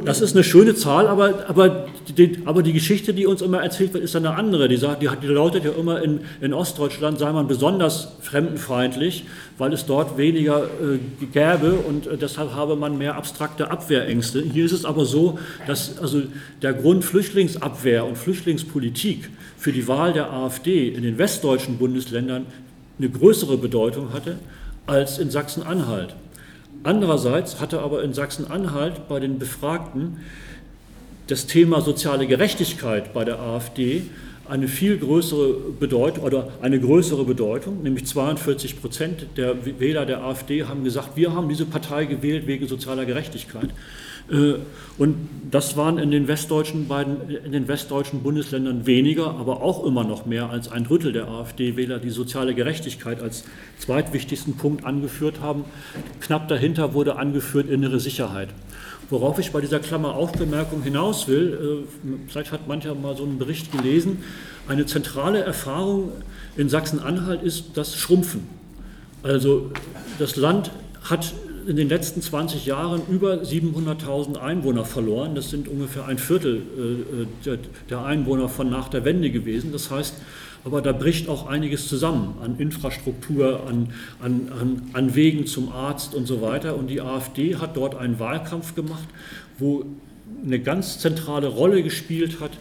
Das 0.06 0.22
ist 0.22 0.36
eine 0.36 0.44
schöne 0.44 0.76
Zahl, 0.76 1.08
aber, 1.08 1.46
aber, 1.48 1.88
die, 2.18 2.40
aber 2.46 2.62
die 2.64 2.74
Geschichte, 2.74 3.14
die 3.14 3.26
uns 3.26 3.42
immer 3.42 3.62
erzählt 3.62 3.94
wird, 3.94 4.04
ist 4.04 4.16
eine 4.16 4.36
andere. 4.36 4.68
Die, 4.68 4.78
sagt, 4.78 5.02
die, 5.02 5.10
die 5.22 5.28
lautet 5.28 5.66
ja 5.66 5.72
immer, 5.72 6.02
in, 6.02 6.22
in 6.42 6.54
Ostdeutschland 6.54 7.18
sei 7.18 7.32
man 7.32 7.48
besonders 7.48 8.10
fremdenfeindlich, 8.22 9.26
weil 9.58 9.74
es 9.74 9.86
dort 9.86 10.18
weniger 10.18 10.64
äh, 10.66 11.26
gäbe 11.26 11.74
und 11.74 12.08
äh, 12.08 12.18
deshalb 12.18 12.54
habe 12.54 12.76
man 12.76 12.98
mehr 12.98 13.16
abstrakte 13.16 13.72
Abwehrängste. 13.72 14.42
Hier 14.42 14.66
ist 14.66 14.74
es 14.74 14.86
aber 14.86 15.06
so, 15.06 15.40
dass 15.68 15.98
also 16.00 16.22
der 16.62 16.74
Grund 16.74 17.04
Flüchtlingsabwehr 17.04 18.06
und 18.06 18.18
Flüchtlingspolitik 18.18 19.30
für 19.58 19.72
die 19.72 19.88
Wahl 19.88 20.14
der 20.14 20.32
AfD 20.32 20.90
in 20.90 21.04
den 21.04 21.18
westdeutschen 21.18 21.78
Bundesländern 21.78 22.46
eine 23.00 23.10
größere 23.10 23.58
Bedeutung 23.58 24.14
hatte 24.14 24.38
als 24.86 25.18
in 25.18 25.32
Sachsen-Anhalt. 25.32 26.16
Andererseits 26.86 27.60
hatte 27.60 27.82
aber 27.82 28.04
in 28.04 28.14
Sachsen-Anhalt 28.14 29.08
bei 29.10 29.20
den 29.20 29.40
Befragten 29.40 30.18
das 31.26 31.48
Thema 31.48 31.82
soziale 31.82 32.28
Gerechtigkeit 32.28 33.12
bei 33.12 33.26
der 33.26 33.40
AfD 33.40 34.04
eine 34.48 34.68
viel 34.68 35.00
größere 35.00 35.56
Bedeutung 35.80 36.24
oder 36.24 36.50
eine 36.62 36.80
größere 36.80 37.26
Bedeutung, 37.26 37.82
nämlich 37.82 38.06
42 38.06 38.80
Prozent 38.80 39.26
der 39.36 39.66
Wähler 39.80 40.06
der 40.06 40.22
AfD 40.22 40.66
haben 40.66 40.84
gesagt, 40.84 41.16
wir 41.16 41.34
haben 41.34 41.50
diese 41.50 41.66
Partei 41.66 42.06
gewählt 42.06 42.46
wegen 42.46 42.68
sozialer 42.68 43.06
Gerechtigkeit. 43.06 43.70
Äh, 44.30 44.56
und 44.98 45.16
das 45.52 45.78
waren 45.78 45.98
in 45.98 46.12
den 46.12 46.28
westdeutschen, 46.28 46.88
beiden, 46.88 47.30
in 47.30 47.52
den 47.52 47.68
westdeutschen 47.68 48.24
Bundesländern 48.24 48.86
weniger, 48.86 49.32
aber 49.32 49.62
auch 49.62 49.86
immer 49.86 50.04
noch 50.04 50.26
mehr 50.26 50.50
als 50.50 50.72
ein 50.72 50.86
Drittel 50.86 51.12
der 51.12 51.28
AfD-Wähler, 51.28 52.00
die 52.00 52.10
soziale 52.10 52.56
Gerechtigkeit 52.56 53.22
als 53.22 53.44
zweitwichtigsten 53.78 54.56
Punkt 54.56 54.86
angeführt 54.86 55.42
haben. 55.42 55.66
Knapp 56.22 56.48
dahinter 56.48 56.94
wurde 56.94 57.18
angeführt 57.18 57.70
innere 57.70 58.00
Sicherheit. 58.00 58.50
Worauf 59.10 59.38
ich 59.38 59.52
bei 59.52 59.62
dieser 59.62 59.80
Klammer 59.80 60.16
Aufbemerkung 60.16 60.82
hinaus 60.82 61.28
will, 61.28 61.86
äh, 61.86 62.10
vielleicht 62.28 62.52
hat 62.52 62.68
mancher 62.68 62.96
mal 62.96 63.16
so 63.16 63.24
einen 63.24 63.38
Bericht 63.38 63.72
gelesen, 63.72 64.24
eine 64.68 64.88
zentrale 64.88 65.42
Erfahrung 65.42 66.12
in 66.58 66.70
Sachsen-Anhalt 66.70 67.44
ist 67.44 67.72
das 67.76 67.96
Schrumpfen. 67.96 68.48
Also 69.22 69.72
das 70.18 70.36
Land 70.38 70.72
hat 71.04 71.34
in 71.68 71.76
den 71.76 71.90
letzten 71.90 72.22
20 72.22 72.66
Jahren 72.66 73.02
über 73.10 73.36
700.000 73.42 74.38
Einwohner 74.38 74.86
verloren. 74.86 75.36
Das 75.36 75.50
sind 75.50 75.68
ungefähr 75.68 76.06
ein 76.06 76.18
Viertel 76.18 77.28
äh, 77.46 77.58
der 77.90 78.06
Einwohner 78.06 78.50
von 78.50 78.70
nach 78.70 78.90
der 78.90 79.06
Wende 79.06 79.32
gewesen. 79.32 79.72
Das 79.72 79.90
heißt, 79.92 80.16
aber 80.64 80.82
da 80.82 80.92
bricht 80.92 81.30
auch 81.30 81.48
einiges 81.48 81.88
zusammen 81.88 82.36
an 82.42 82.58
Infrastruktur, 82.58 83.68
an, 83.68 83.94
an, 84.22 84.52
an, 84.60 84.82
an 84.94 85.16
Wegen 85.16 85.46
zum 85.46 85.72
Arzt 85.72 86.16
und 86.16 86.26
so 86.26 86.42
weiter. 86.42 86.76
Und 86.76 86.88
die 86.88 87.02
AfD 87.02 87.56
hat 87.56 87.78
dort 87.78 87.96
einen 87.96 88.20
Wahlkampf 88.20 88.76
gemacht, 88.76 89.08
wo 89.60 89.86
eine 90.44 90.60
ganz 90.60 91.00
zentrale 91.00 91.48
Rolle 91.48 91.84
gespielt 91.84 92.40
hat, 92.40 92.52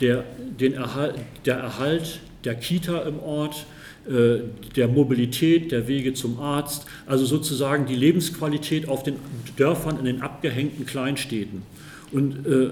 der, 0.00 0.24
den 0.58 0.72
Erhalt, 0.72 1.14
der 1.44 1.56
Erhalt 1.56 2.20
der 2.44 2.54
Kita 2.54 3.02
im 3.02 3.20
Ort, 3.20 3.54
äh, 3.54 3.81
der 4.06 4.88
Mobilität, 4.88 5.70
der 5.70 5.86
Wege 5.86 6.12
zum 6.14 6.40
Arzt, 6.40 6.86
also 7.06 7.24
sozusagen 7.24 7.86
die 7.86 7.94
Lebensqualität 7.94 8.88
auf 8.88 9.02
den 9.02 9.16
Dörfern 9.56 9.98
in 9.98 10.04
den 10.04 10.22
abgehängten 10.22 10.86
Kleinstädten. 10.86 11.62
Und 12.10 12.46
äh, 12.46 12.70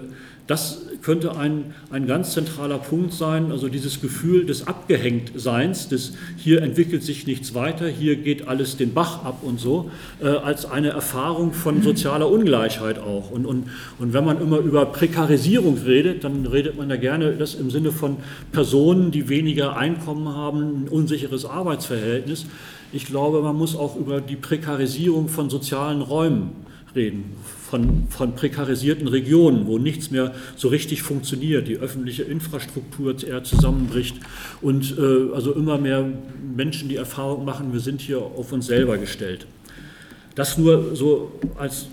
das 0.51 0.83
könnte 1.03 1.37
ein, 1.37 1.75
ein 1.91 2.09
ganz 2.09 2.33
zentraler 2.33 2.79
Punkt 2.79 3.13
sein, 3.13 3.53
also 3.53 3.69
dieses 3.69 4.01
Gefühl 4.01 4.45
des 4.45 4.67
Abgehängtseins, 4.67 5.89
des 5.89 6.15
hier 6.37 6.63
entwickelt 6.63 7.05
sich 7.05 7.25
nichts 7.25 7.55
weiter, 7.55 7.87
hier 7.87 8.17
geht 8.17 8.49
alles 8.49 8.77
den 8.77 8.93
Bach 8.93 9.25
ab 9.25 9.39
und 9.43 9.61
so, 9.61 9.93
äh, 10.21 10.27
als 10.27 10.67
eine 10.67 10.89
Erfahrung 10.89 11.53
von 11.53 11.83
sozialer 11.83 12.29
Ungleichheit 12.29 12.99
auch. 12.99 13.31
Und, 13.31 13.47
und, 13.47 13.69
und 14.01 14.13
wenn 14.13 14.25
man 14.25 14.41
immer 14.41 14.59
über 14.59 14.87
Prekarisierung 14.87 15.79
redet, 15.79 16.25
dann 16.25 16.45
redet 16.47 16.77
man 16.77 16.91
ja 16.91 16.97
gerne 16.97 17.37
das 17.37 17.55
im 17.55 17.71
Sinne 17.71 17.93
von 17.93 18.17
Personen, 18.51 19.13
die 19.13 19.29
weniger 19.29 19.77
Einkommen 19.77 20.29
haben, 20.29 20.85
ein 20.85 20.89
unsicheres 20.89 21.45
Arbeitsverhältnis. 21.45 22.47
Ich 22.93 23.07
glaube, 23.07 23.41
man 23.41 23.57
muss 23.57 23.77
auch 23.77 23.95
über 23.95 24.21
die 24.21 24.37
Prekarisierung 24.37 25.29
von 25.29 25.49
sozialen 25.49 26.03
Räumen 26.03 26.51
reden, 26.95 27.37
von, 27.71 28.09
von 28.09 28.35
prekarisierten 28.35 29.07
Regionen, 29.07 29.66
wo 29.66 29.79
nichts 29.79 30.11
mehr 30.11 30.35
so 30.57 30.68
richtig 30.68 31.03
funktioniert, 31.03 31.68
die 31.68 31.77
öffentliche 31.77 32.25
Infrastruktur 32.25 33.14
eher 33.23 33.45
zusammenbricht 33.45 34.16
und 34.61 34.97
äh, 34.99 35.33
also 35.35 35.53
immer 35.53 35.79
mehr 35.79 36.05
Menschen 36.57 36.89
die 36.89 36.97
Erfahrung 36.97 37.45
machen, 37.45 37.73
wir 37.73 37.81
sind 37.81 38.01
hier 38.01 38.18
auf 38.18 38.53
uns 38.53 38.66
selber 38.66 38.99
gestellt. 38.99 39.47
Das 40.35 40.59
nur 40.59 40.97
so 40.97 41.33
als 41.57 41.87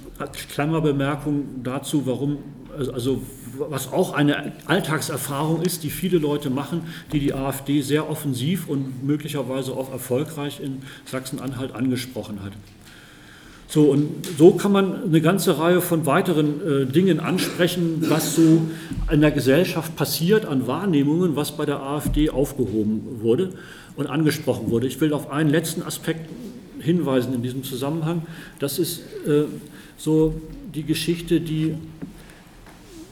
Klammerbemerkung 0.54 1.64
dazu, 1.64 2.06
warum, 2.06 2.40
also 2.94 3.22
was 3.58 3.92
auch 3.92 4.14
eine 4.14 4.54
Alltagserfahrung 4.66 5.62
ist, 5.62 5.84
die 5.84 5.90
viele 5.90 6.18
Leute 6.18 6.50
machen, 6.50 6.82
die 7.12 7.20
die 7.20 7.34
AfD 7.34 7.82
sehr 7.82 8.10
offensiv 8.10 8.68
und 8.68 9.06
möglicherweise 9.06 9.74
auch 9.74 9.92
erfolgreich 9.92 10.60
in 10.60 10.82
Sachsen-Anhalt 11.06 11.74
angesprochen 11.74 12.44
hat. 12.44 12.54
So, 13.70 13.84
und 13.92 14.26
so 14.38 14.52
kann 14.52 14.72
man 14.72 15.04
eine 15.04 15.20
ganze 15.20 15.60
Reihe 15.60 15.82
von 15.82 16.06
weiteren 16.06 16.62
äh, 16.66 16.86
Dingen 16.86 17.20
ansprechen, 17.20 18.06
was 18.08 18.36
so 18.36 18.62
in 19.12 19.20
der 19.20 19.32
Gesellschaft 19.32 19.96
passiert 19.98 20.46
an 20.46 20.68
Wahrnehmungen, 20.68 21.36
was 21.36 21.52
bei 21.52 21.66
der 21.66 21.82
AfD 21.82 22.30
aufgehoben 22.30 23.20
wurde 23.22 23.50
und 23.98 24.08
angesprochen 24.08 24.72
wurde. 24.72 24.88
Ich 24.88 25.02
will 25.02 25.12
auf 25.12 25.30
einen 25.30 25.50
letzten 25.50 25.84
Aspekt 25.84 26.30
hinweisen 26.80 27.34
in 27.34 27.44
diesem 27.44 27.64
Zusammenhang. 27.64 28.22
Das 28.60 28.80
ist 28.80 29.00
äh, 29.28 29.44
so 29.98 30.40
die 30.74 30.84
Geschichte, 30.84 31.42
die 31.42 31.76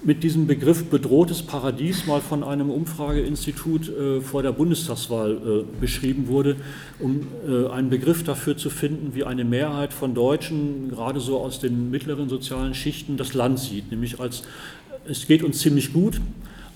mit 0.05 0.23
diesem 0.23 0.45
Begriff 0.45 0.85
bedrohtes 0.85 1.41
Paradies 1.41 2.05
mal 2.05 2.21
von 2.21 2.43
einem 2.43 2.69
Umfrageinstitut 2.69 3.89
äh, 3.89 4.21
vor 4.21 4.43
der 4.43 4.51
Bundestagswahl 4.51 5.31
äh, 5.31 5.81
beschrieben 5.81 6.27
wurde, 6.27 6.57
um 6.99 7.27
äh, 7.47 7.67
einen 7.71 7.89
Begriff 7.89 8.23
dafür 8.23 8.55
zu 8.55 8.69
finden, 8.69 9.15
wie 9.15 9.23
eine 9.23 9.43
Mehrheit 9.43 9.93
von 9.93 10.13
Deutschen, 10.13 10.89
gerade 10.89 11.19
so 11.19 11.39
aus 11.39 11.59
den 11.59 11.89
mittleren 11.89 12.29
sozialen 12.29 12.75
Schichten, 12.75 13.17
das 13.17 13.33
Land 13.33 13.59
sieht, 13.59 13.89
nämlich 13.89 14.19
als 14.19 14.43
es 15.07 15.27
geht 15.27 15.43
uns 15.43 15.59
ziemlich 15.59 15.91
gut, 15.91 16.21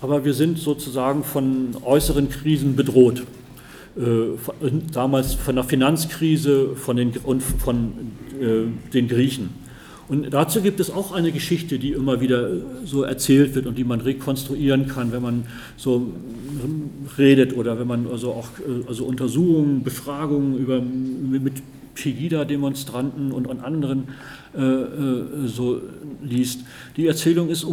aber 0.00 0.24
wir 0.24 0.34
sind 0.34 0.58
sozusagen 0.58 1.24
von 1.24 1.76
äußeren 1.84 2.28
Krisen 2.28 2.76
bedroht. 2.76 3.22
Äh, 3.96 4.36
damals 4.92 5.34
von 5.34 5.56
der 5.56 5.64
Finanzkrise 5.64 6.76
von 6.76 6.96
den, 6.96 7.12
und 7.24 7.42
von 7.42 7.92
äh, 8.40 8.90
den 8.92 9.08
Griechen. 9.08 9.50
Und 10.10 10.28
dazu 10.34 10.60
gibt 10.60 10.80
es 10.80 10.90
auch 10.90 11.12
eine 11.12 11.30
Geschichte, 11.30 11.78
die 11.78 11.92
immer 11.92 12.20
wieder 12.20 12.50
so 12.84 13.04
erzählt 13.04 13.54
wird 13.54 13.66
und 13.66 13.78
die 13.78 13.84
man 13.84 14.00
rekonstruieren 14.00 14.88
kann, 14.88 15.12
wenn 15.12 15.22
man 15.22 15.44
so 15.76 16.12
redet 17.16 17.56
oder 17.56 17.78
wenn 17.78 17.86
man 17.86 18.08
also 18.08 18.32
auch 18.32 18.48
also 18.88 19.04
Untersuchungen, 19.04 19.84
Befragungen 19.84 20.58
über, 20.58 20.80
mit 20.80 21.52
Pegida-Demonstranten 21.94 23.32
und, 23.32 23.46
und 23.46 23.60
anderen 23.60 24.08
äh, 24.56 24.60
äh 24.60 25.46
so 25.46 25.80
liest. 26.22 26.60
Die 26.96 27.06
Erzählung 27.06 27.48
ist 27.48 27.64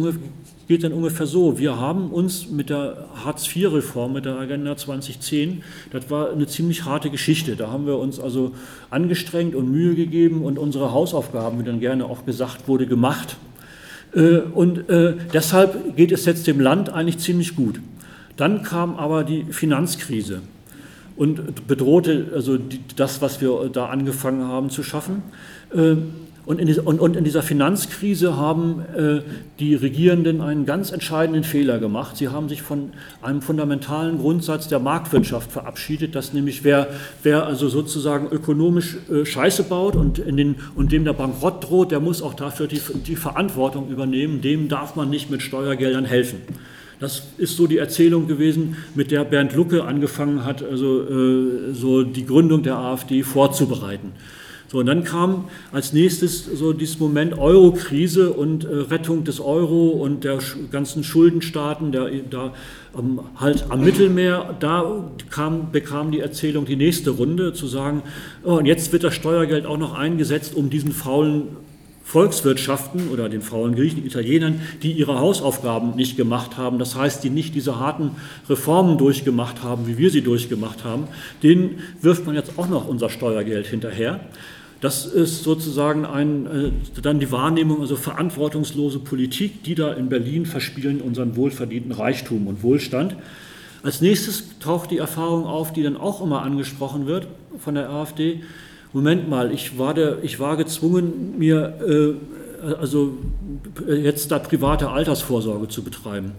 geht 0.68 0.84
dann 0.84 0.92
ungefähr 0.92 1.26
so. 1.26 1.58
Wir 1.58 1.80
haben 1.80 2.10
uns 2.10 2.50
mit 2.50 2.68
der 2.68 3.08
Hartz-IV-Reform, 3.24 4.12
mit 4.12 4.26
der 4.26 4.38
Agenda 4.38 4.76
2010, 4.76 5.62
das 5.90 6.10
war 6.10 6.30
eine 6.30 6.46
ziemlich 6.46 6.84
harte 6.84 7.08
Geschichte. 7.08 7.56
Da 7.56 7.70
haben 7.70 7.86
wir 7.86 7.98
uns 7.98 8.20
also 8.20 8.54
angestrengt 8.90 9.54
und 9.54 9.72
Mühe 9.72 9.94
gegeben 9.94 10.42
und 10.42 10.58
unsere 10.58 10.92
Hausaufgaben, 10.92 11.58
wie 11.58 11.64
dann 11.64 11.80
gerne 11.80 12.04
auch 12.04 12.26
gesagt 12.26 12.68
wurde, 12.68 12.86
gemacht. 12.86 13.38
Äh, 14.14 14.38
und 14.38 14.90
äh, 14.90 15.14
deshalb 15.32 15.96
geht 15.96 16.12
es 16.12 16.26
jetzt 16.26 16.46
dem 16.46 16.60
Land 16.60 16.90
eigentlich 16.90 17.18
ziemlich 17.18 17.56
gut. 17.56 17.80
Dann 18.36 18.62
kam 18.62 18.96
aber 18.96 19.24
die 19.24 19.44
Finanzkrise 19.50 20.42
und 21.18 21.66
bedrohte 21.66 22.28
also 22.32 22.58
das, 22.96 23.20
was 23.20 23.40
wir 23.40 23.68
da 23.72 23.86
angefangen 23.86 24.46
haben 24.46 24.70
zu 24.70 24.82
schaffen. 24.82 25.22
Äh, 25.74 25.96
und 26.46 26.60
in, 26.60 26.66
dieser, 26.66 26.86
und, 26.86 26.98
und 26.98 27.14
in 27.14 27.24
dieser 27.24 27.42
Finanzkrise 27.42 28.38
haben 28.38 28.80
äh, 28.96 29.20
die 29.58 29.74
Regierenden 29.74 30.40
einen 30.40 30.64
ganz 30.64 30.92
entscheidenden 30.92 31.44
Fehler 31.44 31.78
gemacht. 31.78 32.16
Sie 32.16 32.28
haben 32.28 32.48
sich 32.48 32.62
von 32.62 32.92
einem 33.20 33.42
fundamentalen 33.42 34.18
Grundsatz 34.18 34.66
der 34.66 34.78
Marktwirtschaft 34.78 35.52
verabschiedet, 35.52 36.14
dass 36.14 36.32
nämlich 36.32 36.64
wer, 36.64 36.86
wer 37.22 37.44
also 37.44 37.68
sozusagen 37.68 38.28
ökonomisch 38.30 38.96
äh, 39.10 39.26
Scheiße 39.26 39.64
baut 39.64 39.94
und, 39.94 40.18
den, 40.18 40.56
und 40.74 40.90
dem 40.90 41.04
der 41.04 41.12
Bankrott 41.12 41.68
droht, 41.68 41.90
der 41.90 42.00
muss 42.00 42.22
auch 42.22 42.32
dafür 42.32 42.66
die, 42.66 42.80
die 43.06 43.16
Verantwortung 43.16 43.90
übernehmen. 43.90 44.40
Dem 44.40 44.68
darf 44.68 44.96
man 44.96 45.10
nicht 45.10 45.30
mit 45.30 45.42
Steuergeldern 45.42 46.06
helfen. 46.06 46.38
Das 47.00 47.22
ist 47.38 47.56
so 47.56 47.66
die 47.66 47.78
Erzählung 47.78 48.26
gewesen, 48.26 48.76
mit 48.94 49.10
der 49.10 49.24
Bernd 49.24 49.54
Lucke 49.54 49.84
angefangen 49.84 50.44
hat, 50.44 50.62
also 50.62 51.02
äh, 51.02 51.72
so 51.72 52.02
die 52.02 52.26
Gründung 52.26 52.62
der 52.62 52.76
AfD 52.76 53.22
vorzubereiten. 53.22 54.12
So, 54.70 54.80
und 54.80 54.86
dann 54.86 55.02
kam 55.02 55.48
als 55.72 55.94
nächstes 55.94 56.44
so 56.44 56.74
dieses 56.74 56.98
Moment 56.98 57.38
Euro-Krise 57.38 58.34
und 58.34 58.64
äh, 58.64 58.68
Rettung 58.68 59.24
des 59.24 59.40
Euro 59.40 59.88
und 59.88 60.24
der 60.24 60.40
ganzen 60.70 61.04
Schuldenstaaten, 61.04 61.90
der, 61.90 62.10
da 62.28 62.52
ähm, 62.98 63.20
halt 63.36 63.66
am 63.70 63.82
Mittelmeer, 63.82 64.56
da 64.60 65.10
kam, 65.30 65.72
bekam 65.72 66.10
die 66.10 66.20
Erzählung 66.20 66.66
die 66.66 66.76
nächste 66.76 67.10
Runde, 67.10 67.54
zu 67.54 67.66
sagen, 67.66 68.02
oh, 68.44 68.58
und 68.58 68.66
jetzt 68.66 68.92
wird 68.92 69.04
das 69.04 69.14
Steuergeld 69.14 69.64
auch 69.64 69.78
noch 69.78 69.94
eingesetzt, 69.94 70.54
um 70.54 70.68
diesen 70.68 70.92
faulen 70.92 71.44
Volkswirtschaften 72.08 73.10
oder 73.10 73.28
den 73.28 73.42
faulen 73.42 73.74
Griechen, 73.74 74.06
Italienern, 74.06 74.62
die 74.82 74.92
ihre 74.92 75.18
Hausaufgaben 75.18 75.94
nicht 75.94 76.16
gemacht 76.16 76.56
haben, 76.56 76.78
das 76.78 76.94
heißt, 76.94 77.22
die 77.22 77.28
nicht 77.28 77.54
diese 77.54 77.78
harten 77.78 78.12
Reformen 78.48 78.96
durchgemacht 78.96 79.62
haben, 79.62 79.86
wie 79.86 79.98
wir 79.98 80.10
sie 80.10 80.22
durchgemacht 80.22 80.84
haben, 80.84 81.08
denen 81.42 81.80
wirft 82.00 82.24
man 82.24 82.34
jetzt 82.34 82.52
auch 82.56 82.66
noch 82.66 82.88
unser 82.88 83.10
Steuergeld 83.10 83.66
hinterher. 83.66 84.20
Das 84.80 85.04
ist 85.04 85.42
sozusagen 85.42 86.06
ein, 86.06 86.46
äh, 86.46 87.00
dann 87.02 87.20
die 87.20 87.30
Wahrnehmung, 87.30 87.82
also 87.82 87.96
verantwortungslose 87.96 89.00
Politik, 89.00 89.62
die 89.64 89.74
da 89.74 89.92
in 89.92 90.08
Berlin 90.08 90.46
verspielen 90.46 91.02
unseren 91.02 91.36
wohlverdienten 91.36 91.92
Reichtum 91.92 92.46
und 92.46 92.62
Wohlstand. 92.62 93.16
Als 93.82 94.00
nächstes 94.00 94.58
taucht 94.60 94.92
die 94.92 94.98
Erfahrung 94.98 95.44
auf, 95.44 95.74
die 95.74 95.82
dann 95.82 95.98
auch 95.98 96.22
immer 96.22 96.40
angesprochen 96.40 97.06
wird 97.06 97.26
von 97.58 97.74
der 97.74 97.90
AfD. 97.90 98.40
Moment 98.92 99.28
mal, 99.28 99.52
ich 99.52 99.78
war, 99.78 99.94
der, 99.94 100.18
ich 100.22 100.40
war 100.40 100.56
gezwungen, 100.56 101.34
mir 101.38 101.74
äh, 101.86 102.74
also 102.80 103.14
jetzt 103.86 104.30
da 104.30 104.38
private 104.38 104.88
Altersvorsorge 104.88 105.68
zu 105.68 105.82
betreiben. 105.82 106.32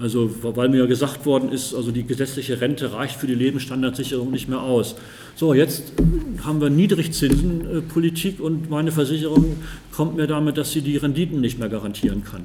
Also, 0.00 0.30
weil 0.42 0.70
mir 0.70 0.86
gesagt 0.86 1.26
worden 1.26 1.52
ist, 1.52 1.74
also 1.74 1.90
die 1.90 2.04
gesetzliche 2.04 2.62
Rente 2.62 2.94
reicht 2.94 3.16
für 3.16 3.26
die 3.26 3.34
Lebensstandardsicherung 3.34 4.30
nicht 4.30 4.48
mehr 4.48 4.62
aus. 4.62 4.94
So, 5.36 5.52
jetzt 5.52 5.92
haben 6.44 6.62
wir 6.62 6.70
Niedrigzinsenpolitik 6.70 8.40
und 8.40 8.70
meine 8.70 8.90
Versicherung 8.90 9.56
kommt 9.94 10.16
mir 10.16 10.26
damit, 10.26 10.56
dass 10.56 10.72
sie 10.72 10.80
die 10.80 10.96
Renditen 10.96 11.42
nicht 11.42 11.58
mehr 11.58 11.68
garantieren 11.68 12.24
kann. 12.24 12.44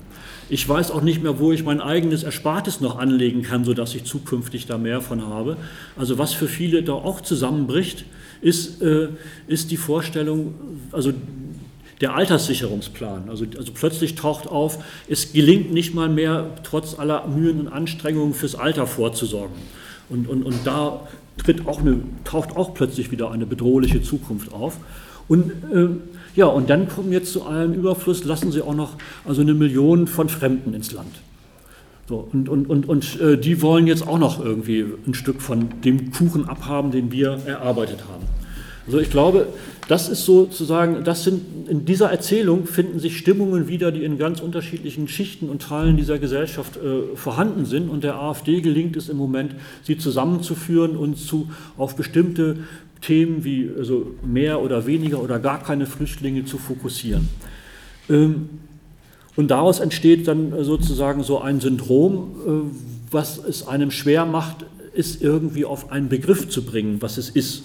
Ich 0.49 0.67
weiß 0.67 0.91
auch 0.91 1.01
nicht 1.01 1.21
mehr, 1.21 1.39
wo 1.39 1.51
ich 1.51 1.63
mein 1.63 1.81
eigenes 1.81 2.23
Erspartes 2.23 2.79
noch 2.79 2.97
anlegen 2.97 3.41
kann, 3.41 3.65
sodass 3.65 3.93
ich 3.95 4.05
zukünftig 4.05 4.65
da 4.65 4.77
mehr 4.77 5.01
von 5.01 5.25
habe. 5.25 5.57
Also 5.97 6.17
was 6.17 6.33
für 6.33 6.47
viele 6.47 6.83
da 6.83 6.93
auch 6.93 7.21
zusammenbricht, 7.21 8.05
ist, 8.41 8.81
äh, 8.81 9.09
ist 9.47 9.71
die 9.71 9.77
Vorstellung, 9.77 10.53
also 10.91 11.11
der 12.01 12.15
Alterssicherungsplan. 12.15 13.29
Also, 13.29 13.45
also 13.57 13.71
plötzlich 13.73 14.15
taucht 14.15 14.47
auf, 14.47 14.83
es 15.07 15.33
gelingt 15.33 15.73
nicht 15.73 15.95
mal 15.95 16.09
mehr, 16.09 16.51
trotz 16.63 16.97
aller 16.97 17.27
Mühen 17.27 17.59
und 17.59 17.67
Anstrengungen 17.67 18.33
fürs 18.33 18.55
Alter 18.55 18.87
vorzusorgen. 18.87 19.55
Und, 20.09 20.27
und, 20.27 20.43
und 20.43 20.55
da 20.65 21.07
tritt 21.37 21.67
auch 21.67 21.79
eine, 21.79 21.99
taucht 22.23 22.55
auch 22.55 22.73
plötzlich 22.73 23.11
wieder 23.11 23.31
eine 23.31 23.45
bedrohliche 23.45 24.01
Zukunft 24.01 24.53
auf. 24.53 24.77
Und 25.27 25.51
äh, 25.73 25.87
ja, 26.35 26.45
und 26.45 26.69
dann 26.69 26.87
kommen 26.87 27.11
jetzt 27.11 27.33
zu 27.33 27.45
allem 27.45 27.73
Überfluss, 27.73 28.23
lassen 28.23 28.51
sie 28.51 28.61
auch 28.61 28.75
noch 28.75 28.95
also 29.25 29.41
eine 29.41 29.53
Million 29.53 30.07
von 30.07 30.29
Fremden 30.29 30.73
ins 30.73 30.91
Land. 30.91 31.15
So, 32.07 32.29
und 32.31 32.47
und, 32.47 32.69
und, 32.69 32.87
und 32.87 33.19
äh, 33.19 33.37
die 33.37 33.61
wollen 33.61 33.87
jetzt 33.87 34.07
auch 34.07 34.19
noch 34.19 34.43
irgendwie 34.43 34.85
ein 35.05 35.13
Stück 35.13 35.41
von 35.41 35.69
dem 35.83 36.11
Kuchen 36.11 36.47
abhaben, 36.47 36.91
den 36.91 37.11
wir 37.11 37.39
erarbeitet 37.45 37.99
haben. 38.07 38.23
Also 38.85 38.99
ich 38.99 39.09
glaube, 39.09 39.47
das 39.89 40.07
ist 40.07 40.23
sozusagen, 40.23 41.03
das 41.03 41.25
sind, 41.25 41.69
in 41.69 41.83
dieser 41.83 42.09
Erzählung 42.09 42.65
finden 42.65 42.99
sich 42.99 43.17
Stimmungen 43.17 43.67
wieder, 43.67 43.91
die 43.91 44.05
in 44.05 44.17
ganz 44.17 44.39
unterschiedlichen 44.39 45.09
Schichten 45.09 45.49
und 45.49 45.61
Teilen 45.61 45.97
dieser 45.97 46.19
Gesellschaft 46.19 46.77
äh, 46.77 47.15
vorhanden 47.15 47.65
sind. 47.65 47.89
Und 47.89 48.05
der 48.05 48.15
AfD 48.15 48.61
gelingt 48.61 48.95
es 48.95 49.09
im 49.09 49.17
Moment, 49.17 49.55
sie 49.83 49.97
zusammenzuführen 49.97 50.95
und 50.95 51.17
zu, 51.17 51.49
auf 51.77 51.97
bestimmte 51.97 52.59
Themen 53.01 53.43
wie 53.43 53.69
also 53.77 54.15
mehr 54.25 54.61
oder 54.61 54.85
weniger 54.85 55.21
oder 55.21 55.39
gar 55.39 55.63
keine 55.63 55.85
Flüchtlinge 55.85 56.45
zu 56.45 56.57
fokussieren. 56.57 57.29
Ähm, 58.09 58.49
Und 59.35 59.49
daraus 59.49 59.79
entsteht 59.79 60.27
dann 60.27 60.63
sozusagen 60.63 61.21
so 61.21 61.39
ein 61.39 61.59
Syndrom, 61.59 62.71
was 63.11 63.37
es 63.37 63.67
einem 63.67 63.91
schwer 63.91 64.25
macht, 64.25 64.65
es 64.95 65.21
irgendwie 65.21 65.63
auf 65.63 65.91
einen 65.91 66.09
Begriff 66.09 66.49
zu 66.49 66.63
bringen, 66.63 67.03
was 67.03 67.19
es 67.19 67.29
ist. 67.29 67.63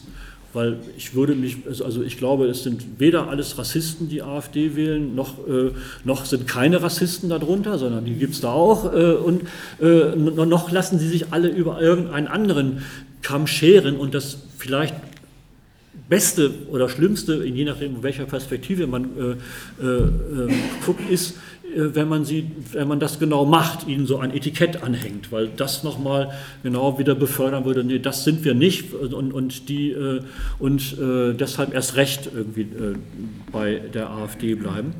Weil 0.53 0.81
ich 0.99 1.15
würde 1.15 1.35
mich, 1.35 1.57
also 1.67 2.03
ich 2.03 2.19
glaube, 2.19 2.45
es 2.47 2.63
sind 2.63 2.85
weder 3.01 3.31
alles 3.31 3.57
Rassisten, 3.57 4.11
die 4.11 4.21
AfD 4.21 4.77
wählen, 4.77 5.15
noch, 5.15 5.49
äh, 5.49 5.71
noch 6.05 6.27
sind 6.27 6.47
keine 6.47 6.83
Rassisten 6.83 7.31
darunter, 7.31 7.79
sondern 7.79 8.05
die 8.05 8.17
gibt 8.17 8.35
es 8.35 8.43
da 8.43 8.53
auch. 8.53 8.93
Äh, 8.93 9.15
und 9.15 9.41
äh, 9.81 10.15
noch 10.15 10.71
lassen 10.71 10.99
sie 10.99 11.09
sich 11.09 11.33
alle 11.33 11.49
über 11.49 11.81
irgendeinen 11.81 12.27
anderen 12.27 12.83
Kamm 13.23 13.47
scheren 13.47 13.97
und 13.97 14.13
das 14.13 14.41
vielleicht 14.59 14.95
Beste 16.09 16.51
oder 16.71 16.89
Schlimmste, 16.89 17.45
je 17.45 17.65
nachdem, 17.65 18.03
welcher 18.03 18.27
Perspektive 18.27 18.87
man 18.87 19.05
äh, 19.05 19.83
äh, 19.83 19.87
äh, 19.87 20.53
guckt, 20.85 21.09
ist, 21.11 21.37
äh, 21.75 21.95
wenn 21.95 22.09
man, 22.09 22.25
sie, 22.25 22.51
wenn 22.73 22.89
man 22.89 23.01
das 23.01 23.19
genau 23.19 23.45
macht, 23.45 23.87
ihnen 23.89 24.07
so 24.07 24.19
ein 24.19 24.35
Etikett 24.35 24.83
anhängt, 24.83 25.33
weil 25.33 25.49
das 25.57 25.85
nochmal 25.85 26.33
genau 26.63 26.99
wieder 26.99 27.15
befördern 27.15 27.65
würde, 27.65 27.85
nee, 27.85 27.99
das 27.99 28.25
sind 28.25 28.45
wir 28.45 28.55
nicht 28.55 28.93
und, 28.93 29.33
und, 29.33 29.69
die, 29.69 29.91
äh, 29.91 30.21
und 30.59 30.99
äh, 30.99 31.35
deshalb 31.35 31.73
erst 31.73 31.97
recht 31.97 32.29
irgendwie 32.35 32.69
bei 33.51 33.81
der 33.95 34.11
AfD 34.11 34.55
bleiben. 34.55 34.93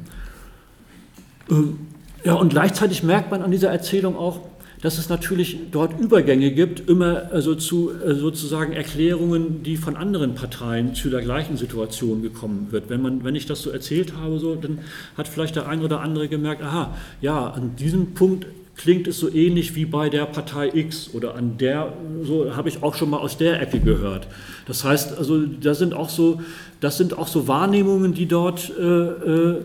Ähm, 1.51 1.79
ja, 2.25 2.35
und 2.35 2.51
gleichzeitig 2.51 3.03
merkt 3.03 3.33
man 3.33 3.43
an 3.43 3.51
dieser 3.51 3.71
Erzählung 3.71 4.17
auch, 4.17 4.41
dass 4.83 4.99
es 4.99 5.09
natürlich 5.09 5.57
dort 5.71 5.99
Übergänge 5.99 6.51
gibt, 6.51 6.89
immer 6.91 7.31
also 7.33 7.55
zu 7.55 7.91
äh, 7.91 8.15
sozusagen 8.15 8.73
Erklärungen, 8.73 9.63
die 9.63 9.77
von 9.77 9.97
anderen 9.97 10.35
Parteien 10.35 10.95
zu 10.95 11.09
der 11.09 11.23
gleichen 11.23 11.57
Situation 11.57 12.21
gekommen 12.21 12.67
wird. 12.71 12.91
Wenn, 12.91 13.01
man, 13.01 13.25
wenn 13.25 13.37
ich 13.37 13.47
das 13.47 13.63
so 13.63 13.71
erzählt 13.71 14.15
habe, 14.17 14.39
so, 14.39 14.57
dann 14.57 14.81
hat 15.17 15.29
vielleicht 15.29 15.57
der 15.57 15.69
ein 15.69 15.83
oder 15.83 16.01
andere 16.01 16.29
gemerkt, 16.29 16.63
aha, 16.63 16.95
ja, 17.21 17.49
an 17.49 17.77
diesem 17.77 18.15
Punkt 18.15 18.47
klingt 18.77 19.07
es 19.07 19.21
so 19.21 19.33
ähnlich 19.33 19.77
wie 19.77 19.85
bei 19.85 20.09
der 20.09 20.27
Partei 20.27 20.71
X 20.75 21.11
oder 21.13 21.37
an 21.37 21.59
der, 21.59 21.93
so 22.25 22.57
habe 22.57 22.69
ich 22.69 22.83
auch 22.83 22.95
schon 22.97 23.11
mal 23.11 23.19
aus 23.19 23.37
der 23.37 23.61
Ecke 23.63 23.79
gehört. 23.79 24.27
Das 24.67 24.83
heißt, 24.83 25.17
also 25.17 25.47
da 25.47 25.75
sind 25.75 25.95
auch 25.95 26.09
so, 26.09 26.41
das 26.81 26.97
sind 26.97 27.17
auch 27.17 27.29
so 27.29 27.47
Wahrnehmungen, 27.47 28.15
die 28.15 28.27
dort 28.27 28.73
äh, 28.77 28.83
äh, 28.83 29.65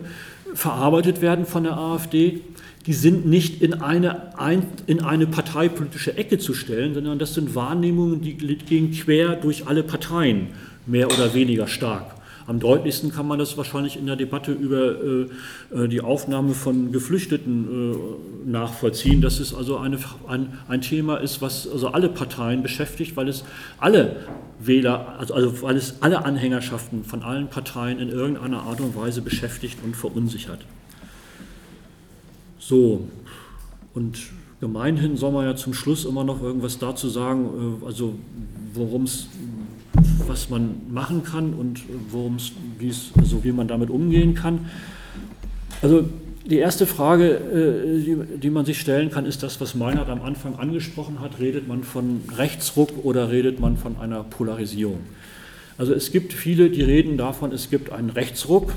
verarbeitet 0.53 1.21
werden 1.21 1.45
von 1.45 1.63
der 1.63 1.77
AfD 1.77 2.41
die 2.87 2.93
sind 2.93 3.25
nicht 3.25 3.61
in 3.61 3.73
eine, 3.81 4.31
in 4.87 5.01
eine 5.01 5.27
parteipolitische 5.27 6.17
Ecke 6.17 6.37
zu 6.37 6.53
stellen, 6.53 6.93
sondern 6.93 7.19
das 7.19 7.33
sind 7.33 7.53
Wahrnehmungen, 7.53 8.21
die 8.21 8.35
gehen 8.35 8.91
quer 8.91 9.35
durch 9.35 9.67
alle 9.67 9.83
Parteien, 9.83 10.47
mehr 10.85 11.07
oder 11.07 11.33
weniger 11.33 11.67
stark. 11.67 12.15
Am 12.47 12.61
deutlichsten 12.61 13.11
kann 13.11 13.27
man 13.27 13.39
das 13.39 13.57
wahrscheinlich 13.57 13.97
in 13.97 14.05
der 14.05 14.15
Debatte 14.15 14.53
über 14.53 14.95
äh, 15.01 15.83
äh 15.83 15.87
die 15.89 15.99
Aufnahme 15.99 16.53
von 16.53 16.93
Geflüchteten 16.93 17.67
äh, 18.45 18.49
nachvollziehen, 18.49 19.19
dass 19.19 19.41
es 19.41 19.53
also 19.53 19.75
eine, 19.79 19.97
ein, 20.29 20.53
ein, 20.69 20.79
Thema 20.79 21.17
ist, 21.17 21.41
was 21.41 21.67
also 21.67 21.89
alle 21.89 22.07
Parteien 22.07 22.63
beschäftigt, 22.63 23.17
weil 23.17 23.27
es 23.27 23.43
alle 23.79 24.15
Wähler, 24.61 25.17
also, 25.19 25.33
also 25.33 25.61
weil 25.61 25.75
es 25.75 26.01
alle 26.01 26.23
Anhängerschaften 26.23 27.03
von 27.03 27.21
allen 27.21 27.49
Parteien 27.49 27.99
in 27.99 28.07
irgendeiner 28.07 28.61
Art 28.61 28.79
und 28.79 28.95
Weise 28.95 29.21
beschäftigt 29.21 29.79
und 29.83 29.97
verunsichert. 29.97 30.59
So, 32.67 33.07
und 33.93 34.17
gemeinhin 34.59 35.15
soll 35.15 35.31
man 35.31 35.45
ja 35.45 35.55
zum 35.55 35.73
Schluss 35.73 36.03
immer 36.03 36.25
noch 36.25 36.43
irgendwas 36.43 36.77
dazu 36.77 37.07
sagen, 37.07 37.79
äh, 37.81 37.85
also 37.85 38.15
worum 38.73 39.03
es, 39.03 39.27
was 40.27 40.49
man 40.49 40.75
machen 40.91 41.23
kann 41.23 41.53
und 41.53 41.83
worum 42.11 42.35
es, 42.35 42.51
also 43.17 43.45
wie 43.45 43.53
man 43.53 43.69
damit 43.69 43.89
umgehen 43.89 44.35
kann. 44.35 44.65
Also 45.81 46.09
die 46.45 46.57
erste 46.57 46.85
Frage, 46.85 47.35
äh, 47.35 48.37
die, 48.37 48.49
man 48.49 48.65
sich 48.65 48.81
stellen 48.81 49.11
kann, 49.11 49.25
ist 49.25 49.43
das, 49.43 49.61
was 49.61 49.73
Meinert 49.73 50.09
am 50.09 50.21
Anfang 50.21 50.59
angesprochen 50.59 51.21
hat. 51.21 51.39
Redet 51.39 51.69
man 51.69 51.83
von 51.85 52.19
Rechtsruck 52.37 53.05
oder 53.05 53.31
redet 53.31 53.61
man 53.61 53.77
von 53.77 53.95
einer 53.97 54.25
Polarisierung? 54.25 54.99
Also 55.77 55.93
es 55.93 56.11
gibt 56.11 56.33
viele, 56.33 56.69
die 56.69 56.81
reden 56.81 57.15
davon, 57.15 57.53
es 57.53 57.69
gibt 57.69 57.93
einen 57.93 58.09
Rechtsruck. 58.09 58.73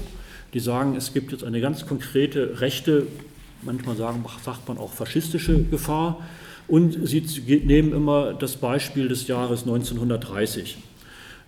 Die 0.55 0.61
sagen, 0.61 0.95
es 0.95 1.13
gibt 1.13 1.33
jetzt 1.33 1.43
eine 1.43 1.61
ganz 1.61 1.87
konkrete 1.87 2.61
rechte 2.61 3.07
manchmal 3.63 3.97
sagen, 3.97 4.25
sagt 4.45 4.69
man 4.69 4.79
auch 4.79 4.93
faschistische 4.93 5.65
Gefahr. 5.65 6.19
Und 6.69 7.09
sie 7.09 7.23
nehmen 7.65 7.93
immer 7.93 8.33
das 8.35 8.57
Beispiel 8.57 9.09
des 9.09 9.27
Jahres 9.27 9.63
1930. 9.63 10.79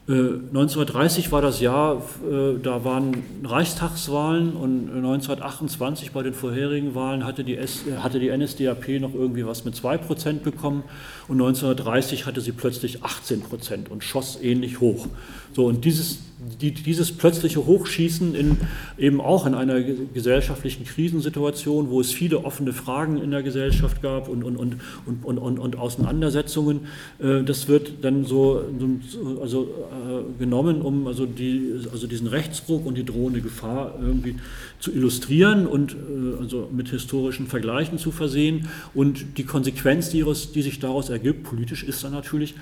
1930 0.08 1.28
äh, 1.28 1.32
war 1.32 1.42
das 1.42 1.60
Jahr, 1.60 2.02
äh, 2.28 2.58
da 2.60 2.84
waren 2.84 3.22
Reichstagswahlen 3.44 4.54
und 4.54 4.88
1928 4.88 6.10
bei 6.10 6.24
den 6.24 6.34
vorherigen 6.34 6.96
Wahlen 6.96 7.24
hatte 7.24 7.44
die, 7.44 7.56
S, 7.56 7.84
hatte 7.98 8.18
die 8.18 8.36
NSDAP 8.36 9.00
noch 9.00 9.14
irgendwie 9.14 9.46
was 9.46 9.64
mit 9.64 9.76
2% 9.76 10.40
bekommen 10.40 10.82
und 11.28 11.40
1930 11.40 12.26
hatte 12.26 12.40
sie 12.40 12.50
plötzlich 12.50 13.04
18% 13.04 13.88
und 13.90 14.02
schoss 14.02 14.42
ähnlich 14.42 14.80
hoch. 14.80 15.06
So, 15.54 15.66
und 15.66 15.84
dieses, 15.84 16.18
die, 16.60 16.72
dieses 16.72 17.12
plötzliche 17.12 17.64
Hochschießen 17.66 18.34
in, 18.34 18.56
eben 18.98 19.20
auch 19.20 19.46
in 19.46 19.54
einer 19.54 19.80
gesellschaftlichen 19.82 20.84
Krisensituation, 20.84 21.90
wo 21.90 22.00
es 22.00 22.10
viele 22.10 22.44
offene 22.44 22.72
Fragen 22.72 23.18
in 23.18 23.30
der 23.30 23.42
Gesellschaft 23.42 24.02
gab 24.02 24.28
und, 24.28 24.42
und, 24.42 24.56
und, 24.56 24.80
und, 25.22 25.38
und, 25.38 25.58
und 25.58 25.76
Auseinandersetzungen, 25.76 26.86
äh, 27.18 27.42
das 27.42 27.68
wird 27.68 28.02
dann 28.02 28.24
so 28.24 28.64
also, 29.40 29.62
äh, 29.64 30.38
genommen, 30.38 30.82
um 30.82 31.06
also, 31.06 31.26
die, 31.26 31.74
also 31.92 32.06
diesen 32.06 32.26
Rechtsruck 32.26 32.86
und 32.86 32.96
die 32.96 33.04
drohende 33.04 33.40
Gefahr 33.40 33.94
irgendwie 34.00 34.36
zu 34.80 34.90
illustrieren 34.90 35.66
und 35.66 35.92
äh, 35.92 36.40
also 36.40 36.68
mit 36.72 36.88
historischen 36.88 37.46
Vergleichen 37.46 37.98
zu 37.98 38.10
versehen. 38.10 38.68
Und 38.94 39.38
die 39.38 39.44
Konsequenz, 39.44 40.10
die, 40.10 40.24
die 40.54 40.62
sich 40.62 40.80
daraus 40.80 41.08
ergibt, 41.10 41.44
politisch, 41.44 41.84
ist 41.84 42.02
dann 42.02 42.12
natürlich, 42.12 42.54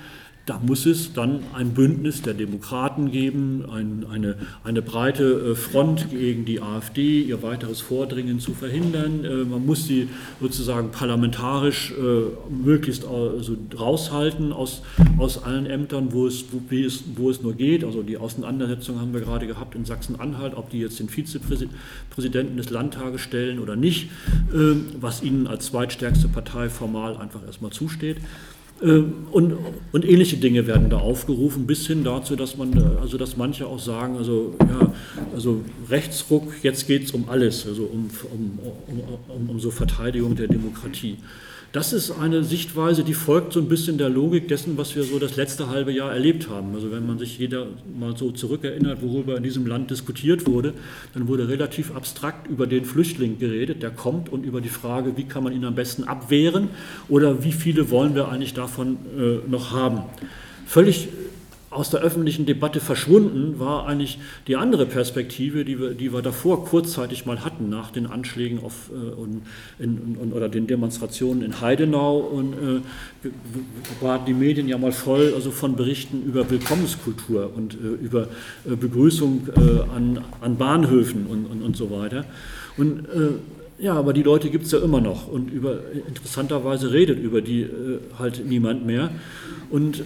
da 0.47 0.59
muss 0.59 0.87
es 0.87 1.13
dann 1.13 1.41
ein 1.53 1.73
Bündnis 1.75 2.23
der 2.23 2.33
Demokraten 2.33 3.11
geben, 3.11 3.63
ein, 3.71 4.07
eine, 4.09 4.35
eine 4.63 4.81
breite 4.81 5.51
äh, 5.51 5.55
Front 5.55 6.09
gegen 6.09 6.45
die 6.45 6.61
AfD, 6.61 7.21
ihr 7.21 7.43
weiteres 7.43 7.79
Vordringen 7.79 8.39
zu 8.39 8.53
verhindern. 8.53 9.23
Äh, 9.23 9.45
man 9.45 9.63
muss 9.63 9.85
sie 9.85 10.09
sozusagen 10.39 10.89
parlamentarisch 10.89 11.91
äh, 11.91 12.51
möglichst 12.51 13.05
also 13.05 13.55
raushalten 13.79 14.51
aus, 14.51 14.81
aus 15.19 15.43
allen 15.43 15.67
Ämtern, 15.67 16.11
wo 16.11 16.25
es, 16.25 16.45
wo, 16.51 16.75
es, 16.75 17.03
wo 17.15 17.29
es 17.29 17.43
nur 17.43 17.53
geht. 17.53 17.83
Also 17.83 18.01
die 18.01 18.17
Auseinandersetzung 18.17 18.99
haben 18.99 19.13
wir 19.13 19.21
gerade 19.21 19.45
gehabt 19.45 19.75
in 19.75 19.85
Sachsen-Anhalt, 19.85 20.55
ob 20.55 20.71
die 20.71 20.79
jetzt 20.79 20.99
den 20.99 21.07
Vizepräsidenten 21.07 22.57
des 22.57 22.71
Landtages 22.71 23.21
stellen 23.21 23.59
oder 23.59 23.75
nicht, 23.75 24.09
was 24.99 25.21
ihnen 25.23 25.47
als 25.47 25.67
zweitstärkste 25.67 26.27
Partei 26.27 26.69
formal 26.69 27.17
einfach 27.17 27.45
erstmal 27.45 27.71
zusteht. 27.71 28.17
Ähm, 28.83 29.27
und, 29.31 29.53
und, 29.91 30.05
ähnliche 30.05 30.37
Dinge 30.37 30.65
werden 30.65 30.89
da 30.89 30.97
aufgerufen, 30.97 31.67
bis 31.67 31.85
hin 31.85 32.03
dazu, 32.03 32.35
dass 32.35 32.57
man, 32.57 32.73
äh, 32.73 32.99
also 32.99 33.17
dass 33.17 33.37
manche 33.37 33.67
auch 33.67 33.79
sagen, 33.79 34.17
also 34.17 34.55
ja, 34.59 34.91
also 35.35 35.61
Rechtsruck, 35.89 36.51
jetzt 36.63 36.87
geht 36.87 37.03
es 37.03 37.11
um 37.11 37.29
alles, 37.29 37.67
also 37.67 37.83
um, 37.83 38.09
um, 38.31 38.59
um, 39.29 39.49
um, 39.49 39.59
so 39.59 39.69
Verteidigung 39.69 40.35
der 40.35 40.47
Demokratie. 40.47 41.17
Das 41.71 41.93
ist 41.93 42.11
eine 42.11 42.43
Sichtweise, 42.43 43.05
die 43.05 43.13
folgt 43.13 43.53
so 43.53 43.61
ein 43.61 43.69
bisschen 43.69 43.97
der 43.97 44.09
Logik 44.09 44.49
dessen, 44.49 44.77
was 44.77 44.93
wir 44.93 45.03
so 45.03 45.19
das 45.19 45.37
letzte 45.37 45.69
halbe 45.69 45.93
Jahr 45.93 46.11
erlebt 46.11 46.49
haben. 46.49 46.75
Also 46.75 46.91
wenn 46.91 47.07
man 47.07 47.17
sich 47.17 47.39
jeder 47.39 47.67
mal 47.97 48.17
so 48.17 48.31
zurückerinnert, 48.31 49.01
worüber 49.01 49.37
in 49.37 49.43
diesem 49.43 49.65
Land 49.65 49.89
diskutiert 49.89 50.47
wurde, 50.47 50.73
dann 51.13 51.29
wurde 51.29 51.47
relativ 51.47 51.95
abstrakt 51.95 52.47
über 52.47 52.67
den 52.67 52.83
Flüchtling 52.83 53.39
geredet, 53.39 53.83
der 53.83 53.91
kommt 53.91 54.27
und 54.27 54.45
über 54.45 54.59
die 54.59 54.67
Frage, 54.67 55.15
wie 55.15 55.23
kann 55.23 55.45
man 55.45 55.53
ihn 55.53 55.63
am 55.63 55.75
besten 55.75 56.03
abwehren 56.03 56.67
oder 57.07 57.45
wie 57.45 57.53
viele 57.53 57.89
wollen 57.89 58.15
wir 58.15 58.27
eigentlich 58.27 58.53
davon 58.53 58.97
äh, 59.17 59.49
noch 59.49 59.71
haben. 59.71 60.01
Völlig 60.65 61.07
aus 61.71 61.89
der 61.89 62.01
öffentlichen 62.01 62.45
Debatte 62.45 62.81
verschwunden 62.81 63.57
war 63.57 63.87
eigentlich 63.87 64.19
die 64.47 64.57
andere 64.57 64.85
Perspektive, 64.85 65.63
die 65.63 65.79
wir, 65.79 65.91
die 65.91 66.11
wir 66.11 66.21
davor 66.21 66.65
kurzzeitig 66.65 67.25
mal 67.25 67.45
hatten, 67.45 67.69
nach 67.69 67.91
den 67.91 68.07
Anschlägen 68.07 68.61
auf, 68.61 68.89
äh, 68.91 69.13
und, 69.13 69.43
in, 69.79 70.17
und, 70.19 70.33
oder 70.33 70.49
den 70.49 70.67
Demonstrationen 70.67 71.41
in 71.43 71.61
Heidenau. 71.61 72.17
Und 72.17 72.53
äh, 72.53 74.01
waren 74.01 74.25
die 74.25 74.33
Medien 74.33 74.67
ja 74.67 74.77
mal 74.77 74.91
voll 74.91 75.31
also 75.33 75.49
von 75.49 75.77
Berichten 75.77 76.23
über 76.23 76.49
Willkommenskultur 76.49 77.51
und 77.55 77.75
äh, 77.75 78.03
über 78.03 78.27
äh, 78.69 78.75
Begrüßung 78.75 79.47
äh, 79.55 79.95
an, 79.95 80.19
an 80.41 80.57
Bahnhöfen 80.57 81.25
und, 81.25 81.45
und, 81.45 81.63
und 81.63 81.77
so 81.77 81.89
weiter. 81.89 82.25
Und 82.75 83.05
äh, 83.05 83.29
ja, 83.79 83.93
aber 83.93 84.11
die 84.11 84.23
Leute 84.23 84.49
gibt 84.49 84.65
es 84.65 84.73
ja 84.73 84.79
immer 84.79 84.99
noch 84.99 85.27
und 85.27 85.51
über, 85.51 85.79
interessanterweise 86.07 86.91
redet 86.91 87.17
über 87.17 87.41
die 87.41 87.65
halt 88.19 88.45
niemand 88.45 88.85
mehr. 88.85 89.09
Und 89.71 90.03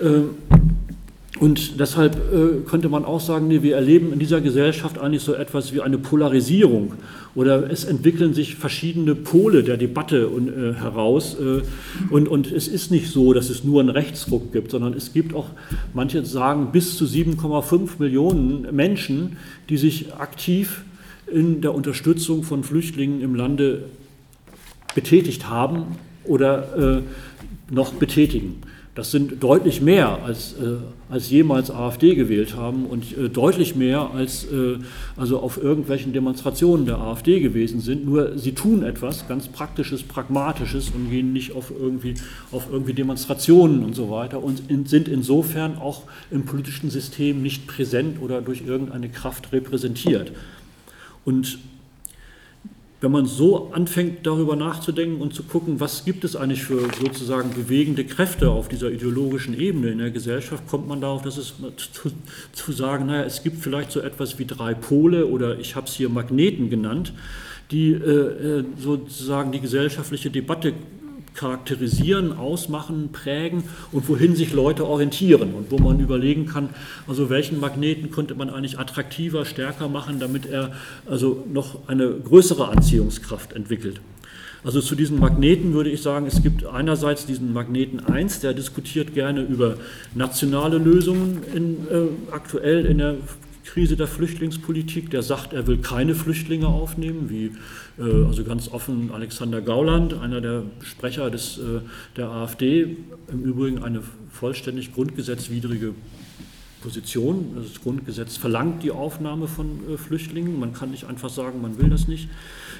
und 1.39 1.81
deshalb 1.81 2.15
äh, 2.15 2.61
könnte 2.65 2.87
man 2.87 3.03
auch 3.03 3.19
sagen, 3.19 3.49
nee, 3.49 3.61
wir 3.61 3.75
erleben 3.75 4.13
in 4.13 4.19
dieser 4.19 4.39
Gesellschaft 4.39 4.97
eigentlich 4.97 5.21
so 5.21 5.33
etwas 5.33 5.73
wie 5.73 5.81
eine 5.81 5.97
Polarisierung 5.97 6.93
oder 7.35 7.69
es 7.69 7.83
entwickeln 7.83 8.33
sich 8.33 8.55
verschiedene 8.55 9.15
Pole 9.15 9.63
der 9.63 9.75
Debatte 9.75 10.29
und, 10.29 10.47
äh, 10.47 10.73
heraus. 10.75 11.35
Äh, 11.37 11.61
und, 12.09 12.29
und 12.29 12.49
es 12.49 12.69
ist 12.69 12.89
nicht 12.89 13.09
so, 13.11 13.33
dass 13.33 13.49
es 13.49 13.65
nur 13.65 13.81
einen 13.81 13.89
Rechtsruck 13.89 14.53
gibt, 14.53 14.71
sondern 14.71 14.93
es 14.93 15.11
gibt 15.11 15.33
auch, 15.33 15.47
manche 15.93 16.23
sagen, 16.25 16.69
bis 16.71 16.95
zu 16.95 17.03
7,5 17.03 17.99
Millionen 17.99 18.73
Menschen, 18.73 19.35
die 19.67 19.75
sich 19.75 20.13
aktiv 20.13 20.85
in 21.29 21.59
der 21.59 21.75
Unterstützung 21.75 22.43
von 22.43 22.63
Flüchtlingen 22.63 23.21
im 23.21 23.35
Lande 23.35 23.83
betätigt 24.93 25.49
haben 25.49 25.97
oder 26.23 26.99
äh, 26.99 27.73
noch 27.73 27.93
betätigen. 27.93 28.61
Das 28.95 29.11
sind 29.11 29.43
deutlich 29.43 29.81
mehr, 29.81 30.23
als, 30.23 30.53
äh, 30.53 30.77
als 31.09 31.29
jemals 31.29 31.69
AfD 31.69 32.15
gewählt 32.15 32.55
haben 32.55 32.85
und 32.85 33.17
äh, 33.17 33.27
deutlich 33.27 33.75
mehr, 33.75 34.11
als 34.13 34.45
äh, 34.45 34.77
also 35.17 35.39
auf 35.39 35.61
irgendwelchen 35.61 36.13
Demonstrationen 36.13 36.85
der 36.85 36.99
AfD 36.99 37.41
gewesen 37.41 37.81
sind. 37.81 38.05
Nur 38.05 38.37
sie 38.37 38.53
tun 38.53 38.83
etwas 38.83 39.27
ganz 39.27 39.49
Praktisches, 39.49 40.01
Pragmatisches 40.01 40.91
und 40.91 41.09
gehen 41.09 41.33
nicht 41.33 41.53
auf 41.53 41.73
irgendwie, 41.77 42.13
auf 42.53 42.69
irgendwie 42.71 42.93
Demonstrationen 42.93 43.83
und 43.83 43.95
so 43.95 44.09
weiter 44.09 44.41
und 44.41 44.71
in, 44.71 44.85
sind 44.85 45.09
insofern 45.09 45.77
auch 45.77 46.03
im 46.31 46.45
politischen 46.45 46.89
System 46.89 47.41
nicht 47.41 47.67
präsent 47.67 48.21
oder 48.21 48.41
durch 48.41 48.63
irgendeine 48.65 49.09
Kraft 49.09 49.51
repräsentiert. 49.51 50.31
Und 51.25 51.59
wenn 53.05 53.11
man 53.11 53.27
so 53.27 53.71
anfängt, 53.71 54.25
darüber 54.25 54.55
nachzudenken 54.55 55.21
und 55.21 55.31
zu 55.31 55.43
gucken, 55.43 55.79
was 55.79 56.05
gibt 56.05 56.23
es 56.23 56.35
eigentlich 56.35 56.63
für 56.63 56.89
sozusagen 56.99 57.51
bewegende 57.51 58.03
Kräfte 58.03 58.49
auf 58.49 58.67
dieser 58.67 58.89
ideologischen 58.89 59.55
Ebene 59.55 59.89
in 59.89 59.99
der 59.99 60.09
Gesellschaft, 60.09 60.67
kommt 60.67 60.87
man 60.87 61.01
darauf, 61.01 61.21
dass 61.21 61.37
es 61.37 61.53
zu, 61.77 62.11
zu 62.51 62.71
sagen, 62.71 63.05
naja, 63.05 63.23
es 63.23 63.43
gibt 63.43 63.61
vielleicht 63.61 63.91
so 63.91 63.99
etwas 63.99 64.39
wie 64.39 64.45
drei 64.45 64.73
Pole 64.73 65.27
oder 65.27 65.59
ich 65.59 65.75
habe 65.75 65.85
es 65.85 65.93
hier 65.93 66.09
Magneten 66.09 66.71
genannt, 66.71 67.13
die 67.69 67.91
äh, 67.91 67.99
äh 67.99 68.63
sozusagen 68.79 69.51
die 69.51 69.59
gesellschaftliche 69.59 70.31
Debatte 70.31 70.73
charakterisieren, 71.35 72.33
ausmachen, 72.33 73.09
prägen 73.11 73.63
und 73.91 74.07
wohin 74.09 74.35
sich 74.35 74.53
Leute 74.53 74.85
orientieren 74.85 75.53
und 75.53 75.71
wo 75.71 75.77
man 75.77 75.99
überlegen 75.99 76.45
kann, 76.45 76.69
also 77.07 77.29
welchen 77.29 77.59
Magneten 77.59 78.09
könnte 78.11 78.35
man 78.35 78.49
eigentlich 78.49 78.79
attraktiver, 78.79 79.45
stärker 79.45 79.89
machen, 79.89 80.19
damit 80.19 80.45
er 80.45 80.71
also 81.05 81.43
noch 81.51 81.87
eine 81.87 82.09
größere 82.09 82.69
Anziehungskraft 82.69 83.53
entwickelt. 83.53 84.01
Also 84.63 84.81
zu 84.81 84.95
diesen 84.95 85.19
Magneten 85.19 85.73
würde 85.73 85.91
ich 85.91 86.01
sagen, 86.01 86.25
es 86.25 86.41
gibt 86.41 86.65
einerseits 86.65 87.27
diesen 87.27 87.53
Magneten 87.53 87.99
1, 87.99 88.39
der 88.39 88.55
diskutiert 88.55 89.13
gerne 89.13 89.41
über 89.41 89.77
nationale 90.15 90.79
Lösungen 90.79 91.43
in, 91.53 91.87
äh, 91.91 92.31
aktuell 92.31 92.85
in 92.87 92.97
der 92.97 93.17
Krise 93.63 93.95
der 93.95 94.07
Flüchtlingspolitik, 94.07 95.11
der 95.11 95.21
sagt, 95.21 95.53
er 95.53 95.67
will 95.67 95.77
keine 95.77 96.15
Flüchtlinge 96.15 96.67
aufnehmen, 96.67 97.29
wie 97.29 97.51
also 98.01 98.43
ganz 98.43 98.67
offen 98.67 99.11
Alexander 99.11 99.61
Gauland, 99.61 100.13
einer 100.13 100.41
der 100.41 100.63
Sprecher 100.81 101.29
des, 101.29 101.57
äh, 101.57 101.81
der 102.17 102.29
AfD, 102.29 102.97
im 103.31 103.43
Übrigen 103.43 103.83
eine 103.83 104.01
vollständig 104.31 104.93
grundgesetzwidrige 104.93 105.93
Position. 106.81 107.55
Das 107.55 107.81
Grundgesetz 107.81 108.37
verlangt 108.37 108.83
die 108.83 108.91
Aufnahme 108.91 109.47
von 109.47 109.79
äh, 109.89 109.97
Flüchtlingen. 109.97 110.59
Man 110.59 110.73
kann 110.73 110.91
nicht 110.91 111.05
einfach 111.05 111.29
sagen, 111.29 111.61
man 111.61 111.79
will 111.79 111.89
das 111.89 112.07
nicht. 112.07 112.29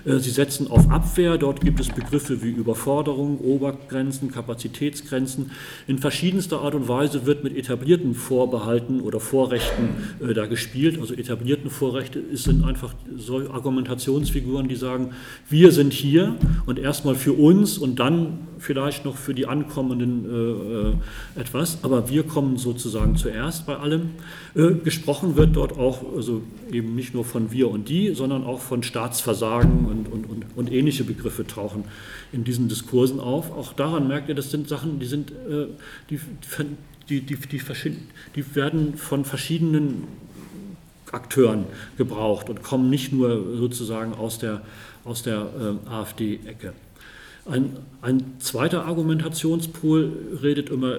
Äh, 0.06 0.20
sie 0.20 0.30
setzen 0.30 0.70
auf 0.70 0.89
Abwehr. 0.89 1.38
Dort 1.38 1.62
gibt 1.62 1.80
es 1.80 1.89
Begriffe 1.89 2.41
wie 2.41 2.49
Überforderung, 2.49 3.39
Obergrenzen, 3.39 4.32
Kapazitätsgrenzen. 4.32 5.51
In 5.88 5.97
verschiedenster 5.97 6.62
Art 6.62 6.76
und 6.76 6.88
Weise 6.88 7.26
wird 7.26 7.43
mit 7.43 7.58
etablierten 7.58 8.14
Vorbehalten 8.14 9.01
oder 9.01 9.20
Vorrechten 9.20 9.95
äh, 10.22 10.34
da 10.34 10.45
gespielt. 10.45 10.99
Also 10.99 11.14
etablierten 11.14 11.70
Vorrechte 11.70 12.22
sind 12.34 12.64
einfach 12.64 12.93
so 13.18 13.49
Argumentationsfiguren, 13.49 14.68
die 14.68 14.76
sagen, 14.76 15.12
wir 15.49 15.72
sind 15.72 15.93
hier 15.93 16.36
und 16.66 16.80
erstmal 16.80 17.16
für 17.16 17.34
uns 17.34 17.78
und 17.78 17.99
dann 17.99 18.39
vielleicht 18.58 19.06
noch 19.06 19.18
für 19.18 19.34
die 19.34 19.47
Ankommenden 19.47 20.95
äh, 21.36 21.39
etwas. 21.39 21.80
Aber 21.84 22.10
wir 22.10 22.24
kommen 22.24 22.58
sozusagen 22.58 23.16
zuerst 23.16 23.66
bei 23.66 23.78
allem. 23.78 24.12
gesprochen 24.84 25.36
wird 25.36 25.56
dort 25.56 25.78
auch, 25.78 26.16
also 26.16 26.41
eben 26.72 26.95
nicht 26.95 27.14
nur 27.14 27.26
von 27.26 27.51
wir 27.51 27.70
und 27.70 27.89
die, 27.89 28.14
sondern 28.14 28.43
auch 28.43 28.60
von 28.60 28.84
Staatsversagen 28.84 29.94
und, 29.97 30.11
und, 30.11 30.29
und, 30.29 30.45
und 30.55 30.71
ähnliche 30.71 31.03
Begriffe 31.03 31.47
tauchen 31.47 31.85
in 32.31 32.43
diesen 32.43 32.67
Diskursen 32.67 33.19
auf. 33.19 33.51
Auch 33.51 33.73
daran 33.73 34.07
merkt 34.07 34.29
ihr, 34.29 34.35
das 34.35 34.51
sind 34.51 34.67
Sachen, 34.67 34.99
die 34.99 35.05
sind, 35.05 35.31
äh, 35.31 35.67
die, 36.09 36.19
die, 37.09 37.21
die, 37.21 37.37
die, 37.37 37.61
die 38.35 38.55
werden 38.55 38.97
von 38.97 39.25
verschiedenen 39.25 40.03
Akteuren 41.11 41.65
gebraucht 41.97 42.49
und 42.49 42.61
kommen 42.63 42.89
nicht 42.89 43.13
nur 43.13 43.57
sozusagen 43.57 44.13
aus 44.13 44.39
der, 44.39 44.61
aus 45.03 45.23
der 45.23 45.79
äh, 45.85 45.89
AfD-Ecke. 45.89 46.73
Ein, 47.47 47.73
ein, 48.01 48.23
zweiter 48.39 48.85
Argumentationspol 48.85 50.11
redet 50.41 50.71
immer 50.71 50.97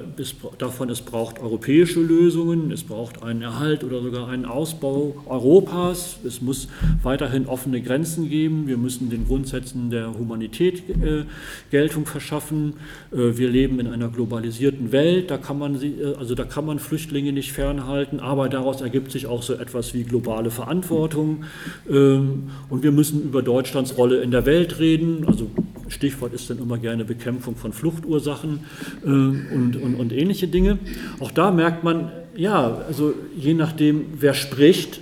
davon, 0.58 0.88
es 0.90 1.00
braucht 1.00 1.40
europäische 1.40 2.00
Lösungen, 2.00 2.70
es 2.70 2.84
braucht 2.84 3.20
einen 3.24 3.42
Erhalt 3.42 3.82
oder 3.82 4.00
sogar 4.00 4.28
einen 4.28 4.44
Ausbau 4.44 5.16
Europas, 5.26 6.20
es 6.24 6.40
muss 6.40 6.68
weiterhin 7.02 7.46
offene 7.46 7.82
Grenzen 7.82 8.28
geben, 8.28 8.68
wir 8.68 8.76
müssen 8.76 9.10
den 9.10 9.26
Grundsätzen 9.26 9.90
der 9.90 10.16
Humanität 10.16 10.88
äh, 10.88 11.24
Geltung 11.72 12.06
verschaffen, 12.06 12.74
äh, 13.10 13.36
wir 13.36 13.48
leben 13.48 13.80
in 13.80 13.88
einer 13.88 14.08
globalisierten 14.08 14.92
Welt, 14.92 15.32
da 15.32 15.38
kann, 15.38 15.58
man 15.58 15.78
sie, 15.78 16.00
äh, 16.00 16.14
also 16.14 16.36
da 16.36 16.44
kann 16.44 16.64
man 16.64 16.78
Flüchtlinge 16.78 17.32
nicht 17.32 17.50
fernhalten, 17.50 18.20
aber 18.20 18.48
daraus 18.48 18.82
ergibt 18.82 19.10
sich 19.10 19.26
auch 19.26 19.42
so 19.42 19.54
etwas 19.54 19.94
wie 19.94 20.04
globale 20.04 20.52
Verantwortung. 20.52 21.42
Ähm, 21.90 22.50
und 22.68 22.84
wir 22.84 22.92
müssen 22.92 23.24
über 23.24 23.42
Deutschlands 23.42 23.98
Rolle 23.98 24.22
in 24.22 24.30
der 24.30 24.46
Welt 24.46 24.78
reden, 24.78 25.24
also 25.26 25.50
Stichwort 25.88 26.32
ist 26.32 26.50
dann 26.50 26.58
immer 26.58 26.78
gerne 26.78 27.04
Bekämpfung 27.04 27.56
von 27.56 27.72
Fluchtursachen 27.72 28.60
äh, 29.04 29.08
und, 29.08 29.76
und, 29.76 29.94
und 29.94 30.12
ähnliche 30.12 30.48
Dinge. 30.48 30.78
Auch 31.20 31.30
da 31.30 31.50
merkt 31.50 31.84
man, 31.84 32.10
ja, 32.34 32.82
also 32.86 33.14
je 33.36 33.54
nachdem, 33.54 34.06
wer 34.18 34.34
spricht, 34.34 35.00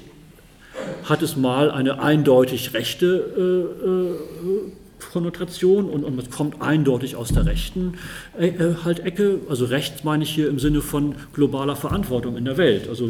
hat 1.04 1.22
es 1.22 1.36
mal 1.36 1.70
eine 1.70 2.02
eindeutig 2.02 2.74
rechte 2.74 4.16
äh, 4.46 4.48
äh, 4.48 4.83
Konnotation 5.14 5.88
und, 5.88 6.02
und 6.02 6.18
es 6.18 6.28
kommt 6.28 6.60
eindeutig 6.60 7.14
aus 7.14 7.28
der 7.28 7.46
rechten 7.46 7.94
äh, 8.36 8.48
äh, 8.48 8.74
halt 8.84 8.98
Ecke. 8.98 9.38
Also 9.48 9.66
rechts 9.66 10.02
meine 10.02 10.24
ich 10.24 10.30
hier 10.30 10.48
im 10.48 10.58
Sinne 10.58 10.80
von 10.80 11.14
globaler 11.32 11.76
Verantwortung 11.76 12.36
in 12.36 12.44
der 12.44 12.56
Welt. 12.56 12.88
Also, 12.88 13.08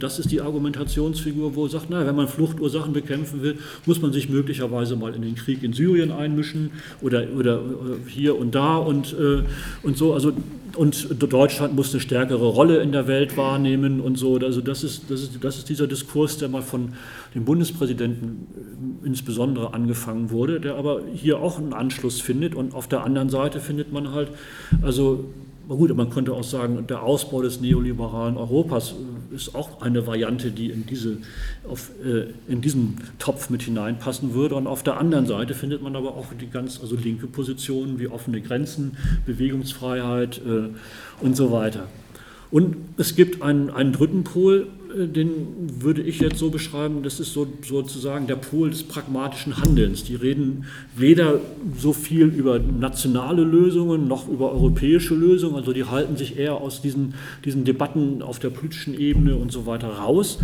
das 0.00 0.18
ist 0.18 0.32
die 0.32 0.40
Argumentationsfigur, 0.40 1.54
wo 1.54 1.68
sagt, 1.68 1.88
na, 1.90 2.06
wenn 2.06 2.16
man 2.16 2.28
Fluchtursachen 2.28 2.94
bekämpfen 2.94 3.42
will, 3.42 3.58
muss 3.84 4.00
man 4.00 4.14
sich 4.14 4.30
möglicherweise 4.30 4.96
mal 4.96 5.14
in 5.14 5.20
den 5.20 5.34
Krieg 5.34 5.62
in 5.62 5.74
Syrien 5.74 6.10
einmischen 6.10 6.70
oder, 7.02 7.26
oder 7.36 7.56
äh, 7.56 8.10
hier 8.10 8.38
und 8.38 8.54
da 8.54 8.78
und, 8.78 9.12
äh, 9.12 9.42
und 9.82 9.98
so. 9.98 10.14
Also 10.14 10.32
und 10.76 11.22
Deutschland 11.32 11.74
muss 11.74 11.92
eine 11.92 12.00
stärkere 12.00 12.46
Rolle 12.46 12.78
in 12.78 12.92
der 12.92 13.06
Welt 13.06 13.36
wahrnehmen 13.36 14.00
und 14.00 14.16
so. 14.16 14.36
Also 14.36 14.60
das 14.60 14.84
ist, 14.84 15.10
das 15.10 15.22
ist, 15.22 15.44
das 15.44 15.58
ist 15.58 15.68
dieser 15.68 15.86
Diskurs, 15.86 16.38
der 16.38 16.48
mal 16.48 16.62
von 16.62 16.92
dem 17.34 17.44
Bundespräsidenten 17.44 19.02
äh, 19.02 19.06
insbesondere 19.06 19.74
angefangen 19.74 20.30
wurde, 20.30 20.60
der 20.60 20.76
aber 20.76 21.02
hier 21.14 21.40
auch 21.40 21.58
einen 21.58 21.72
Anschluss 21.72 22.20
findet. 22.20 22.54
Und 22.54 22.74
auf 22.74 22.88
der 22.88 23.04
anderen 23.04 23.30
Seite 23.30 23.60
findet 23.60 23.92
man 23.92 24.12
halt, 24.12 24.28
also 24.82 25.24
gut, 25.74 25.94
man 25.96 26.10
könnte 26.10 26.32
auch 26.32 26.44
sagen, 26.44 26.86
der 26.86 27.02
Ausbau 27.02 27.42
des 27.42 27.60
neoliberalen 27.60 28.36
Europas 28.36 28.94
ist 29.34 29.54
auch 29.54 29.82
eine 29.82 30.06
Variante, 30.06 30.50
die 30.52 30.70
in, 30.70 30.86
diese, 30.86 31.18
auf, 31.68 31.90
äh, 32.04 32.26
in 32.50 32.60
diesen 32.60 32.98
Topf 33.18 33.50
mit 33.50 33.62
hineinpassen 33.62 34.34
würde. 34.34 34.54
Und 34.54 34.66
auf 34.66 34.82
der 34.82 34.98
anderen 34.98 35.26
Seite 35.26 35.54
findet 35.54 35.82
man 35.82 35.96
aber 35.96 36.10
auch 36.10 36.26
die 36.40 36.48
ganz 36.48 36.80
also 36.80 36.96
linke 36.96 37.26
Positionen 37.26 37.98
wie 37.98 38.06
offene 38.06 38.40
Grenzen, 38.40 38.96
Bewegungsfreiheit 39.26 40.40
äh, 40.46 40.68
und 41.24 41.36
so 41.36 41.50
weiter. 41.50 41.88
Und 42.50 42.76
es 42.96 43.16
gibt 43.16 43.42
einen, 43.42 43.70
einen 43.70 43.92
dritten 43.92 44.22
Pol, 44.22 44.68
den 44.96 45.30
würde 45.80 46.02
ich 46.02 46.20
jetzt 46.20 46.38
so 46.38 46.50
beschreiben, 46.50 47.02
das 47.02 47.20
ist 47.20 47.32
so, 47.32 47.46
sozusagen 47.62 48.26
der 48.26 48.36
Pol 48.36 48.70
des 48.70 48.82
pragmatischen 48.82 49.58
Handelns. 49.58 50.04
Die 50.04 50.14
reden 50.14 50.64
weder 50.96 51.40
so 51.78 51.92
viel 51.92 52.26
über 52.26 52.58
nationale 52.58 53.42
Lösungen 53.42 54.08
noch 54.08 54.28
über 54.28 54.52
europäische 54.52 55.14
Lösungen, 55.14 55.56
also 55.56 55.72
die 55.72 55.84
halten 55.84 56.16
sich 56.16 56.38
eher 56.38 56.54
aus 56.54 56.80
diesen, 56.80 57.14
diesen 57.44 57.64
Debatten 57.64 58.22
auf 58.22 58.38
der 58.38 58.50
politischen 58.50 58.98
Ebene 58.98 59.36
und 59.36 59.52
so 59.52 59.66
weiter 59.66 59.88
raus, 59.88 60.38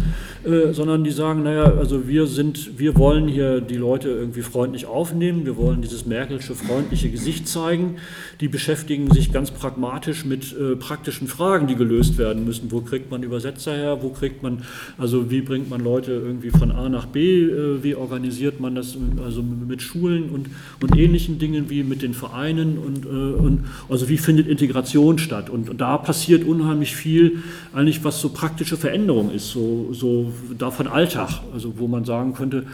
äh, 0.45 0.73
sondern 0.73 1.05
die 1.05 1.11
sagen, 1.11 1.43
naja, 1.43 1.65
also 1.65 2.07
wir 2.07 2.27
sind, 2.27 2.79
wir 2.79 2.97
wollen 2.97 3.29
hier 3.29 3.61
die 3.61 3.77
Leute 3.77 4.09
irgendwie 4.11 4.43
freundlich 4.43 4.87
aufnehmen, 4.87 5.47
wir 5.47 5.57
wollen 5.57 5.81
dieses 5.81 6.05
Merkelsche 6.05 6.55
freundliche 6.55 7.11
Gesicht 7.11 7.49
zeigen, 7.49 7.97
die 8.41 8.49
beschäftigen 8.49 9.11
sich 9.11 9.33
ganz 9.33 9.51
pragmatisch 9.51 10.25
mit 10.25 10.53
äh, 10.53 10.77
praktischen 10.77 11.29
Fragen, 11.29 11.67
die 11.67 11.77
gelöst 11.77 12.19
werden 12.19 12.45
müssen. 12.45 12.71
Wo 12.71 12.81
kriegt 12.81 13.11
man 13.11 13.23
Übersetzer 13.23 13.73
her, 13.73 14.03
wo 14.03 14.11
kriegt 14.11 14.42
man, 14.43 14.63
also 14.99 15.31
wie 15.31 15.41
bringt 15.41 15.71
man 15.71 15.83
Leute 15.83 16.13
irgendwie 16.13 16.51
von 16.51 16.71
A 16.73 16.89
nach 16.89 17.07
B, 17.07 17.45
äh, 17.45 17.83
wie 17.83 17.95
organisiert 17.95 18.61
man 18.61 18.75
das 18.75 18.97
also 19.25 19.43
mit 19.43 19.83
Schulen 19.83 20.31
und, 20.31 20.49
und 20.81 20.97
ähnlichen 20.97 21.39
Dingen 21.39 21.71
wie 21.71 21.83
mit 21.83 22.03
den 22.03 22.15
Vereinen 22.15 22.79
und, 22.79 23.05
äh, 23.05 23.09
und 23.09 23.65
also 23.89 24.09
wie 24.09 24.19
findet 24.19 24.47
Integration 24.47 25.19
statt. 25.19 25.51
Und, 25.51 25.69
und, 25.69 25.81
da 25.81 25.99
passiert 25.99 26.45
unheimlich 26.45 26.95
viel, 26.95 27.39
eigentlich 27.73 28.05
was 28.05 28.21
so 28.21 28.29
praktische 28.29 28.77
Veränderung 28.77 29.31
ist, 29.31 29.51
so, 29.51 29.93
so 29.93 30.33
davon 30.59 30.87
Alltag, 30.87 31.41
also 31.53 31.75
wo 31.79 31.89
man 31.89 32.05
sagen 32.05 32.35
könnte, 32.35 32.65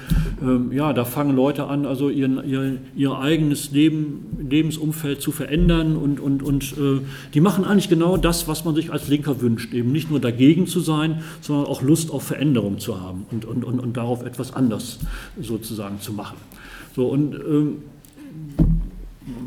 ähm, 0.43 0.73
ja, 0.73 0.93
da 0.93 1.05
fangen 1.05 1.35
Leute 1.35 1.65
an, 1.67 1.87
also 1.87 2.11
ihren, 2.11 2.49
ihr, 2.49 2.79
ihr 2.95 3.19
eigenes 3.19 3.71
Leben, 3.73 4.27
Lebensumfeld 4.49 5.21
zu 5.21 5.33
verändern 5.33 5.97
und, 5.97 6.21
und, 6.21 6.43
und 6.43 6.73
äh, 6.73 7.01
die 7.35 7.41
machen 7.41 7.65
eigentlich 7.65 7.89
genau 7.89 8.17
das, 8.17 8.49
was 8.49 8.65
man 8.65 8.75
sich 8.75 8.93
als 8.93 9.09
Linker 9.09 9.41
wünscht, 9.41 9.73
eben 9.75 9.93
nicht 9.93 10.11
nur 10.11 10.21
dagegen 10.21 10.67
zu 10.67 10.81
sein, 10.81 11.23
sondern 11.41 11.58
sondern 11.59 11.73
auch 11.73 11.83
Lust 11.83 12.11
auf 12.11 12.23
Veränderung 12.23 12.79
zu 12.79 13.01
haben 13.01 13.27
und, 13.31 13.45
und, 13.45 13.65
und, 13.65 13.81
und 13.81 13.97
darauf 13.97 14.25
etwas 14.25 14.55
anders 14.55 15.01
sozusagen 15.41 16.01
zu 16.01 16.13
machen. 16.13 16.37
So, 16.95 17.09
und 17.09 17.35
ähm, 17.35 17.77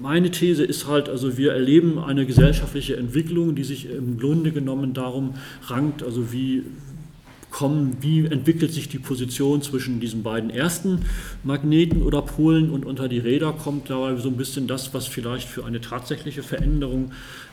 meine 0.02 0.30
These 0.32 0.64
ist 0.64 0.88
halt, 0.88 1.10
also 1.10 1.38
wir 1.38 1.54
erleben 1.54 1.98
eine 2.00 2.26
gesellschaftliche 2.26 2.98
Entwicklung, 2.98 3.56
die 3.56 3.64
sich 3.64 3.90
im 3.90 4.20
Grunde 4.20 4.52
genommen 4.52 4.94
darum 4.94 5.36
rankt, 5.68 6.04
also 6.04 6.32
wie 6.32 6.64
kommen, 7.52 7.98
wie 8.02 8.26
entwickelt 8.26 8.74
sich 8.74 8.90
die 8.90 8.98
Position 8.98 9.62
zwischen 9.62 10.00
diesen 10.00 10.24
beiden 10.24 10.50
ersten 10.50 11.06
Magneten 11.44 12.02
oder 12.02 12.22
Polen 12.22 12.72
und 12.72 12.86
unter 12.86 13.08
die 13.08 13.20
Räder 13.20 13.54
kommt 13.54 13.90
dabei 13.90 14.16
so 14.16 14.30
ein 14.30 14.38
bisschen 14.38 14.68
das, 14.68 14.94
was 14.94 15.06
vielleicht 15.06 15.48
für 15.48 15.66
eine 15.66 15.82
tatsächliche 15.82 16.42
Veränderung, 16.42 17.12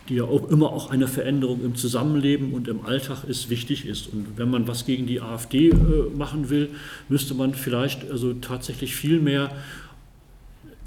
die 0.08 0.14
ja 0.14 0.24
auch 0.24 0.48
immer 0.48 0.72
auch 0.72 0.90
eine 0.90 1.08
Veränderung 1.08 1.64
im 1.64 1.74
Zusammenleben 1.74 2.54
und 2.54 2.68
im 2.68 2.86
Alltag 2.86 3.24
ist, 3.24 3.50
wichtig 3.50 3.86
ist. 3.86 4.06
Und 4.12 4.38
wenn 4.38 4.50
man 4.50 4.66
was 4.68 4.86
gegen 4.86 5.06
die 5.06 5.20
AfD 5.20 5.68
äh, 5.68 5.74
machen 6.16 6.48
will, 6.48 6.70
müsste 7.08 7.34
man 7.34 7.52
vielleicht 7.54 8.10
also 8.10 8.32
tatsächlich 8.34 8.94
viel 8.94 9.20
mehr 9.20 9.50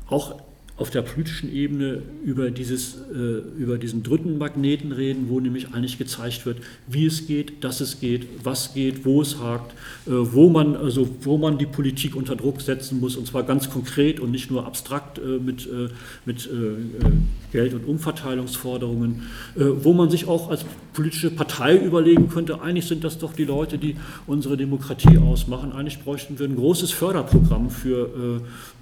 auch 0.07 0.41
auf 0.81 0.89
der 0.89 1.03
politischen 1.03 1.53
Ebene 1.53 2.01
über, 2.25 2.49
dieses, 2.49 2.95
äh, 3.13 3.61
über 3.61 3.77
diesen 3.77 4.01
dritten 4.01 4.39
Magneten 4.39 4.91
reden, 4.91 5.27
wo 5.29 5.39
nämlich 5.39 5.73
eigentlich 5.73 5.99
gezeigt 5.99 6.45
wird, 6.47 6.57
wie 6.87 7.05
es 7.05 7.27
geht, 7.27 7.63
dass 7.63 7.81
es 7.81 7.99
geht, 7.99 8.27
was 8.43 8.73
geht, 8.73 9.05
wo 9.05 9.21
es 9.21 9.39
hakt, 9.39 9.73
äh, 10.07 10.09
wo, 10.11 10.49
man, 10.49 10.75
also, 10.75 11.07
wo 11.21 11.37
man 11.37 11.59
die 11.59 11.67
Politik 11.67 12.15
unter 12.15 12.35
Druck 12.35 12.61
setzen 12.61 12.99
muss, 12.99 13.15
und 13.15 13.27
zwar 13.27 13.43
ganz 13.43 13.69
konkret 13.69 14.19
und 14.19 14.31
nicht 14.31 14.49
nur 14.49 14.65
abstrakt 14.65 15.19
äh, 15.19 15.37
mit, 15.37 15.67
äh, 15.67 15.89
mit 16.25 16.47
äh, 16.47 16.49
äh, 16.49 17.11
Geld- 17.51 17.73
und 17.73 17.85
Umverteilungsforderungen, 17.85 19.23
wo 19.55 19.91
man 19.91 20.09
sich 20.09 20.25
auch 20.25 20.49
als 20.49 20.63
politische 20.93 21.29
Partei 21.29 21.75
überlegen 21.77 22.29
könnte, 22.29 22.61
eigentlich 22.61 22.85
sind 22.85 23.03
das 23.03 23.17
doch 23.17 23.33
die 23.33 23.43
Leute, 23.43 23.77
die 23.77 23.97
unsere 24.25 24.55
Demokratie 24.55 25.17
ausmachen, 25.17 25.73
eigentlich 25.73 25.99
bräuchten 25.99 26.39
wir 26.39 26.47
ein 26.47 26.55
großes 26.55 26.91
Förderprogramm 26.91 27.69
für 27.69 28.41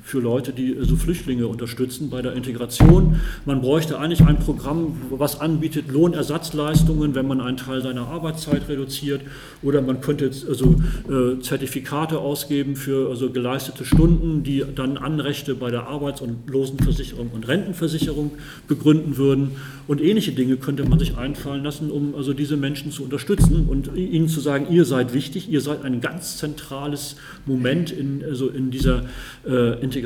für 0.10 0.20
Leute, 0.20 0.54
die 0.54 0.76
so 0.82 0.96
Flüchtlinge 0.96 1.46
unterstützen 1.46 2.10
bei 2.10 2.24
der 2.24 2.34
Integration. 2.34 3.18
Man 3.46 3.62
bräuchte 3.62 4.00
eigentlich 4.00 4.22
ein 4.22 4.40
Programm, 4.40 5.00
was 5.12 5.40
anbietet 5.40 5.92
Lohnersatzleistungen, 5.92 7.14
wenn 7.14 7.28
man 7.28 7.40
einen 7.42 7.58
Teil 7.58 7.84
seiner 7.84 8.08
Arbeitszeit 8.08 8.68
reduziert. 8.68 9.22
Oder 9.62 9.82
man 9.82 10.02
könnte 10.02 10.32
also, 10.48 10.76
äh, 11.08 11.40
Zertifikate 11.42 12.18
ausgeben 12.18 12.76
für 12.76 13.10
also 13.10 13.30
geleistete 13.30 13.86
Stunden, 13.86 14.42
die 14.42 14.66
dann 14.74 14.98
Anrechte 14.98 15.54
bei 15.54 15.70
der 15.70 15.86
Arbeits- 15.86 16.22
und 16.22 16.50
Losenversicherung 16.50 17.30
und 17.30 17.48
Rentenversicherung 17.48 18.32
begründen 18.68 19.18
würden. 19.18 19.52
Und 19.88 20.02
ähnliche 20.02 20.32
Dinge 20.32 20.58
könnte 20.58 20.90
man 20.90 20.98
sich 20.98 21.18
einfallen 21.18 21.64
lassen, 21.64 21.92
um 21.92 22.16
also 22.16 22.34
diese 22.34 22.58
Menschen 22.58 22.92
zu 22.92 23.04
unterstützen 23.04 23.68
und 23.70 23.96
ihnen 23.96 24.28
zu 24.28 24.40
sagen, 24.40 24.68
ihr 24.72 24.86
seid 24.86 25.14
wichtig, 25.14 25.50
ihr 25.50 25.62
seid 25.62 25.84
ein 25.84 26.02
ganz 26.02 26.38
zentrales 26.38 27.16
Moment 27.46 27.92
in, 27.92 28.24
also 28.24 28.50
in 28.50 28.72
dieser 28.72 29.04
äh, 29.48 29.80
Integration 29.82 29.99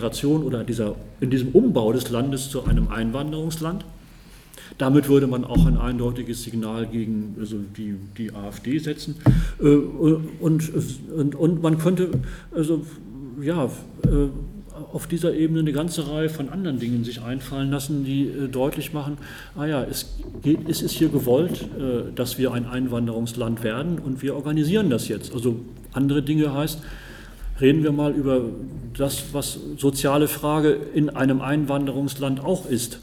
oder 0.43 0.63
dieser, 0.63 0.95
in 1.19 1.29
diesem 1.29 1.49
Umbau 1.49 1.91
des 1.93 2.09
Landes 2.09 2.49
zu 2.49 2.65
einem 2.65 2.89
Einwanderungsland. 2.89 3.85
Damit 4.77 5.07
würde 5.07 5.27
man 5.27 5.43
auch 5.45 5.65
ein 5.65 5.77
eindeutiges 5.77 6.43
Signal 6.43 6.87
gegen 6.87 7.35
also 7.39 7.57
die, 7.77 7.95
die 8.17 8.33
AfD 8.33 8.79
setzen. 8.79 9.15
Äh, 9.61 9.67
und, 9.67 10.71
und, 11.15 11.35
und 11.35 11.61
man 11.61 11.77
könnte 11.77 12.09
also, 12.51 12.85
ja, 13.41 13.65
äh, 13.65 14.29
auf 14.91 15.05
dieser 15.05 15.33
Ebene 15.35 15.59
eine 15.59 15.71
ganze 15.71 16.09
Reihe 16.09 16.29
von 16.29 16.49
anderen 16.49 16.79
Dingen 16.79 17.03
sich 17.03 17.21
einfallen 17.21 17.69
lassen, 17.69 18.03
die 18.03 18.27
äh, 18.27 18.47
deutlich 18.47 18.93
machen, 18.93 19.17
ah 19.55 19.65
ja, 19.65 19.83
es, 19.83 20.17
geht, 20.41 20.67
es 20.67 20.81
ist 20.81 20.93
hier 20.93 21.09
gewollt, 21.09 21.65
dass 22.15 22.37
wir 22.37 22.53
ein 22.53 22.65
Einwanderungsland 22.65 23.63
werden 23.63 23.99
und 23.99 24.21
wir 24.23 24.35
organisieren 24.35 24.89
das 24.89 25.07
jetzt. 25.07 25.33
Also 25.33 25.59
andere 25.93 26.23
Dinge 26.23 26.53
heißt, 26.53 26.79
reden 27.61 27.83
wir 27.83 27.91
mal 27.91 28.13
über 28.13 28.49
das, 28.97 29.33
was 29.33 29.59
soziale 29.77 30.27
Frage 30.27 30.71
in 30.93 31.09
einem 31.09 31.41
Einwanderungsland 31.41 32.43
auch 32.43 32.67
ist. 32.69 32.99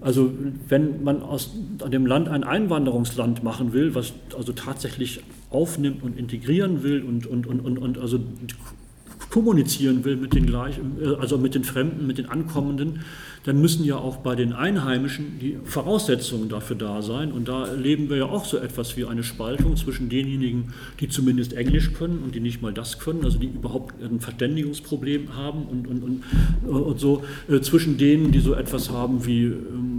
Also 0.00 0.30
wenn 0.68 1.02
man 1.02 1.22
aus 1.22 1.50
dem 1.90 2.06
Land 2.06 2.28
ein 2.28 2.44
Einwanderungsland 2.44 3.42
machen 3.42 3.72
will, 3.72 3.94
was 3.94 4.12
also 4.36 4.52
tatsächlich 4.52 5.22
aufnimmt 5.50 6.02
und 6.02 6.18
integrieren 6.18 6.82
will 6.82 7.02
und, 7.02 7.26
und, 7.26 7.46
und, 7.46 7.60
und, 7.60 7.78
und 7.78 7.98
also 7.98 8.20
kommunizieren 9.34 10.04
will 10.04 10.14
mit 10.14 10.32
den 10.32 10.46
gleichen, 10.46 10.92
äh, 11.02 11.16
also 11.20 11.38
mit 11.38 11.56
den 11.56 11.64
Fremden, 11.64 12.06
mit 12.06 12.18
den 12.18 12.26
Ankommenden, 12.26 13.00
dann 13.42 13.60
müssen 13.60 13.84
ja 13.84 13.96
auch 13.96 14.18
bei 14.18 14.36
den 14.36 14.52
Einheimischen 14.52 15.40
die 15.40 15.58
Voraussetzungen 15.64 16.48
dafür 16.48 16.76
da 16.76 17.02
sein. 17.02 17.32
Und 17.32 17.48
da 17.48 17.66
erleben 17.66 18.08
wir 18.08 18.16
ja 18.16 18.24
auch 18.26 18.44
so 18.44 18.58
etwas 18.58 18.96
wie 18.96 19.04
eine 19.04 19.24
Spaltung 19.24 19.76
zwischen 19.76 20.08
denjenigen, 20.08 20.72
die 21.00 21.08
zumindest 21.08 21.52
Englisch 21.52 21.92
können 21.94 22.20
und 22.24 22.36
die 22.36 22.40
nicht 22.40 22.62
mal 22.62 22.72
das 22.72 23.00
können, 23.00 23.24
also 23.24 23.38
die 23.38 23.48
überhaupt 23.48 24.00
ein 24.00 24.20
Verständigungsproblem 24.20 25.34
haben 25.36 25.64
und, 25.64 25.88
und, 25.88 26.02
und, 26.04 26.22
und 26.70 27.00
so, 27.00 27.24
äh, 27.50 27.60
zwischen 27.60 27.98
denen, 27.98 28.30
die 28.30 28.40
so 28.40 28.54
etwas 28.54 28.90
haben, 28.90 29.26
wie 29.26 29.46
äh, 29.46 29.52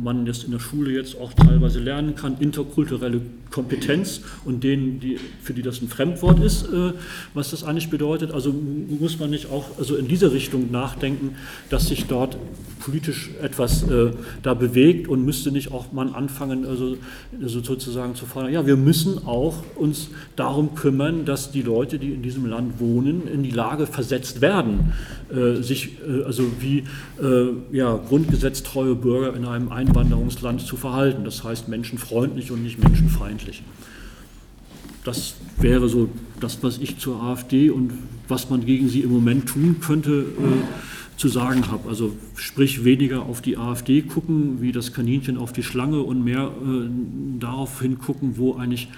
man 0.03 0.25
das 0.25 0.45
in 0.45 0.51
der 0.51 0.59
Schule 0.59 0.91
jetzt 0.91 1.19
auch 1.19 1.33
teilweise 1.33 1.79
lernen 1.79 2.15
kann, 2.15 2.37
interkulturelle 2.39 3.19
Kompetenz 3.51 4.21
und 4.43 4.63
denen, 4.63 4.99
die, 4.99 5.17
für 5.41 5.53
die 5.53 5.61
das 5.61 5.81
ein 5.81 5.87
Fremdwort 5.87 6.43
ist, 6.43 6.63
äh, 6.63 6.93
was 7.33 7.51
das 7.51 7.63
eigentlich 7.63 7.89
bedeutet. 7.89 8.31
Also 8.31 8.53
muss 8.99 9.19
man 9.19 9.24
nicht 9.27 9.51
auch 9.51 9.65
also 9.77 9.95
in 9.95 10.07
diese 10.07 10.31
Richtung 10.31 10.71
nachdenken, 10.71 11.35
dass 11.69 11.87
sich 11.87 12.05
dort 12.05 12.37
politisch 12.85 13.31
etwas 13.41 13.83
äh, 13.89 14.11
da 14.43 14.53
bewegt 14.53 15.07
und 15.07 15.25
müsste 15.25 15.51
nicht 15.51 15.71
auch 15.71 15.91
mal 15.91 16.13
anfangen, 16.13 16.65
also, 16.65 16.97
also, 17.41 17.59
sozusagen 17.61 18.13
zu 18.13 18.27
fordern, 18.27 18.53
ja, 18.53 18.67
wir 18.67 18.77
müssen 18.77 19.25
auch 19.25 19.63
uns 19.75 20.09
darum 20.35 20.75
kümmern, 20.75 21.25
dass 21.25 21.51
die 21.51 21.63
Leute, 21.63 21.97
die 21.97 22.11
in 22.11 22.21
diesem 22.21 22.45
Land 22.45 22.79
wohnen, 22.79 23.27
in 23.27 23.41
die 23.41 23.49
Lage 23.49 23.87
versetzt 23.87 24.41
werden, 24.41 24.93
äh, 25.33 25.61
sich 25.63 25.97
äh, 26.07 26.23
also 26.25 26.43
wie 26.59 26.83
äh, 27.21 27.75
ja, 27.75 27.95
grundgesetztreue 27.95 28.93
Bürger 28.93 29.35
in 29.35 29.45
einem 29.45 29.71
Einwanderungsland 29.71 30.61
zu 30.61 30.77
verhalten. 30.77 31.23
Das 31.23 31.43
heißt 31.43 31.67
menschenfreundlich 31.67 32.51
und 32.51 32.61
nicht 32.61 32.83
menschenfeindlich. 32.83 33.63
Das 35.03 35.35
wäre 35.57 35.89
so 35.89 36.09
das, 36.39 36.61
was 36.63 36.77
ich 36.77 36.97
zur 36.97 37.21
AfD 37.21 37.69
und 37.69 37.93
was 38.27 38.49
man 38.49 38.65
gegen 38.65 38.89
sie 38.89 39.01
im 39.01 39.11
Moment 39.11 39.47
tun 39.47 39.77
könnte, 39.79 40.25
äh, 40.37 41.17
zu 41.17 41.29
sagen 41.29 41.71
habe. 41.71 41.87
Also 41.87 42.15
sprich 42.35 42.83
weniger 42.83 43.23
auf 43.23 43.41
die 43.41 43.57
AfD 43.57 44.01
gucken, 44.01 44.61
wie 44.61 44.71
das 44.71 44.93
Kaninchen 44.93 45.37
auf 45.37 45.53
die 45.53 45.63
Schlange 45.63 46.01
und 46.01 46.23
mehr 46.23 46.51
äh, 46.61 46.89
darauf 47.39 47.81
hingucken, 47.81 48.37
wo 48.37 48.55
eigentlich 48.55 48.89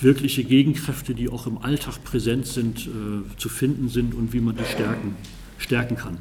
wirkliche 0.00 0.44
Gegenkräfte, 0.44 1.14
die 1.14 1.28
auch 1.28 1.46
im 1.46 1.58
Alltag 1.58 2.02
präsent 2.04 2.46
sind, 2.46 2.86
äh, 2.86 3.36
zu 3.36 3.48
finden 3.48 3.88
sind 3.88 4.14
und 4.14 4.32
wie 4.32 4.40
man 4.40 4.56
die 4.56 4.64
stärken, 4.64 5.16
stärken 5.58 5.96
kann. 5.96 6.18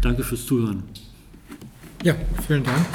Danke 0.00 0.22
fürs 0.22 0.46
Zuhören. 0.46 0.82
Ja, 2.02 2.14
vielen 2.46 2.64
Dank. 2.64 2.86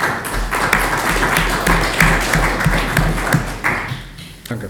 Danke. 4.48 4.70